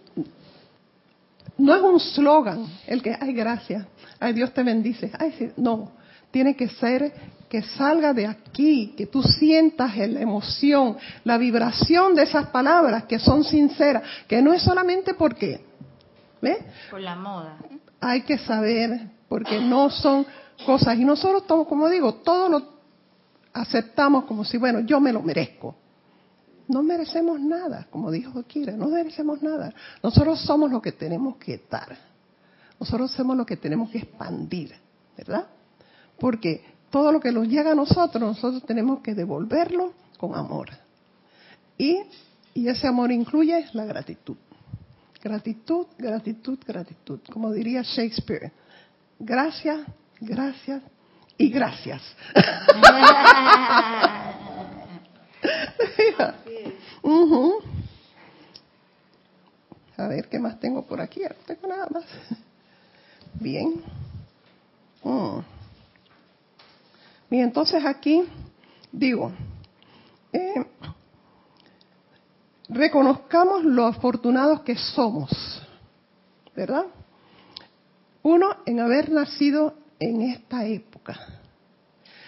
no 1.56 1.74
es 1.74 1.82
un 1.82 2.00
slogan 2.00 2.66
el 2.86 3.02
que, 3.02 3.16
ay, 3.18 3.32
gracias, 3.32 3.86
ay, 4.18 4.32
Dios 4.32 4.52
te 4.52 4.62
bendice. 4.62 5.11
Ay, 5.18 5.34
sí. 5.38 5.50
No, 5.56 5.92
tiene 6.30 6.56
que 6.56 6.68
ser 6.68 7.12
que 7.48 7.62
salga 7.62 8.12
de 8.12 8.26
aquí, 8.26 8.94
que 8.96 9.06
tú 9.06 9.22
sientas 9.22 9.96
la 9.96 10.20
emoción, 10.20 10.96
la 11.24 11.36
vibración 11.36 12.14
de 12.14 12.22
esas 12.22 12.46
palabras 12.48 13.04
que 13.04 13.18
son 13.18 13.42
sinceras, 13.42 14.04
que 14.28 14.40
no 14.40 14.52
es 14.52 14.62
solamente 14.62 15.14
porque, 15.14 15.61
¿ves? 16.40 16.58
Por 16.90 17.00
la 17.00 17.16
moda. 17.16 17.58
Hay 18.00 18.22
que 18.22 18.38
saber, 18.38 19.08
porque 19.28 19.61
no 19.61 19.90
son 19.90 20.24
cosas, 20.64 20.96
y 20.96 21.04
nosotros, 21.04 21.42
como 21.66 21.88
digo, 21.88 22.14
todo 22.14 22.48
lo 22.48 22.80
aceptamos 23.52 24.24
como 24.24 24.44
si, 24.44 24.56
bueno, 24.56 24.80
yo 24.80 25.00
me 25.00 25.12
lo 25.12 25.20
merezco. 25.20 25.74
No 26.71 26.85
merecemos 26.85 27.41
nada, 27.41 27.89
como 27.91 28.12
dijo 28.12 28.45
Kira, 28.45 28.77
no 28.77 28.87
merecemos 28.87 29.43
nada. 29.43 29.75
Nosotros 30.05 30.41
somos 30.43 30.71
lo 30.71 30.81
que 30.81 30.93
tenemos 30.93 31.37
que 31.37 31.61
dar. 31.68 31.99
Nosotros 32.79 33.11
somos 33.11 33.37
lo 33.37 33.45
que 33.45 33.57
tenemos 33.57 33.91
que 33.91 33.99
expandir, 33.99 34.73
¿verdad? 35.16 35.49
Porque 36.21 36.62
todo 36.89 37.11
lo 37.11 37.18
que 37.18 37.33
nos 37.33 37.49
llega 37.49 37.73
a 37.73 37.75
nosotros, 37.75 38.23
nosotros 38.23 38.64
tenemos 38.64 39.01
que 39.01 39.16
devolverlo 39.16 39.95
con 40.16 40.37
amor. 40.37 40.68
Y, 41.77 42.03
y 42.55 42.68
ese 42.68 42.87
amor 42.87 43.11
incluye 43.11 43.66
la 43.73 43.85
gratitud. 43.85 44.37
Gratitud, 45.21 45.89
gratitud, 45.99 46.57
gratitud. 46.64 47.18
Como 47.33 47.53
diría 47.53 47.83
Shakespeare, 47.83 48.53
gracias, 49.18 49.81
gracias 50.21 50.83
y 51.37 51.51
gracias. 51.51 52.01
A 59.97 60.07
ver, 60.09 60.28
¿qué 60.28 60.38
más 60.38 60.59
tengo 60.59 60.86
por 60.86 61.01
aquí? 61.01 61.20
No 61.20 61.34
tengo 61.47 61.66
nada 61.68 61.86
más. 61.91 62.05
Bien. 63.34 63.82
Mm. 65.03 65.41
Bien, 67.28 67.45
entonces 67.45 67.84
aquí 67.84 68.24
digo, 68.91 69.30
eh, 70.32 70.66
reconozcamos 72.68 73.62
lo 73.64 73.86
afortunados 73.86 74.62
que 74.62 74.74
somos, 74.76 75.30
¿verdad? 76.57 76.86
Uno, 78.22 78.57
en 78.66 78.80
haber 78.80 79.11
nacido 79.11 79.74
en 79.99 80.22
esta 80.22 80.64
época, 80.66 81.18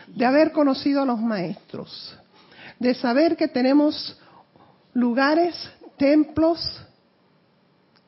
de 0.09 0.25
haber 0.25 0.53
conocido 0.53 1.03
a 1.03 1.07
los 1.07 1.21
maestros, 1.21 2.17
de 2.83 2.95
saber 2.95 3.37
que 3.37 3.49
tenemos 3.49 4.19
lugares, 4.93 5.55
templos, 5.97 6.85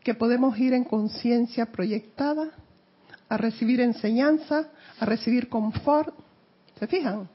que 0.02 0.14
podemos 0.14 0.58
ir 0.58 0.74
en 0.74 0.84
conciencia 0.84 1.66
proyectada 1.66 2.50
a 3.28 3.36
recibir 3.36 3.80
enseñanza, 3.80 4.68
a 5.00 5.06
recibir 5.06 5.48
confort, 5.48 6.14
¿Se 6.78 6.88
fijan? 6.88 7.28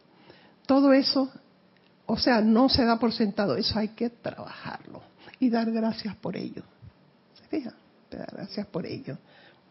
Todo 0.67 0.91
eso, 0.91 1.31
o 2.05 2.17
sea, 2.17 2.41
no 2.41 2.67
se 2.67 2.83
da 2.83 2.99
por 2.99 3.13
sentado, 3.13 3.55
eso 3.55 3.79
hay 3.79 3.87
que 3.89 4.09
trabajarlo 4.09 5.01
y 5.39 5.49
dar 5.49 5.71
gracias 5.71 6.15
por 6.17 6.35
ello. 6.35 6.63
¿Se 7.35 7.47
fijan? 7.47 7.73
Dar 8.11 8.29
gracias 8.33 8.67
por 8.67 8.85
ello. 8.85 9.17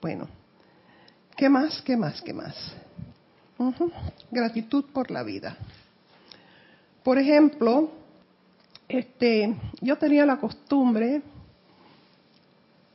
Bueno, 0.00 0.26
¿qué 1.36 1.48
más? 1.48 1.82
¿Qué 1.82 1.96
más? 1.96 2.22
¿Qué 2.22 2.32
más? 2.32 2.56
Gratitud 4.30 4.86
por 4.86 5.10
la 5.10 5.22
vida. 5.22 5.56
Por 7.08 7.16
ejemplo, 7.16 7.90
este, 8.86 9.56
yo 9.80 9.96
tenía 9.96 10.26
la 10.26 10.36
costumbre 10.36 11.22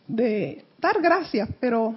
de 0.07 0.65
dar 0.77 1.01
gracias, 1.01 1.49
pero 1.59 1.95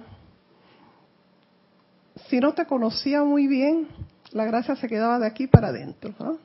si 2.27 2.39
no 2.39 2.55
te 2.55 2.65
conocía 2.65 3.23
muy 3.23 3.45
bien, 3.45 3.87
la 4.31 4.45
gracia 4.45 4.75
se 4.77 4.87
quedaba 4.87 5.19
de 5.19 5.27
aquí 5.27 5.45
para 5.45 5.67
adentro. 5.67 6.39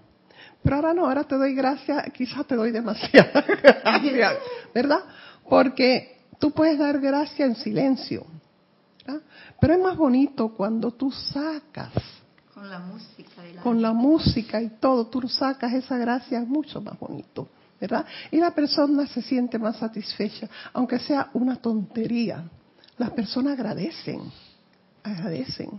Pero 0.62 0.76
ahora 0.76 0.92
no, 0.92 1.06
ahora 1.06 1.24
te 1.24 1.36
doy 1.36 1.54
gracias, 1.54 2.04
quizás 2.12 2.46
te 2.46 2.54
doy 2.54 2.70
demasiada 2.70 3.40
gracia, 3.62 4.32
¿verdad? 4.74 5.00
Porque 5.48 6.18
tú 6.38 6.50
puedes 6.50 6.78
dar 6.78 7.00
gracia 7.00 7.46
en 7.46 7.56
silencio. 7.56 8.26
Pero 9.58 9.72
es 9.72 9.80
más 9.80 9.96
bonito 9.96 10.50
cuando 10.50 10.90
tú 10.90 11.10
sacas. 11.10 12.21
Con 12.62 12.70
la 12.70 12.78
música. 12.78 13.48
Y 13.48 13.56
con 13.56 13.82
la 13.82 13.92
música 13.92 14.62
y 14.62 14.68
todo, 14.78 15.08
tú 15.08 15.26
sacas 15.28 15.72
esa 15.72 15.96
gracia, 15.98 16.38
es 16.38 16.46
mucho 16.46 16.80
más 16.80 16.96
bonito. 16.96 17.48
¿verdad? 17.80 18.06
Y 18.30 18.36
la 18.36 18.54
persona 18.54 19.04
se 19.08 19.20
siente 19.20 19.58
más 19.58 19.78
satisfecha, 19.78 20.48
aunque 20.72 21.00
sea 21.00 21.30
una 21.32 21.56
tontería. 21.56 22.44
Las 22.98 23.10
personas 23.10 23.54
agradecen, 23.54 24.20
agradecen 25.02 25.70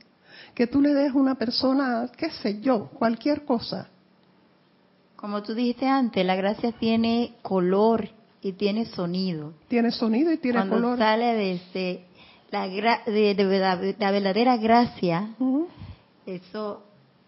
que 0.53 0.67
tú 0.67 0.81
le 0.81 0.93
des 0.93 1.11
a 1.11 1.17
una 1.17 1.35
persona, 1.35 2.11
qué 2.17 2.29
sé 2.31 2.59
yo, 2.59 2.89
cualquier 2.89 3.45
cosa. 3.45 3.87
Como 5.15 5.41
tú 5.41 5.53
dijiste 5.53 5.87
antes, 5.87 6.25
la 6.25 6.35
gracia 6.35 6.73
tiene 6.73 7.35
color 7.41 8.09
y 8.41 8.51
tiene 8.51 8.85
sonido. 8.85 9.53
Tiene 9.69 9.91
sonido 9.91 10.33
y 10.33 10.37
tiene 10.37 10.57
Cuando 10.57 10.75
color. 10.75 10.97
sale 10.97 11.33
desde 11.33 12.03
la, 12.51 12.67
de, 12.67 13.95
la 13.97 14.11
verdadera 14.11 14.57
gracia, 14.57 15.29
eso 16.25 16.83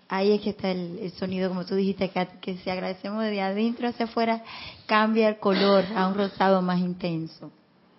ahí 0.08 0.34
es 0.34 0.42
que 0.42 0.52
está 0.52 0.72
el, 0.72 1.12
sonido, 1.18 1.50
como 1.50 1.66
tú 1.66 1.76
dijiste, 1.76 2.10
que, 2.10 2.28
que 2.42 2.58
si 2.58 2.70
agradecemos 2.70 3.24
de 3.24 3.42
adentro 3.42 3.88
hacia 3.88 4.06
afuera, 4.06 4.44
cambia 4.86 5.30
el 5.30 5.38
color 5.38 5.84
a 5.96 6.08
un 6.08 6.16
rosado 6.16 6.62
más 6.62 6.80
intenso 6.80 7.52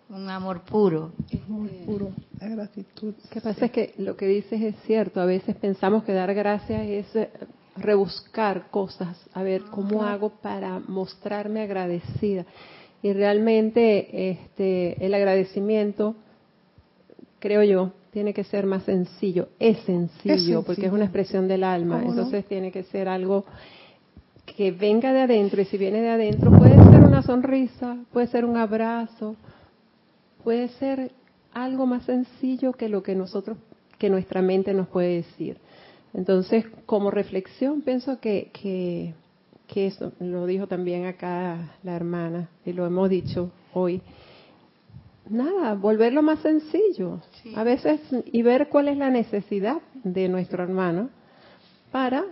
un 0.09 0.29
amor 0.29 0.63
puro. 0.63 1.13
Es 1.31 1.49
muy 1.49 1.69
puro, 1.85 2.13
la 2.41 2.49
gratitud. 2.49 3.15
Lo 3.25 3.31
que 3.31 3.41
pasa 3.41 3.67
es 3.67 3.71
que 3.73 3.95
lo 3.99 4.17
que 4.17 4.27
dices 4.27 4.61
es 4.63 4.77
cierto, 4.87 5.21
a 5.21 5.25
veces 5.25 5.57
pensamos 5.57 6.05
que 6.05 6.13
dar 6.13 6.33
gracias 6.35 6.87
es 6.87 7.17
eh, 7.17 7.31
rebuscar 7.77 8.71
cosas, 8.71 9.19
a 9.35 9.43
ver 9.43 9.63
cómo 9.71 10.05
hago 10.05 10.31
para 10.31 10.79
mostrarme 10.79 11.63
agradecida. 11.63 12.47
Y 13.03 13.13
realmente 13.13 14.31
este 14.31 15.05
el 15.05 15.15
agradecimiento, 15.15 16.15
creo 17.39 17.63
yo, 17.63 17.93
tiene 18.17 18.33
que 18.33 18.45
ser 18.45 18.65
más 18.65 18.85
sencillo, 18.85 19.49
es 19.59 19.77
sencillo, 19.81 20.63
porque 20.63 20.87
es 20.87 20.91
una 20.91 21.05
expresión 21.05 21.49
del 21.49 21.63
alma, 21.63 22.03
entonces 22.03 22.47
tiene 22.47 22.73
que 22.73 22.83
ser 22.85 23.11
algo 23.11 23.45
que 24.57 24.71
venga 24.71 25.13
de 25.13 25.21
adentro 25.21 25.61
y 25.61 25.67
si 25.67 25.77
viene 25.77 26.01
de 26.01 26.09
adentro 26.09 26.51
puede 26.51 26.77
ser 26.77 27.05
una 27.05 27.21
sonrisa, 27.21 27.99
puede 28.15 28.29
ser 28.29 28.47
un 28.47 28.57
abrazo, 28.57 29.37
puede 30.43 30.69
ser 30.69 31.11
algo 31.53 31.85
más 31.85 32.05
sencillo 32.05 32.73
que 32.73 32.89
lo 32.89 33.03
que 33.03 33.15
nosotros, 33.15 33.59
que 33.99 34.09
nuestra 34.09 34.41
mente 34.41 34.73
nos 34.73 34.89
puede 34.89 35.17
decir. 35.17 35.59
Entonces, 36.15 36.65
como 36.87 37.11
reflexión, 37.11 37.83
pienso 37.83 38.19
que, 38.19 38.51
que, 38.55 39.13
que 39.67 39.89
eso 39.89 40.13
lo 40.21 40.47
dijo 40.47 40.67
también 40.67 41.05
acá 41.05 41.77
la 41.83 41.95
hermana, 41.95 42.49
y 42.65 42.73
lo 42.73 42.87
hemos 42.87 43.11
dicho 43.11 43.51
hoy. 43.75 44.01
Nada, 45.29 45.75
volverlo 45.75 46.23
más 46.23 46.39
sencillo. 46.39 47.21
A 47.55 47.63
veces, 47.63 48.01
y 48.33 48.43
ver 48.43 48.69
cuál 48.69 48.89
es 48.89 48.97
la 48.97 49.11
necesidad 49.11 49.81
de 50.03 50.29
nuestro 50.29 50.63
hermano 50.63 51.11
para 51.93 52.25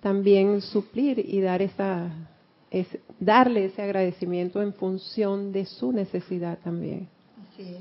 también 0.00 0.60
suplir 0.60 1.18
y 1.18 1.40
dar 1.40 1.62
esa, 1.62 2.10
darle 3.20 3.66
ese 3.66 3.82
agradecimiento 3.82 4.60
en 4.60 4.74
función 4.74 5.52
de 5.52 5.64
su 5.66 5.92
necesidad 5.92 6.58
también. 6.58 7.08
Sí. 7.56 7.76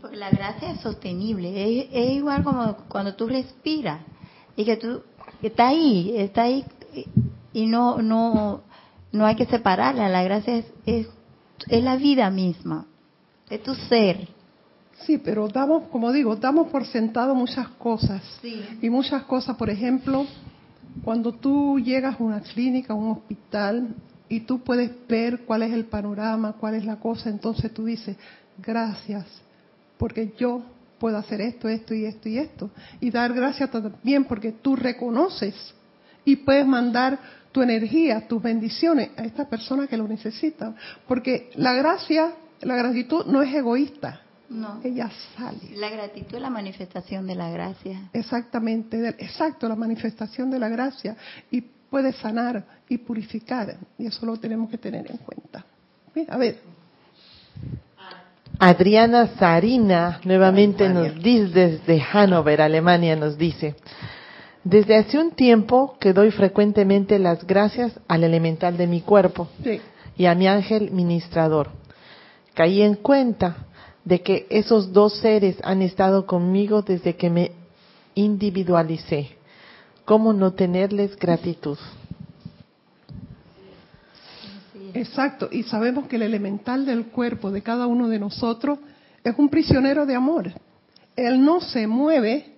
Porque 0.00 0.16
la 0.16 0.30
gracia 0.30 0.72
es 0.72 0.80
sostenible. 0.80 1.88
Es, 1.92 2.10
igual 2.12 2.42
como 2.42 2.76
cuando 2.88 3.14
tú 3.14 3.26
respiras 3.28 4.00
y 4.56 4.64
que 4.64 4.76
tú 4.76 5.02
está 5.42 5.68
ahí, 5.68 6.14
está 6.16 6.42
ahí 6.42 6.64
y 7.52 7.66
no 7.66 8.00
no 8.00 8.62
no 9.12 9.26
hay 9.26 9.36
que 9.36 9.46
separarla. 9.46 10.08
La 10.08 10.22
gracia 10.22 10.56
es, 10.56 10.66
es, 10.86 11.08
es 11.68 11.84
la 11.84 11.96
vida 11.96 12.30
misma, 12.30 12.86
es 13.50 13.62
tu 13.62 13.74
ser. 13.74 14.28
Sí, 15.04 15.18
pero 15.18 15.48
damos, 15.48 15.88
como 15.88 16.12
digo, 16.12 16.36
damos 16.36 16.68
por 16.68 16.84
sentado 16.86 17.34
muchas 17.34 17.68
cosas. 17.68 18.22
Y 18.80 18.90
muchas 18.90 19.22
cosas, 19.24 19.56
por 19.56 19.70
ejemplo, 19.70 20.26
cuando 21.04 21.32
tú 21.32 21.78
llegas 21.78 22.20
a 22.20 22.22
una 22.22 22.40
clínica, 22.40 22.92
a 22.92 22.96
un 22.96 23.12
hospital, 23.12 23.94
y 24.28 24.40
tú 24.40 24.60
puedes 24.60 24.90
ver 25.08 25.40
cuál 25.40 25.62
es 25.62 25.72
el 25.72 25.86
panorama, 25.86 26.52
cuál 26.52 26.74
es 26.74 26.84
la 26.84 26.96
cosa, 26.96 27.30
entonces 27.30 27.72
tú 27.72 27.86
dices, 27.86 28.16
gracias, 28.58 29.26
porque 29.96 30.34
yo 30.38 30.62
puedo 30.98 31.16
hacer 31.16 31.40
esto, 31.40 31.68
esto 31.68 31.94
y 31.94 32.04
esto 32.04 32.28
y 32.28 32.38
esto. 32.38 32.70
Y 33.00 33.10
dar 33.10 33.32
gracias 33.32 33.70
también 33.70 34.24
porque 34.24 34.52
tú 34.52 34.76
reconoces 34.76 35.54
y 36.24 36.36
puedes 36.36 36.66
mandar 36.66 37.18
tu 37.52 37.62
energía, 37.62 38.26
tus 38.28 38.42
bendiciones 38.42 39.10
a 39.16 39.24
esta 39.24 39.48
persona 39.48 39.86
que 39.86 39.96
lo 39.96 40.06
necesita. 40.06 40.74
Porque 41.06 41.50
la 41.54 41.72
gracia, 41.72 42.34
la 42.60 42.76
gratitud 42.76 43.24
no 43.26 43.40
es 43.42 43.54
egoísta. 43.54 44.20
No. 44.48 44.80
Ella 44.82 45.10
sale. 45.36 45.76
La 45.76 45.90
gratitud 45.90 46.36
es 46.36 46.42
la 46.42 46.50
manifestación 46.50 47.26
de 47.26 47.34
la 47.34 47.50
gracia. 47.50 48.08
Exactamente, 48.12 49.08
exacto, 49.18 49.68
la 49.68 49.76
manifestación 49.76 50.50
de 50.50 50.58
la 50.58 50.68
gracia. 50.68 51.16
Y 51.50 51.60
puede 51.60 52.12
sanar 52.12 52.64
y 52.88 52.98
purificar. 52.98 53.76
Y 53.98 54.06
eso 54.06 54.24
lo 54.24 54.36
tenemos 54.38 54.70
que 54.70 54.78
tener 54.78 55.10
en 55.10 55.18
cuenta. 55.18 55.64
A 56.28 56.36
ver. 56.36 56.58
Adriana 58.58 59.28
Sarina 59.38 60.20
nuevamente 60.24 60.88
nos 60.88 61.14
dice 61.22 61.52
desde 61.52 62.00
Hannover, 62.00 62.60
Alemania, 62.60 63.14
nos 63.14 63.38
dice, 63.38 63.76
desde 64.64 64.96
hace 64.96 65.18
un 65.18 65.30
tiempo 65.32 65.96
que 66.00 66.12
doy 66.12 66.32
frecuentemente 66.32 67.18
las 67.20 67.46
gracias 67.46 67.92
al 68.08 68.24
elemental 68.24 68.76
de 68.76 68.88
mi 68.88 69.00
cuerpo 69.00 69.48
y 70.16 70.26
a 70.26 70.34
mi 70.34 70.48
ángel 70.48 70.90
ministrador. 70.90 71.70
Caí 72.54 72.82
en 72.82 72.96
cuenta 72.96 73.67
de 74.08 74.22
que 74.22 74.46
esos 74.48 74.94
dos 74.94 75.18
seres 75.18 75.58
han 75.62 75.82
estado 75.82 76.24
conmigo 76.24 76.80
desde 76.80 77.16
que 77.16 77.28
me 77.28 77.52
individualicé. 78.14 79.36
¿Cómo 80.06 80.32
no 80.32 80.54
tenerles 80.54 81.14
gratitud? 81.18 81.76
Exacto, 84.94 85.50
y 85.52 85.64
sabemos 85.64 86.08
que 86.08 86.16
el 86.16 86.22
elemental 86.22 86.86
del 86.86 87.08
cuerpo 87.08 87.50
de 87.50 87.60
cada 87.60 87.86
uno 87.86 88.08
de 88.08 88.18
nosotros 88.18 88.78
es 89.22 89.34
un 89.36 89.50
prisionero 89.50 90.06
de 90.06 90.14
amor. 90.14 90.52
Él 91.14 91.44
no 91.44 91.60
se 91.60 91.86
mueve 91.86 92.56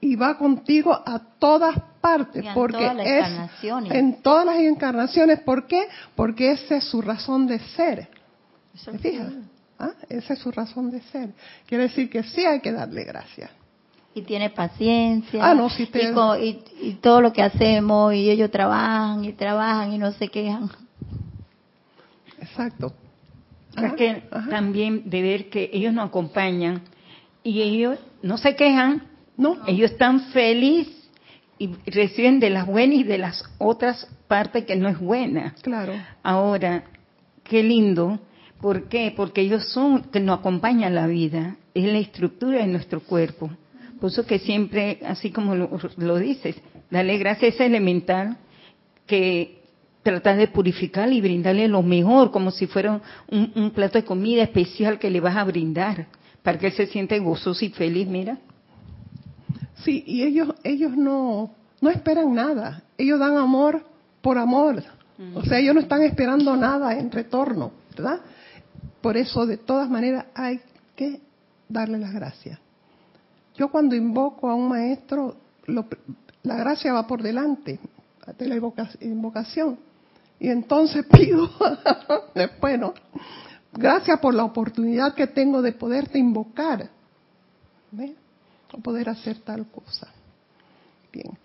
y 0.00 0.14
va 0.14 0.38
contigo 0.38 0.92
a 0.92 1.18
todas 1.40 1.76
partes, 2.00 2.44
porque 2.54 2.86
es 3.04 3.26
en 3.90 4.22
todas 4.22 4.46
las 4.46 4.58
encarnaciones. 4.60 5.40
¿Por 5.40 5.66
qué? 5.66 5.88
Porque 6.14 6.52
esa 6.52 6.76
es 6.76 6.84
su 6.84 7.02
razón 7.02 7.48
de 7.48 7.58
ser. 7.58 8.08
¿Se 8.76 8.92
¿Ah? 9.82 9.94
Esa 10.08 10.34
es 10.34 10.38
su 10.38 10.52
razón 10.52 10.92
de 10.92 11.00
ser. 11.00 11.30
Quiere 11.66 11.84
decir 11.84 12.08
que 12.08 12.22
sí 12.22 12.46
hay 12.46 12.60
que 12.60 12.70
darle 12.70 13.02
gracias. 13.02 13.50
Y 14.14 14.22
tiene 14.22 14.50
paciencia. 14.50 15.44
Ah, 15.44 15.54
no, 15.54 15.68
sí 15.70 15.90
y, 16.40 16.58
y, 16.80 16.92
todo 17.00 17.20
lo 17.20 17.32
que 17.32 17.42
hacemos, 17.42 18.14
y 18.14 18.30
ellos 18.30 18.50
trabajan 18.50 19.24
y 19.24 19.32
trabajan 19.32 19.92
y 19.92 19.98
no 19.98 20.12
se 20.12 20.28
quejan. 20.28 20.70
Exacto. 22.40 22.92
Es 23.76 23.94
que 23.94 24.22
también 24.50 25.10
de 25.10 25.22
ver 25.22 25.48
que 25.48 25.70
ellos 25.72 25.92
nos 25.92 26.08
acompañan 26.08 26.82
y 27.42 27.62
ellos 27.62 27.98
no 28.22 28.38
se 28.38 28.54
quejan, 28.54 29.08
no. 29.36 29.66
Ellos 29.66 29.90
están 29.90 30.20
felices 30.32 30.94
y 31.58 31.74
reciben 31.86 32.38
de 32.38 32.50
las 32.50 32.66
buenas 32.66 32.98
y 32.98 33.02
de 33.02 33.18
las 33.18 33.42
otras 33.58 34.06
partes 34.28 34.64
que 34.64 34.76
no 34.76 34.88
es 34.88 34.98
buena. 35.00 35.54
Claro. 35.62 35.94
Ahora, 36.22 36.84
qué 37.42 37.62
lindo. 37.62 38.20
¿Por 38.62 38.84
qué? 38.84 39.12
Porque 39.14 39.40
ellos 39.40 39.68
son 39.70 40.04
que 40.04 40.20
nos 40.20 40.38
acompañan 40.38 40.94
la 40.94 41.08
vida. 41.08 41.56
Es 41.74 41.84
la 41.84 41.98
estructura 41.98 42.58
de 42.58 42.68
nuestro 42.68 43.00
cuerpo. 43.00 43.50
Por 44.00 44.10
eso 44.10 44.24
que 44.24 44.38
siempre, 44.38 45.00
así 45.04 45.30
como 45.30 45.56
lo, 45.56 46.16
dices, 46.16 46.54
dale 46.88 47.18
gracias 47.18 47.42
a 47.42 47.54
ese 47.56 47.66
elemental 47.66 48.36
que 49.04 49.58
trata 50.04 50.36
de 50.36 50.46
purificar 50.46 51.12
y 51.12 51.20
brindarle 51.20 51.66
lo 51.66 51.82
mejor, 51.82 52.30
como 52.30 52.52
si 52.52 52.68
fuera 52.68 53.00
un, 53.28 53.52
un, 53.56 53.70
plato 53.72 53.98
de 53.98 54.04
comida 54.04 54.44
especial 54.44 55.00
que 55.00 55.10
le 55.10 55.20
vas 55.20 55.36
a 55.36 55.44
brindar, 55.44 56.06
para 56.44 56.56
que 56.58 56.66
él 56.68 56.72
se 56.72 56.86
siente 56.86 57.18
gozoso 57.18 57.64
y 57.64 57.70
feliz, 57.70 58.06
mira. 58.06 58.38
Sí, 59.84 60.04
y 60.06 60.22
ellos, 60.22 60.54
ellos 60.62 60.96
no, 60.96 61.50
no 61.80 61.90
esperan 61.90 62.32
nada. 62.32 62.84
Ellos 62.96 63.18
dan 63.18 63.36
amor 63.36 63.84
por 64.20 64.38
amor. 64.38 64.84
O 65.34 65.44
sea, 65.44 65.58
ellos 65.58 65.74
no 65.74 65.80
están 65.80 66.02
esperando 66.02 66.56
nada 66.56 66.96
en 66.96 67.10
retorno, 67.10 67.72
¿verdad? 67.96 68.20
Por 69.02 69.16
eso, 69.16 69.44
de 69.46 69.56
todas 69.56 69.90
maneras, 69.90 70.26
hay 70.34 70.60
que 70.96 71.20
darle 71.68 71.98
las 71.98 72.12
gracias. 72.12 72.58
Yo 73.56 73.70
cuando 73.70 73.94
invoco 73.94 74.48
a 74.48 74.54
un 74.54 74.68
maestro, 74.68 75.36
la 76.42 76.56
gracia 76.56 76.92
va 76.92 77.06
por 77.06 77.22
delante 77.22 77.78
de 78.38 78.48
la 78.48 78.56
invocación. 79.00 79.78
Y 80.38 80.48
entonces 80.48 81.04
pido, 81.10 81.50
después, 82.34 82.78
¿no? 82.78 82.94
Gracias 83.72 84.18
por 84.20 84.34
la 84.34 84.44
oportunidad 84.44 85.14
que 85.14 85.26
tengo 85.26 85.62
de 85.62 85.72
poderte 85.72 86.18
invocar. 86.18 86.88
O 88.72 88.78
poder 88.78 89.08
hacer 89.08 89.40
tal 89.40 89.66
cosa. 89.66 90.08
Bien. 91.12 91.36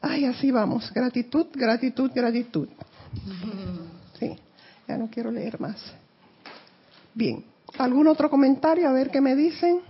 Ay, 0.00 0.26
así 0.26 0.50
vamos. 0.50 0.92
Gratitud, 0.92 1.46
gratitud, 1.52 2.10
gratitud. 2.14 2.68
Sí, 4.18 4.36
ya 4.86 4.98
no 4.98 5.08
quiero 5.08 5.30
leer 5.30 5.58
más. 5.58 5.76
Bien. 7.14 7.44
¿Algún 7.78 8.06
otro 8.08 8.28
comentario? 8.28 8.88
A 8.88 8.92
ver 8.92 9.10
qué 9.10 9.20
me 9.20 9.34
dicen. 9.34 9.80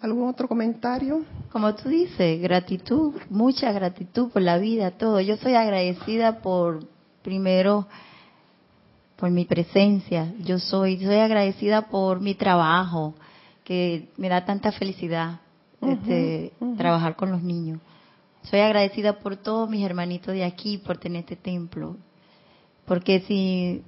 ¿Algún 0.00 0.28
otro 0.28 0.48
comentario? 0.48 1.24
Como 1.50 1.74
tú 1.74 1.88
dices, 1.88 2.40
gratitud, 2.40 3.14
mucha 3.30 3.72
gratitud 3.72 4.30
por 4.30 4.42
la 4.42 4.58
vida, 4.58 4.90
todo. 4.90 5.20
Yo 5.20 5.36
soy 5.36 5.54
agradecida 5.54 6.42
por, 6.42 6.86
primero, 7.22 7.86
por 9.16 9.30
mi 9.30 9.46
presencia. 9.46 10.34
Yo 10.40 10.58
soy, 10.58 10.98
soy 10.98 11.16
agradecida 11.16 11.88
por 11.88 12.20
mi 12.20 12.34
trabajo, 12.34 13.14
que 13.64 14.10
me 14.16 14.28
da 14.28 14.44
tanta 14.44 14.70
felicidad 14.72 15.40
este, 15.80 16.52
trabajar 16.76 17.16
con 17.16 17.30
los 17.30 17.42
niños. 17.42 17.80
Soy 18.42 18.60
agradecida 18.60 19.18
por 19.18 19.36
todos 19.36 19.68
mis 19.68 19.84
hermanitos 19.84 20.34
de 20.34 20.44
aquí 20.44 20.78
por 20.78 20.98
tener 20.98 21.20
este 21.20 21.36
templo, 21.36 21.96
porque 22.84 23.20
si 23.20 23.82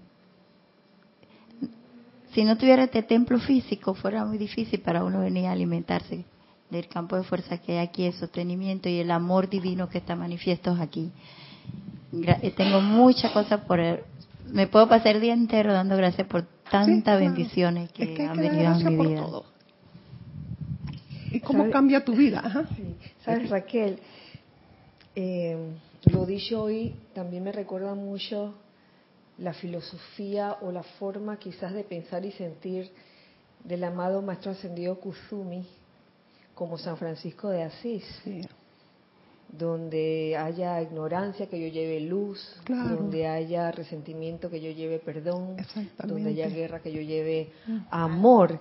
si 2.33 2.45
no 2.45 2.57
tuviera 2.57 2.85
este 2.85 3.03
templo 3.03 3.39
físico 3.39 3.95
fuera 3.95 4.25
muy 4.25 4.39
difícil 4.39 4.81
para 4.81 5.05
uno 5.05 5.21
venir 5.21 5.47
a 5.47 5.53
alimentarse 5.53 6.25
del 6.71 6.89
campo 6.89 7.17
de 7.17 7.23
fuerza 7.23 7.59
que 7.59 7.73
hay 7.73 7.79
aquí, 7.79 8.05
el 8.05 8.13
sostenimiento 8.13 8.89
y 8.89 8.99
el 8.99 9.11
amor 9.11 9.49
divino 9.49 9.89
que 9.89 9.99
está 9.99 10.15
manifiesto 10.15 10.77
aquí. 10.79 11.11
Eh, 12.13 12.53
tengo 12.57 12.81
muchas 12.81 13.33
cosas 13.33 13.61
por 13.63 13.81
me 14.51 14.67
puedo 14.67 14.89
pasar 14.89 15.17
el 15.17 15.21
día 15.21 15.35
entero 15.35 15.73
dando 15.73 15.97
gracias 15.97 16.27
por 16.27 16.47
tantas 16.71 17.21
bendiciones 17.21 17.91
que, 17.93 18.23
han 18.23 18.37
venido 18.37 18.69
a 18.69 18.75
mi 18.79 19.07
vida. 19.09 19.27
¿Y 21.31 21.41
cómo 21.41 21.71
cambia 21.71 22.05
tu 22.05 22.15
vida? 22.15 22.67
Sabes, 23.25 23.51
Raquel, 23.51 23.99
eh, 25.15 25.57
lo 26.07 26.25
dicho 26.25 26.63
hoy 26.63 26.95
también 27.15 27.45
me 27.45 27.53
recuerda 27.53 27.95
mucho 27.95 28.55
la 29.39 29.53
filosofía 29.55 30.57
o 30.61 30.73
la 30.73 30.83
forma 30.83 31.39
quizás 31.39 31.73
de 31.73 31.85
pensar 31.85 32.25
y 32.25 32.33
sentir 32.33 32.91
del 33.65 33.85
amado 33.85 34.21
Maestro 34.23 34.53
Ascendido 34.53 34.99
Kuzumi 34.99 35.67
como 36.55 36.77
San 36.77 36.97
Francisco 36.97 37.49
de 37.49 37.63
Asís. 37.63 38.05
Donde 39.51 40.37
haya 40.37 40.83
ignorancia, 40.83 41.47
que 41.47 41.59
yo 41.59 41.69
lleve 41.69 42.01
luz, 42.01 42.39
donde 42.67 43.27
haya 43.27 43.73
resentimiento, 43.73 44.51
que 44.51 44.61
yo 44.61 44.71
lleve 44.73 44.99
perdón, 44.99 45.57
donde 46.05 46.31
haya 46.31 46.49
guerra, 46.49 46.81
que 46.81 46.93
yo 46.93 47.01
lleve 47.01 47.51
amor. 47.91 48.61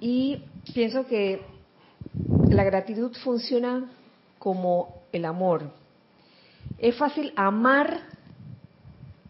Y 0.00 0.42
pienso 0.72 1.06
que 1.06 1.42
la 2.48 2.64
gratitud 2.64 3.14
funciona 3.22 3.90
como 4.38 5.02
el 5.12 5.26
amor. 5.26 5.70
Es 6.78 6.96
fácil 6.96 7.32
amar 7.36 8.00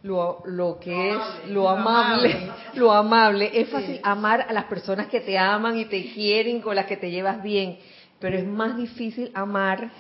lo, 0.05 0.43
lo 0.45 0.79
que 0.79 1.13
es 1.13 1.49
lo 1.49 1.69
amable, 1.69 2.51
lo 2.75 2.93
amable. 2.93 3.51
Es 3.55 3.71
fácil 3.71 4.01
amar 4.03 4.43
a 4.43 4.53
las 4.53 4.65
personas 4.65 5.09
que 5.09 5.21
te 5.21 5.39
aman 5.39 5.79
y 5.79 5.87
te 5.87 6.13
quieren, 6.13 6.61
con 6.61 6.77
las 6.77 6.85
que 6.85 6.99
te 6.99 7.11
llevas 7.11 7.43
bien, 7.43 7.79
pero 8.21 8.37
es 8.37 8.47
más 8.47 8.77
difícil 8.77 9.31
amar 9.35 9.91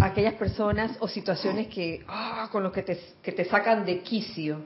a 0.00 0.04
aquellas 0.04 0.34
personas 0.34 0.94
o 1.00 1.08
situaciones 1.08 1.68
que 1.68 2.04
ah, 2.06 2.48
con 2.52 2.62
los 2.62 2.72
que 2.72 2.82
te, 2.82 3.00
que 3.22 3.32
te 3.32 3.46
sacan 3.46 3.86
de 3.86 4.00
quicio. 4.00 4.60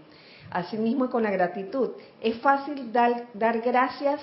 Asimismo 0.51 1.09
con 1.09 1.23
la 1.23 1.31
gratitud. 1.31 1.91
Es 2.21 2.39
fácil 2.39 2.93
dar, 2.93 3.27
dar 3.35 3.61
gracias 3.61 4.21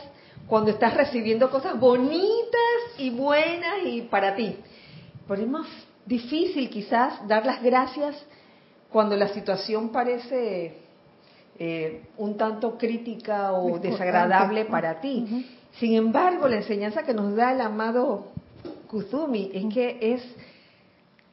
cuando 0.48 0.72
estás 0.72 0.96
recibiendo 0.96 1.50
cosas 1.50 1.80
bonitas 1.80 2.82
y 2.98 3.10
buenas 3.10 3.86
y 3.86 4.02
para 4.02 4.36
ti. 4.36 4.58
Pero 5.28 5.42
es 5.42 5.48
más 5.48 5.68
difícil 6.06 6.70
quizás 6.70 7.26
dar 7.26 7.46
las 7.46 7.64
gracias 7.64 8.16
cuando 8.96 9.18
la 9.18 9.28
situación 9.28 9.90
parece 9.90 10.74
eh, 11.60 12.04
un 12.18 12.38
tanto 12.38 12.78
crítica 12.78 13.52
o 13.52 13.78
desagradable 13.78 14.64
para 14.64 15.02
ti. 15.02 15.46
Sin 15.82 15.96
embargo, 15.96 16.48
la 16.48 16.56
enseñanza 16.56 17.04
que 17.04 17.14
nos 17.14 17.36
da 17.36 17.52
el 17.52 17.60
amado 17.60 18.28
Kuzumi 18.88 19.52
es 19.54 19.74
que 19.74 19.98
es 20.00 20.36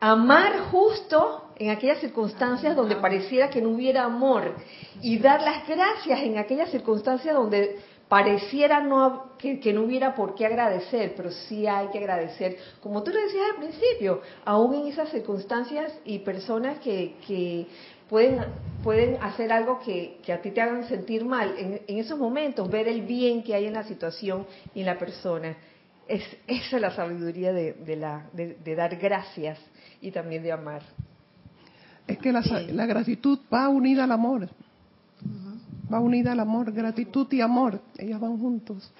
amar 0.00 0.58
justo 0.72 1.52
en 1.54 1.70
aquellas 1.70 2.00
circunstancias 2.00 2.74
donde 2.74 2.96
pareciera 2.96 3.48
que 3.48 3.62
no 3.62 3.68
hubiera 3.68 4.02
amor 4.02 4.56
y 5.00 5.18
dar 5.18 5.40
las 5.40 5.64
gracias 5.64 6.18
en 6.18 6.38
aquellas 6.38 6.68
circunstancias 6.68 7.32
donde 7.32 7.78
pareciera 8.12 8.82
no 8.82 9.38
que, 9.38 9.72
no 9.72 9.84
hubiera 9.84 10.14
por 10.14 10.34
qué 10.34 10.44
agradecer, 10.44 11.14
pero 11.16 11.30
sí 11.30 11.66
hay 11.66 11.88
que 11.88 11.96
agradecer, 11.96 12.58
como 12.82 13.02
tú 13.02 13.10
lo 13.10 13.18
decías 13.18 13.46
al 13.54 13.56
principio, 13.56 14.20
aún 14.44 14.74
en 14.74 14.88
esas 14.88 15.08
circunstancias 15.08 15.90
y 16.04 16.18
personas 16.18 16.78
que, 16.80 17.14
que 17.26 17.66
pueden, 18.10 18.44
pueden 18.84 19.16
hacer 19.22 19.50
algo 19.50 19.80
que, 19.80 20.20
a 20.30 20.42
ti 20.42 20.50
te 20.50 20.60
hagan 20.60 20.86
sentir 20.88 21.24
mal, 21.24 21.54
en, 21.56 21.80
esos 21.98 22.18
momentos 22.18 22.70
ver 22.70 22.86
el 22.86 23.00
bien 23.00 23.42
que 23.42 23.54
hay 23.54 23.64
en 23.64 23.72
la 23.72 23.84
situación 23.84 24.46
y 24.74 24.80
en 24.80 24.86
la 24.86 24.98
persona. 24.98 25.56
Es, 26.06 26.22
esa 26.46 26.76
es 26.76 26.82
la 26.82 26.94
sabiduría 26.94 27.54
de, 27.54 27.96
la, 27.96 28.26
de, 28.34 28.76
dar 28.76 28.94
gracias 28.96 29.58
y 30.02 30.10
también 30.10 30.42
de 30.42 30.52
amar. 30.52 30.82
Es 32.06 32.18
que 32.18 32.30
la, 32.30 32.42
la 32.42 32.84
gratitud 32.84 33.38
va 33.50 33.70
unida 33.70 34.04
al 34.04 34.12
amor 34.12 34.50
va 35.92 36.00
unida 36.00 36.32
al 36.32 36.40
amor, 36.40 36.72
gratitud 36.72 37.26
y 37.32 37.40
amor, 37.40 37.80
ellas 37.98 38.20
van 38.20 38.38
juntos. 38.38 38.90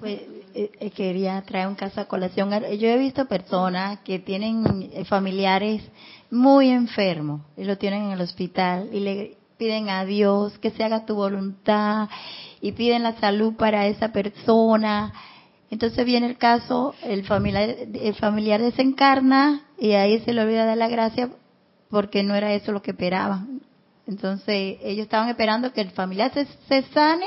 Pues, 0.00 0.20
eh, 0.54 0.70
eh, 0.80 0.90
quería 0.90 1.40
traer 1.42 1.68
un 1.68 1.74
caso 1.74 2.00
a 2.00 2.06
colación. 2.06 2.50
Yo 2.50 2.88
he 2.88 2.98
visto 2.98 3.26
personas 3.26 4.00
que 4.00 4.18
tienen 4.18 4.90
eh, 4.92 5.04
familiares 5.04 5.82
muy 6.30 6.68
enfermos 6.70 7.42
y 7.56 7.64
lo 7.64 7.78
tienen 7.78 8.04
en 8.06 8.12
el 8.12 8.20
hospital 8.20 8.88
y 8.92 9.00
le 9.00 9.36
piden 9.56 9.88
a 9.88 10.04
Dios 10.04 10.58
que 10.58 10.70
se 10.70 10.82
haga 10.82 11.06
tu 11.06 11.14
voluntad 11.14 12.08
y 12.60 12.72
piden 12.72 13.02
la 13.02 13.14
salud 13.20 13.54
para 13.54 13.86
esa 13.86 14.12
persona. 14.12 15.12
Entonces 15.70 16.04
viene 16.04 16.26
el 16.26 16.36
caso, 16.36 16.94
el 17.02 17.24
familiar, 17.24 17.76
el 17.94 18.14
familiar 18.14 18.60
desencarna 18.60 19.62
y 19.78 19.92
ahí 19.92 20.20
se 20.20 20.32
le 20.32 20.42
olvida 20.42 20.66
dar 20.66 20.76
la 20.76 20.88
gracia 20.88 21.30
porque 21.88 22.22
no 22.22 22.34
era 22.34 22.52
eso 22.52 22.72
lo 22.72 22.82
que 22.82 22.90
esperaban. 22.90 23.62
Entonces 24.06 24.78
ellos 24.82 25.04
estaban 25.04 25.28
esperando 25.28 25.72
que 25.72 25.80
el 25.80 25.90
familiar 25.90 26.32
se, 26.32 26.82
sane 26.82 27.26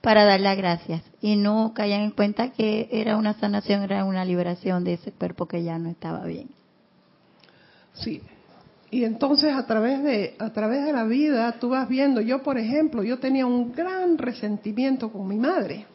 para 0.00 0.24
dar 0.24 0.40
las 0.40 0.56
gracias 0.56 1.02
y 1.20 1.36
no 1.36 1.72
caían 1.74 2.02
en 2.02 2.10
cuenta 2.10 2.52
que 2.52 2.88
era 2.90 3.16
una 3.16 3.34
sanación, 3.34 3.82
era 3.82 4.04
una 4.04 4.24
liberación 4.24 4.84
de 4.84 4.94
ese 4.94 5.12
cuerpo 5.12 5.46
que 5.46 5.62
ya 5.62 5.78
no 5.78 5.90
estaba 5.90 6.24
bien. 6.24 6.48
Sí. 7.94 8.22
Y 8.90 9.04
entonces 9.04 9.52
a 9.54 9.66
través 9.66 10.02
de 10.02 10.36
a 10.38 10.52
través 10.52 10.84
de 10.84 10.92
la 10.92 11.04
vida 11.04 11.52
tú 11.58 11.70
vas 11.70 11.88
viendo, 11.88 12.20
yo 12.20 12.42
por 12.42 12.58
ejemplo, 12.58 13.02
yo 13.02 13.18
tenía 13.18 13.44
un 13.44 13.72
gran 13.72 14.18
resentimiento 14.18 15.10
con 15.10 15.26
mi 15.26 15.36
madre. 15.36 15.86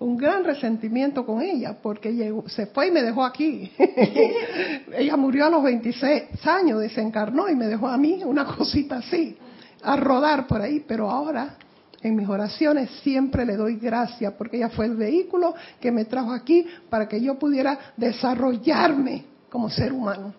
Un 0.00 0.16
gran 0.16 0.44
resentimiento 0.44 1.26
con 1.26 1.42
ella 1.42 1.76
porque 1.80 2.12
llegó, 2.12 2.48
se 2.48 2.66
fue 2.66 2.88
y 2.88 2.90
me 2.90 3.02
dejó 3.02 3.24
aquí. 3.24 3.70
ella 4.96 5.16
murió 5.16 5.46
a 5.46 5.50
los 5.50 5.62
26 5.62 6.46
años, 6.46 6.80
desencarnó 6.80 7.48
y 7.48 7.54
me 7.54 7.66
dejó 7.66 7.86
a 7.86 7.98
mí 7.98 8.22
una 8.24 8.46
cosita 8.46 8.96
así, 8.96 9.36
a 9.82 9.96
rodar 9.96 10.46
por 10.46 10.62
ahí, 10.62 10.82
pero 10.86 11.10
ahora 11.10 11.56
en 12.02 12.16
mis 12.16 12.26
oraciones 12.26 12.90
siempre 13.02 13.44
le 13.44 13.56
doy 13.56 13.76
gracias 13.76 14.32
porque 14.38 14.56
ella 14.56 14.70
fue 14.70 14.86
el 14.86 14.96
vehículo 14.96 15.54
que 15.78 15.92
me 15.92 16.06
trajo 16.06 16.32
aquí 16.32 16.66
para 16.88 17.06
que 17.06 17.20
yo 17.20 17.38
pudiera 17.38 17.78
desarrollarme 17.96 19.26
como 19.50 19.68
ser 19.68 19.92
humano. 19.92 20.34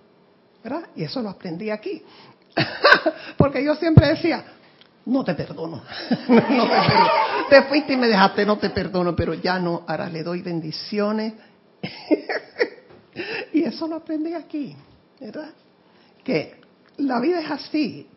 ¿Verdad? 0.63 0.89
Y 0.95 1.03
eso 1.03 1.21
lo 1.21 1.29
aprendí 1.29 1.69
aquí. 1.69 2.01
porque 3.37 3.63
yo 3.63 3.75
siempre 3.75 4.07
decía, 4.07 4.43
no 5.05 5.23
te 5.23 5.33
perdono. 5.35 5.81
te, 7.49 7.63
fuiste 7.63 7.93
y 7.93 7.97
me 7.97 8.07
dejaste, 8.07 8.45
no 8.45 8.57
te 8.57 8.69
perdono, 8.69 9.15
pero 9.15 9.33
ya 9.33 9.59
no, 9.59 9.83
ahora 9.87 10.09
le 10.09 10.23
doy 10.23 10.41
bendiciones. 10.41 11.33
y 13.53 13.63
eso 13.63 13.87
lo 13.87 13.97
aprendí 13.97 14.33
aquí, 14.33 14.75
¿verdad? 15.19 15.53
Que 16.23 16.59
la 16.97 17.19
vida 17.19 17.39
es 17.39 17.49
así. 17.49 18.07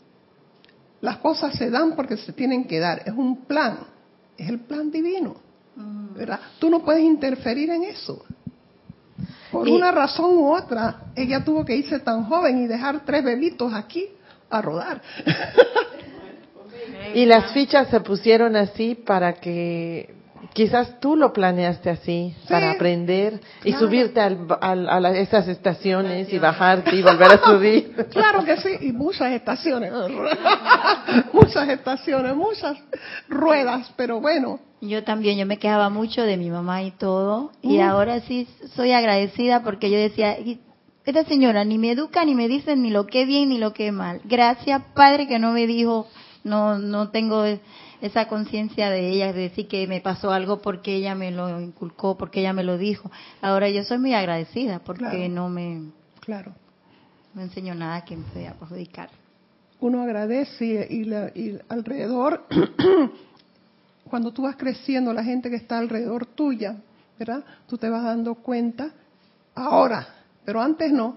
Las 1.00 1.18
cosas 1.18 1.54
se 1.56 1.70
dan 1.70 1.94
porque 1.96 2.16
se 2.16 2.32
tienen 2.32 2.64
que 2.64 2.78
dar. 2.78 3.02
Es 3.04 3.12
un 3.12 3.44
plan. 3.44 3.78
Es 4.36 4.48
el 4.48 4.60
plan 4.60 4.90
divino. 4.90 5.36
Mm. 5.76 6.14
¿Verdad? 6.14 6.40
Tú 6.58 6.70
no 6.70 6.82
puedes 6.82 7.02
interferir 7.02 7.70
en 7.70 7.84
eso. 7.84 8.24
Por 9.50 9.68
una 9.68 9.92
razón 9.92 10.36
u 10.36 10.52
otra, 10.52 11.12
ella 11.14 11.44
tuvo 11.44 11.64
que 11.64 11.76
irse 11.76 12.00
tan 12.00 12.24
joven 12.24 12.64
y 12.64 12.66
dejar 12.66 13.04
tres 13.04 13.22
bebitos 13.22 13.72
aquí 13.72 14.08
a 14.50 14.60
rodar. 14.60 15.00
Y 17.12 17.26
las 17.26 17.52
fichas 17.52 17.88
se 17.88 18.00
pusieron 18.00 18.56
así 18.56 18.94
para 18.94 19.34
que 19.34 20.14
quizás 20.54 21.00
tú 21.00 21.16
lo 21.16 21.32
planeaste 21.32 21.90
así, 21.90 22.34
para 22.48 22.72
aprender 22.72 23.40
y 23.64 23.72
subirte 23.72 24.20
al, 24.20 24.46
a 24.88 25.18
esas 25.18 25.48
estaciones 25.48 26.32
y 26.32 26.38
bajarte 26.38 26.94
y 26.94 27.02
volver 27.02 27.32
a 27.32 27.44
subir. 27.44 27.94
Claro 28.14 28.44
que 28.44 28.56
sí, 28.58 28.68
y 28.80 28.92
muchas 28.92 29.32
estaciones, 29.32 29.92
muchas 31.32 31.68
estaciones, 31.68 32.34
muchas 32.36 32.78
ruedas, 33.28 33.92
pero 33.96 34.20
bueno. 34.20 34.60
Yo 34.80 35.02
también, 35.02 35.36
yo 35.38 35.46
me 35.46 35.58
quejaba 35.58 35.90
mucho 35.90 36.22
de 36.22 36.36
mi 36.36 36.50
mamá 36.50 36.82
y 36.82 36.92
todo, 36.92 37.50
y 37.60 37.80
ahora 37.80 38.20
sí 38.20 38.46
soy 38.76 38.92
agradecida 38.92 39.62
porque 39.62 39.90
yo 39.90 39.98
decía, 39.98 40.36
esta 41.04 41.24
señora 41.24 41.64
ni 41.64 41.78
me 41.78 41.90
educa, 41.90 42.24
ni 42.24 42.34
me 42.34 42.46
dice 42.48 42.76
ni 42.76 42.90
lo 42.90 43.06
que 43.06 43.22
es 43.22 43.26
bien, 43.26 43.48
ni 43.48 43.58
lo 43.58 43.72
que 43.72 43.88
es 43.88 43.92
mal. 43.92 44.20
Gracias, 44.24 44.82
Padre, 44.94 45.26
que 45.26 45.38
no 45.38 45.52
me 45.52 45.66
dijo 45.66 46.06
no, 46.44 46.78
no 46.78 47.08
tengo 47.08 47.42
esa 48.00 48.28
conciencia 48.28 48.90
de 48.90 49.10
ella, 49.10 49.32
de 49.32 49.40
decir 49.40 49.66
que 49.66 49.86
me 49.86 50.00
pasó 50.00 50.30
algo 50.30 50.60
porque 50.60 50.94
ella 50.94 51.14
me 51.14 51.30
lo 51.30 51.60
inculcó, 51.60 52.16
porque 52.16 52.40
ella 52.40 52.52
me 52.52 52.62
lo 52.62 52.76
dijo. 52.78 53.10
Ahora 53.40 53.68
yo 53.70 53.82
soy 53.82 53.98
muy 53.98 54.14
agradecida 54.14 54.78
porque 54.80 55.28
no 55.28 55.48
me 55.48 55.90
claro. 56.20 56.52
no 57.34 57.42
enseñó 57.42 57.74
nada 57.74 58.04
que 58.04 58.16
me 58.16 58.24
pueda 58.24 58.52
perjudicar. 58.52 59.08
Uno 59.80 60.02
agradece 60.02 60.86
y, 60.90 61.10
y 61.40 61.58
alrededor, 61.68 62.44
cuando 64.04 64.32
tú 64.32 64.42
vas 64.42 64.56
creciendo, 64.56 65.12
la 65.12 65.24
gente 65.24 65.50
que 65.50 65.56
está 65.56 65.78
alrededor 65.78 66.26
tuya, 66.26 66.76
¿verdad? 67.18 67.42
Tú 67.66 67.78
te 67.78 67.88
vas 67.88 68.04
dando 68.04 68.34
cuenta 68.34 68.92
ahora, 69.54 70.06
pero 70.44 70.60
antes 70.60 70.92
no, 70.92 71.16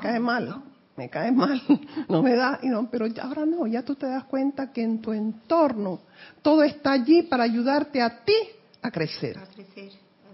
cae 0.00 0.20
mal 0.20 0.69
me 1.00 1.08
cae 1.08 1.32
mal, 1.32 1.62
no 2.10 2.22
me 2.22 2.34
da, 2.34 2.58
y 2.62 2.68
no, 2.68 2.90
pero 2.90 3.06
ahora 3.22 3.46
no, 3.46 3.66
ya 3.66 3.82
tú 3.82 3.94
te 3.94 4.06
das 4.06 4.24
cuenta 4.24 4.70
que 4.70 4.82
en 4.82 5.00
tu 5.00 5.14
entorno 5.14 6.00
todo 6.42 6.62
está 6.62 6.92
allí 6.92 7.22
para 7.22 7.44
ayudarte 7.44 8.02
a 8.02 8.22
ti 8.22 8.34
a 8.82 8.90
crecer. 8.90 9.38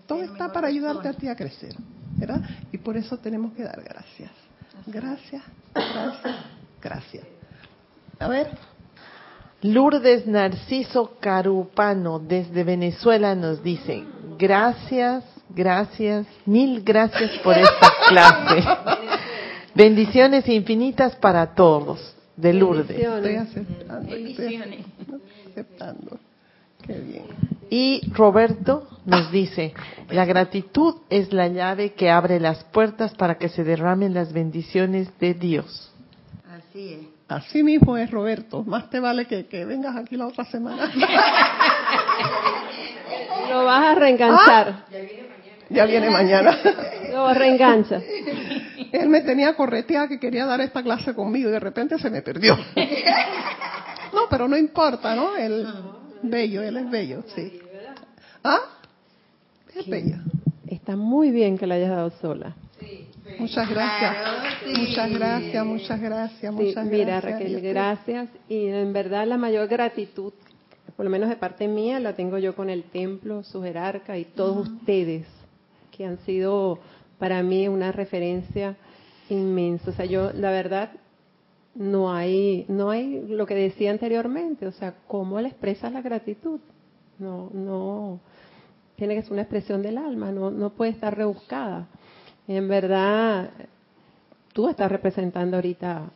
todo 0.08 0.22
está 0.22 0.52
para 0.52 0.66
ayudarte 0.66 1.08
a 1.08 1.12
ti 1.12 1.28
a 1.28 1.36
crecer, 1.36 1.76
¿verdad? 2.16 2.40
Y 2.72 2.78
por 2.78 2.96
eso 2.96 3.16
tenemos 3.18 3.52
que 3.52 3.62
dar 3.62 3.80
gracias. 3.80 4.32
Gracias, 4.88 5.44
gracias, 5.72 6.36
gracias. 6.82 7.24
A 8.18 8.26
ver. 8.26 8.50
Lourdes 9.62 10.26
Narciso 10.26 11.12
Carupano 11.20 12.18
desde 12.18 12.62
Venezuela 12.62 13.34
nos 13.34 13.62
dice, 13.62 14.04
gracias, 14.36 15.24
gracias, 15.48 16.26
mil 16.44 16.82
gracias 16.82 17.38
por 17.42 17.56
esta 17.56 17.92
clase. 18.08 19.05
Bendiciones 19.76 20.48
infinitas 20.48 21.14
para 21.16 21.54
todos, 21.54 22.16
de 22.34 22.54
Lourdes. 22.54 22.98
Estoy 22.98 23.34
aceptando. 23.34 24.10
Bendiciones. 24.10 24.86
aceptando. 25.50 26.18
Qué 26.86 26.94
bien. 26.94 27.24
Y 27.68 28.00
Roberto 28.14 28.88
nos 29.04 29.30
dice, 29.30 29.74
la 30.08 30.24
gratitud 30.24 30.94
es 31.10 31.30
la 31.32 31.48
llave 31.48 31.92
que 31.92 32.08
abre 32.08 32.40
las 32.40 32.64
puertas 32.64 33.12
para 33.14 33.36
que 33.36 33.50
se 33.50 33.64
derramen 33.64 34.14
las 34.14 34.32
bendiciones 34.32 35.10
de 35.18 35.34
Dios. 35.34 35.92
Así 36.48 36.94
es. 36.94 37.00
Así 37.28 37.62
mismo 37.62 37.98
es, 37.98 38.10
Roberto. 38.10 38.62
Más 38.62 38.88
te 38.88 38.98
vale 39.00 39.26
que, 39.26 39.64
vengas 39.64 39.94
aquí 39.96 40.16
la 40.16 40.28
otra 40.28 40.44
semana. 40.44 40.90
Lo 43.50 43.64
vas 43.64 43.84
a 43.84 43.94
reenganchar. 43.94 44.68
Ah, 44.68 44.84
ya 45.70 45.86
viene 45.86 46.10
mañana. 46.10 46.58
Lo 47.10 47.32
reengancha. 47.32 48.00
Él 48.92 49.08
me 49.08 49.22
tenía 49.22 49.54
correteada 49.54 50.08
que 50.08 50.20
quería 50.20 50.46
dar 50.46 50.60
esta 50.60 50.82
clase 50.82 51.14
conmigo 51.14 51.48
y 51.48 51.52
de 51.52 51.60
repente 51.60 51.98
se 51.98 52.10
me 52.10 52.22
perdió. 52.22 52.56
No, 54.12 54.22
pero 54.30 54.48
no 54.48 54.56
importa, 54.56 55.14
¿no? 55.14 55.36
Él 55.36 55.66
bello, 56.22 56.62
él 56.62 56.76
es 56.76 56.90
bello, 56.90 57.24
sí. 57.34 57.60
¿Ah? 58.42 58.60
Es 59.74 59.86
bella. 59.86 60.20
Está 60.68 60.96
muy 60.96 61.30
bien 61.30 61.58
que 61.58 61.66
la 61.66 61.74
hayas 61.74 61.90
dado 61.90 62.10
sola. 62.20 62.54
Muchas 63.38 63.68
gracias. 63.68 64.16
Muchas 64.66 65.10
gracias, 65.10 65.66
muchas 65.66 66.00
gracias, 66.00 66.52
muchas 66.52 66.74
gracias. 66.74 66.86
Mira, 66.86 67.20
Raquel, 67.20 67.60
gracias. 67.60 68.28
Y 68.48 68.68
en 68.68 68.92
verdad 68.92 69.26
la 69.26 69.36
mayor 69.36 69.68
gratitud, 69.68 70.32
por 70.96 71.04
lo 71.04 71.10
menos 71.10 71.28
de 71.28 71.36
parte 71.36 71.66
mía, 71.68 71.98
la 72.00 72.14
tengo 72.14 72.38
yo 72.38 72.54
con 72.54 72.70
el 72.70 72.84
templo, 72.84 73.42
su 73.42 73.62
jerarca 73.62 74.16
y 74.16 74.24
todos 74.24 74.68
ustedes 74.68 75.26
que 75.96 76.04
han 76.04 76.18
sido 76.18 76.78
para 77.18 77.42
mí 77.42 77.68
una 77.68 77.92
referencia 77.92 78.76
inmensa. 79.28 79.90
O 79.90 79.94
sea, 79.94 80.04
yo, 80.04 80.32
la 80.32 80.50
verdad, 80.50 80.90
no 81.74 82.12
hay, 82.12 82.64
no 82.68 82.90
hay 82.90 83.26
lo 83.28 83.46
que 83.46 83.54
decía 83.54 83.90
anteriormente, 83.90 84.66
o 84.66 84.72
sea, 84.72 84.94
cómo 85.06 85.40
le 85.40 85.48
expresas 85.48 85.92
la 85.92 86.02
gratitud. 86.02 86.60
No, 87.18 87.50
no, 87.52 88.20
tiene 88.96 89.14
que 89.14 89.22
ser 89.22 89.32
una 89.32 89.42
expresión 89.42 89.82
del 89.82 89.98
alma, 89.98 90.32
no, 90.32 90.50
no 90.50 90.70
puede 90.70 90.90
estar 90.90 91.16
rebuscada. 91.16 91.86
En 92.48 92.68
verdad, 92.68 93.50
tú 94.52 94.68
estás 94.68 94.90
representando 94.90 95.56
ahorita 95.56 96.10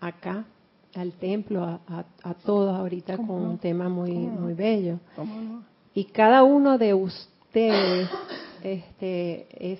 acá 0.00 0.44
al 0.94 1.12
templo, 1.12 1.64
a, 1.64 2.34
todos 2.44 2.78
ahorita 2.78 3.16
con 3.16 3.42
un 3.42 3.58
tema 3.58 3.88
muy, 3.88 4.12
muy 4.12 4.54
bello. 4.54 4.98
Y 5.92 6.04
cada 6.04 6.44
uno 6.44 6.78
de 6.78 6.94
ustedes 6.94 8.08
este, 8.64 9.46
es 9.72 9.78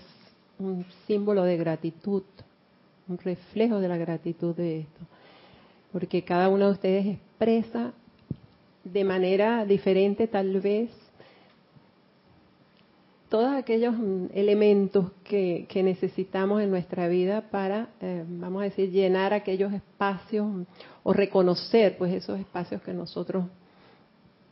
un 0.58 0.86
símbolo 1.06 1.42
de 1.42 1.56
gratitud, 1.56 2.22
un 3.08 3.18
reflejo 3.18 3.80
de 3.80 3.88
la 3.88 3.96
gratitud 3.96 4.54
de 4.54 4.80
esto. 4.80 5.00
Porque 5.92 6.22
cada 6.22 6.48
uno 6.48 6.66
de 6.66 6.72
ustedes 6.72 7.06
expresa 7.06 7.92
de 8.84 9.04
manera 9.04 9.64
diferente 9.64 10.28
tal 10.28 10.60
vez 10.60 10.90
todos 13.34 13.52
aquellos 13.52 13.96
elementos 14.32 15.10
que, 15.24 15.66
necesitamos 15.82 16.62
en 16.62 16.70
nuestra 16.70 17.08
vida 17.08 17.50
para, 17.50 17.88
eh, 18.00 18.24
vamos 18.28 18.60
a 18.60 18.64
decir, 18.66 18.92
llenar 18.92 19.32
aquellos 19.34 19.72
espacios 19.72 20.46
o 21.02 21.12
reconocer 21.12 21.98
pues 21.98 22.12
esos 22.12 22.38
espacios 22.38 22.80
que 22.82 22.92
nosotros 22.92 23.46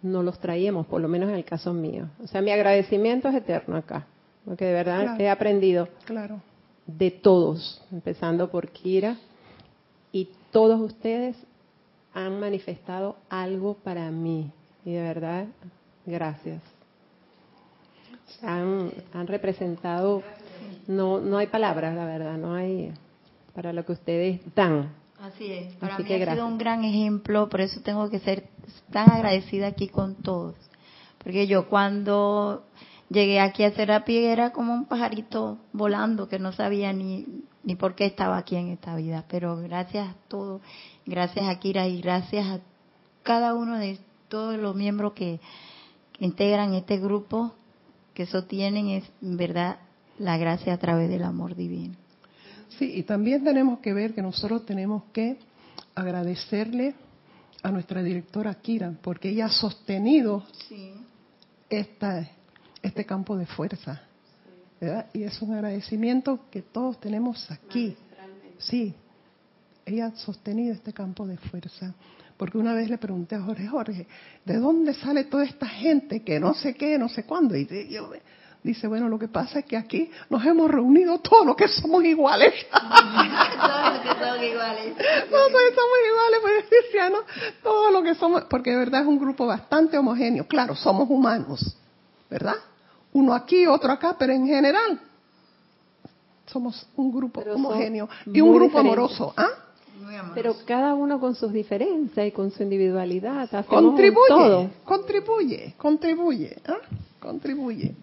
no 0.03 0.25
los 0.25 0.41
traíamos, 0.41 0.87
por 0.89 1.01
lo 1.01 1.07
menos 1.07 1.29
en 1.29 1.37
el 1.37 1.45
caso 1.45 1.73
mío. 1.73 2.09
O 2.25 2.27
sea, 2.27 2.43
mi 2.43 2.51
agradecimiento 2.51 3.29
es 3.29 3.37
eterno 3.37 3.77
acá, 3.77 4.09
porque 4.45 4.65
de 4.65 4.73
verdad 4.73 5.21
he 5.21 5.29
aprendido 5.29 5.89
claro. 6.05 6.41
de 6.87 7.11
todos, 7.11 7.83
empezando 7.93 8.51
por 8.51 8.71
Kira, 8.71 9.17
y 10.11 10.29
todos 10.51 10.81
ustedes 10.81 11.37
han 12.13 12.39
manifestado 12.41 13.17
algo 13.31 13.75
para 13.75 14.11
mí. 14.11 14.51
Y 14.85 14.93
de 14.93 15.03
verdad, 15.03 15.47
gracias. 16.05 16.61
Han, 18.43 18.93
han 19.13 19.27
representado, 19.27 20.23
no, 20.87 21.21
no 21.21 21.39
hay 21.39 21.47
palabras, 21.47 21.95
la 21.95 22.05
verdad, 22.05 22.37
no 22.37 22.55
hay 22.55 22.93
para 23.55 23.73
lo 23.73 23.85
que 23.85 23.93
ustedes 23.93 24.41
dan. 24.55 24.93
Así 25.21 25.53
es, 25.53 25.75
para 25.75 25.99
mí 25.99 26.13
ha 26.13 26.33
sido 26.33 26.47
un 26.47 26.59
gran 26.59 26.85
ejemplo, 26.85 27.49
por 27.49 27.61
eso 27.61 27.81
tengo 27.81 28.11
que 28.11 28.19
ser 28.19 28.45
tan 28.91 29.09
agradecida 29.09 29.69
aquí 29.69 29.87
con 29.89 30.17
todos. 30.17 30.57
Porque 31.23 31.47
yo 31.47 31.69
cuando 31.69 32.65
llegué 33.13 33.41
aquí 33.41 33.65
a 33.65 33.73
Serapia 33.73 34.33
era 34.33 34.53
como 34.53 34.75
un 34.75 34.87
pajarito 34.87 35.59
volando 35.73 36.29
que 36.29 36.39
no 36.39 36.53
sabía 36.53 36.93
ni, 36.93 37.27
ni 37.63 37.77
por 37.77 37.95
qué 37.95 38.07
estaba 38.07 38.39
aquí 38.39 38.57
en 38.57 38.69
esta 38.69 38.97
vida. 38.97 39.25
Pero 39.29 39.57
gracias 39.57 40.09
a 40.09 40.15
todos, 40.29 40.61
gracias 41.07 41.49
a 41.49 41.59
Kira 41.59 41.87
y 41.89 42.01
gracias 42.01 42.47
a 42.47 42.61
cada 43.23 43.55
uno 43.55 43.79
de 43.79 43.99
todos 44.29 44.59
los 44.59 44.75
miembros 44.75 45.13
que, 45.13 45.41
integran 46.23 46.75
este 46.75 46.99
grupo, 46.99 47.53
que 48.15 48.27
sostienen 48.27 48.89
es 48.89 49.05
verdad 49.21 49.79
la 50.19 50.37
gracia 50.39 50.73
a 50.73 50.79
través 50.79 51.09
del 51.09 51.25
amor 51.25 51.57
divino. 51.57 51.97
Sí, 52.79 52.93
y 52.95 53.03
también 53.03 53.43
tenemos 53.43 53.81
que 53.81 53.93
ver 53.93 54.15
que 54.15 54.23
nosotros 54.23 54.65
tenemos 54.65 55.03
que 55.13 55.39
agradecerle 55.97 56.95
a 57.63 57.73
nuestra 57.73 58.05
directora 58.05 58.55
Kira, 58.55 58.95
porque 59.03 59.31
ella 59.31 59.47
ha 59.47 59.51
sostenido 59.51 60.45
esta, 61.69 62.31
este 62.83 63.05
campo 63.05 63.37
de 63.37 63.47
fuerza. 63.47 64.03
Y 65.13 65.23
es 65.23 65.41
un 65.41 65.55
agradecimiento 65.55 66.41
que 66.51 66.63
todos 66.63 67.01
tenemos 67.01 67.49
aquí. 67.51 67.97
Sí, 68.59 68.95
ella 69.87 70.07
ha 70.07 70.17
sostenido 70.17 70.75
este 70.75 70.93
campo 70.93 71.27
de 71.27 71.37
fuerza. 71.37 71.95
Porque 72.37 72.59
una 72.59 72.75
vez 72.75 72.91
le 72.91 72.99
pregunté 72.99 73.37
a 73.37 73.43
Jorge, 73.43 73.69
Jorge, 73.69 74.07
¿de 74.45 74.57
dónde 74.57 74.95
sale 74.95 75.25
toda 75.25 75.45
esta 75.45 75.67
gente 75.67 76.25
que 76.25 76.41
no 76.41 76.55
sé 76.55 76.75
qué, 76.75 76.99
no 76.99 77.09
sé 77.09 77.25
cuándo? 77.25 77.57
Y 77.57 77.67
yo, 77.89 78.11
Dice, 78.63 78.87
bueno, 78.87 79.09
lo 79.09 79.19
que 79.19 79.27
pasa 79.27 79.59
es 79.59 79.65
que 79.65 79.77
aquí 79.77 80.09
nos 80.31 80.45
hemos 80.47 80.71
reunido 80.71 81.19
todos 81.19 81.45
los 81.45 81.57
que 81.57 81.67
somos 81.67 82.05
iguales. 82.05 82.55
todos 82.71 83.93
los 83.93 84.01
que 84.01 84.09
somos 84.09 84.43
iguales. 84.43 84.97
Todos 85.29 85.53
los 85.53 85.63
que 85.63 85.75
somos 85.75 85.99
iguales, 86.07 86.39
pues 86.41 86.65
cristianos, 86.69 87.21
todos 87.63 87.93
los 87.93 88.03
que 88.05 88.15
somos, 88.15 88.45
porque 88.45 88.71
de 88.71 88.77
verdad 88.77 89.01
es 89.03 89.09
un 89.09 89.19
grupo 89.19 89.47
bastante 89.47 89.99
homogéneo. 89.99 90.47
Claro, 90.47 90.77
somos 90.77 91.11
humanos, 91.11 91.77
¿verdad? 92.31 92.55
Uno 93.13 93.35
aquí, 93.35 93.67
otro 93.67 93.93
acá, 93.93 94.17
pero 94.19 94.33
en 94.33 94.47
general 94.47 95.01
somos 96.47 96.87
un 96.97 97.13
grupo 97.13 97.41
homogéneo 97.41 98.09
y 98.27 98.41
un 98.41 98.55
grupo 98.55 98.79
amoroso. 98.79 99.33
¿ah? 99.37 99.49
Pero 100.35 100.55
cada 100.67 100.95
uno 100.95 101.21
con 101.21 101.35
sus 101.35 101.53
diferencias 101.53 102.27
y 102.27 102.31
con 102.33 102.51
su 102.51 102.63
individualidad. 102.63 103.49
Contribuye, 103.67 104.71
contribuye, 104.85 105.75
contribuye, 105.77 106.57
¿ah? 106.67 106.79
contribuye. 107.21 107.95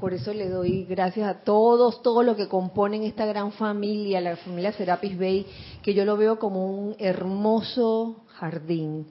Por 0.00 0.14
eso 0.14 0.32
le 0.32 0.48
doy 0.48 0.84
gracias 0.84 1.28
a 1.28 1.40
todos, 1.40 2.02
todos 2.02 2.24
los 2.24 2.36
que 2.36 2.48
componen 2.48 3.02
esta 3.02 3.26
gran 3.26 3.52
familia, 3.52 4.20
la 4.20 4.36
familia 4.36 4.72
Serapis 4.72 5.18
Bay, 5.18 5.46
que 5.82 5.92
yo 5.92 6.04
lo 6.04 6.16
veo 6.16 6.38
como 6.38 6.66
un 6.66 6.96
hermoso 6.98 8.24
jardín. 8.38 9.06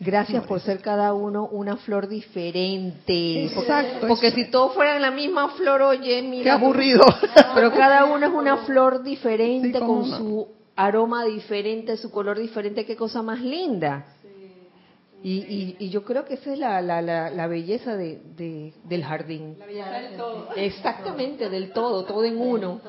Gracias 0.00 0.46
por 0.46 0.60
ser 0.60 0.80
cada 0.80 1.12
uno 1.12 1.48
una 1.50 1.76
flor 1.76 2.08
diferente. 2.08 3.46
Exacto. 3.46 4.06
Porque, 4.06 4.30
si 4.30 4.48
todos 4.48 4.74
fueran 4.74 5.02
la 5.02 5.10
misma 5.10 5.48
flor, 5.50 5.82
oye, 5.82 6.22
mira. 6.22 6.44
Qué 6.44 6.50
aburrido. 6.50 7.04
Pero 7.54 7.72
cada 7.72 8.04
uno 8.04 8.26
es 8.26 8.32
una 8.32 8.58
flor 8.58 9.02
diferente, 9.02 9.80
con 9.80 10.06
su 10.06 10.48
aroma 10.76 11.24
diferente, 11.24 11.96
su 11.96 12.12
color 12.12 12.38
diferente. 12.38 12.86
Qué 12.86 12.94
cosa 12.94 13.22
más 13.22 13.40
linda. 13.40 14.06
Y, 15.20 15.74
y, 15.80 15.90
yo 15.90 16.04
creo 16.04 16.24
que 16.24 16.34
esa 16.34 16.52
es 16.52 16.60
la, 16.60 16.80
la, 16.80 17.02
la, 17.02 17.46
belleza 17.48 17.96
de, 17.96 18.72
del 18.84 19.04
jardín. 19.04 19.56
La 19.58 19.66
belleza 19.66 19.90
del 19.90 20.16
todo. 20.16 20.48
Exactamente, 20.54 21.50
del 21.50 21.72
todo, 21.72 22.04
todo 22.04 22.24
en 22.24 22.40
uno. 22.40 22.80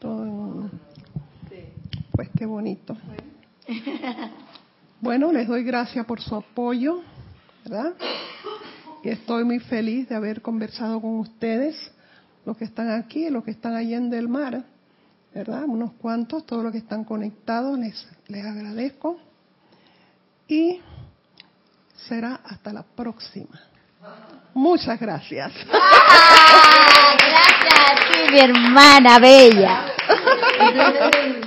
Todo 0.00 0.24
en 0.24 0.30
uno. 0.30 0.70
Pues 2.10 2.28
qué 2.36 2.46
bonito. 2.46 2.96
Bueno, 5.02 5.30
les 5.32 5.46
doy 5.48 5.64
gracias 5.64 6.06
por 6.06 6.22
su 6.22 6.36
apoyo, 6.36 7.02
¿verdad? 7.64 7.94
Y 9.02 9.08
estoy 9.08 9.42
muy 9.42 9.58
feliz 9.58 10.08
de 10.08 10.14
haber 10.14 10.40
conversado 10.40 11.00
con 11.00 11.18
ustedes, 11.18 11.74
los 12.46 12.56
que 12.56 12.64
están 12.64 12.88
aquí, 12.88 13.28
los 13.28 13.42
que 13.42 13.50
están 13.50 13.74
allá 13.74 13.96
en 13.96 14.10
del 14.10 14.28
mar, 14.28 14.62
¿verdad? 15.34 15.64
Unos 15.66 15.94
cuantos, 15.94 16.46
todos 16.46 16.62
los 16.62 16.70
que 16.70 16.78
están 16.78 17.02
conectados, 17.02 17.76
les, 17.80 18.06
les 18.28 18.46
agradezco. 18.46 19.18
Y 20.46 20.80
será 22.08 22.38
hasta 22.44 22.72
la 22.72 22.84
próxima. 22.84 23.60
Muchas 24.54 25.00
gracias. 25.00 25.52
gracias 25.66 25.80
a 27.74 27.96
ti, 27.96 28.30
mi 28.30 28.38
hermana 28.38 29.18
bella. 29.18 29.86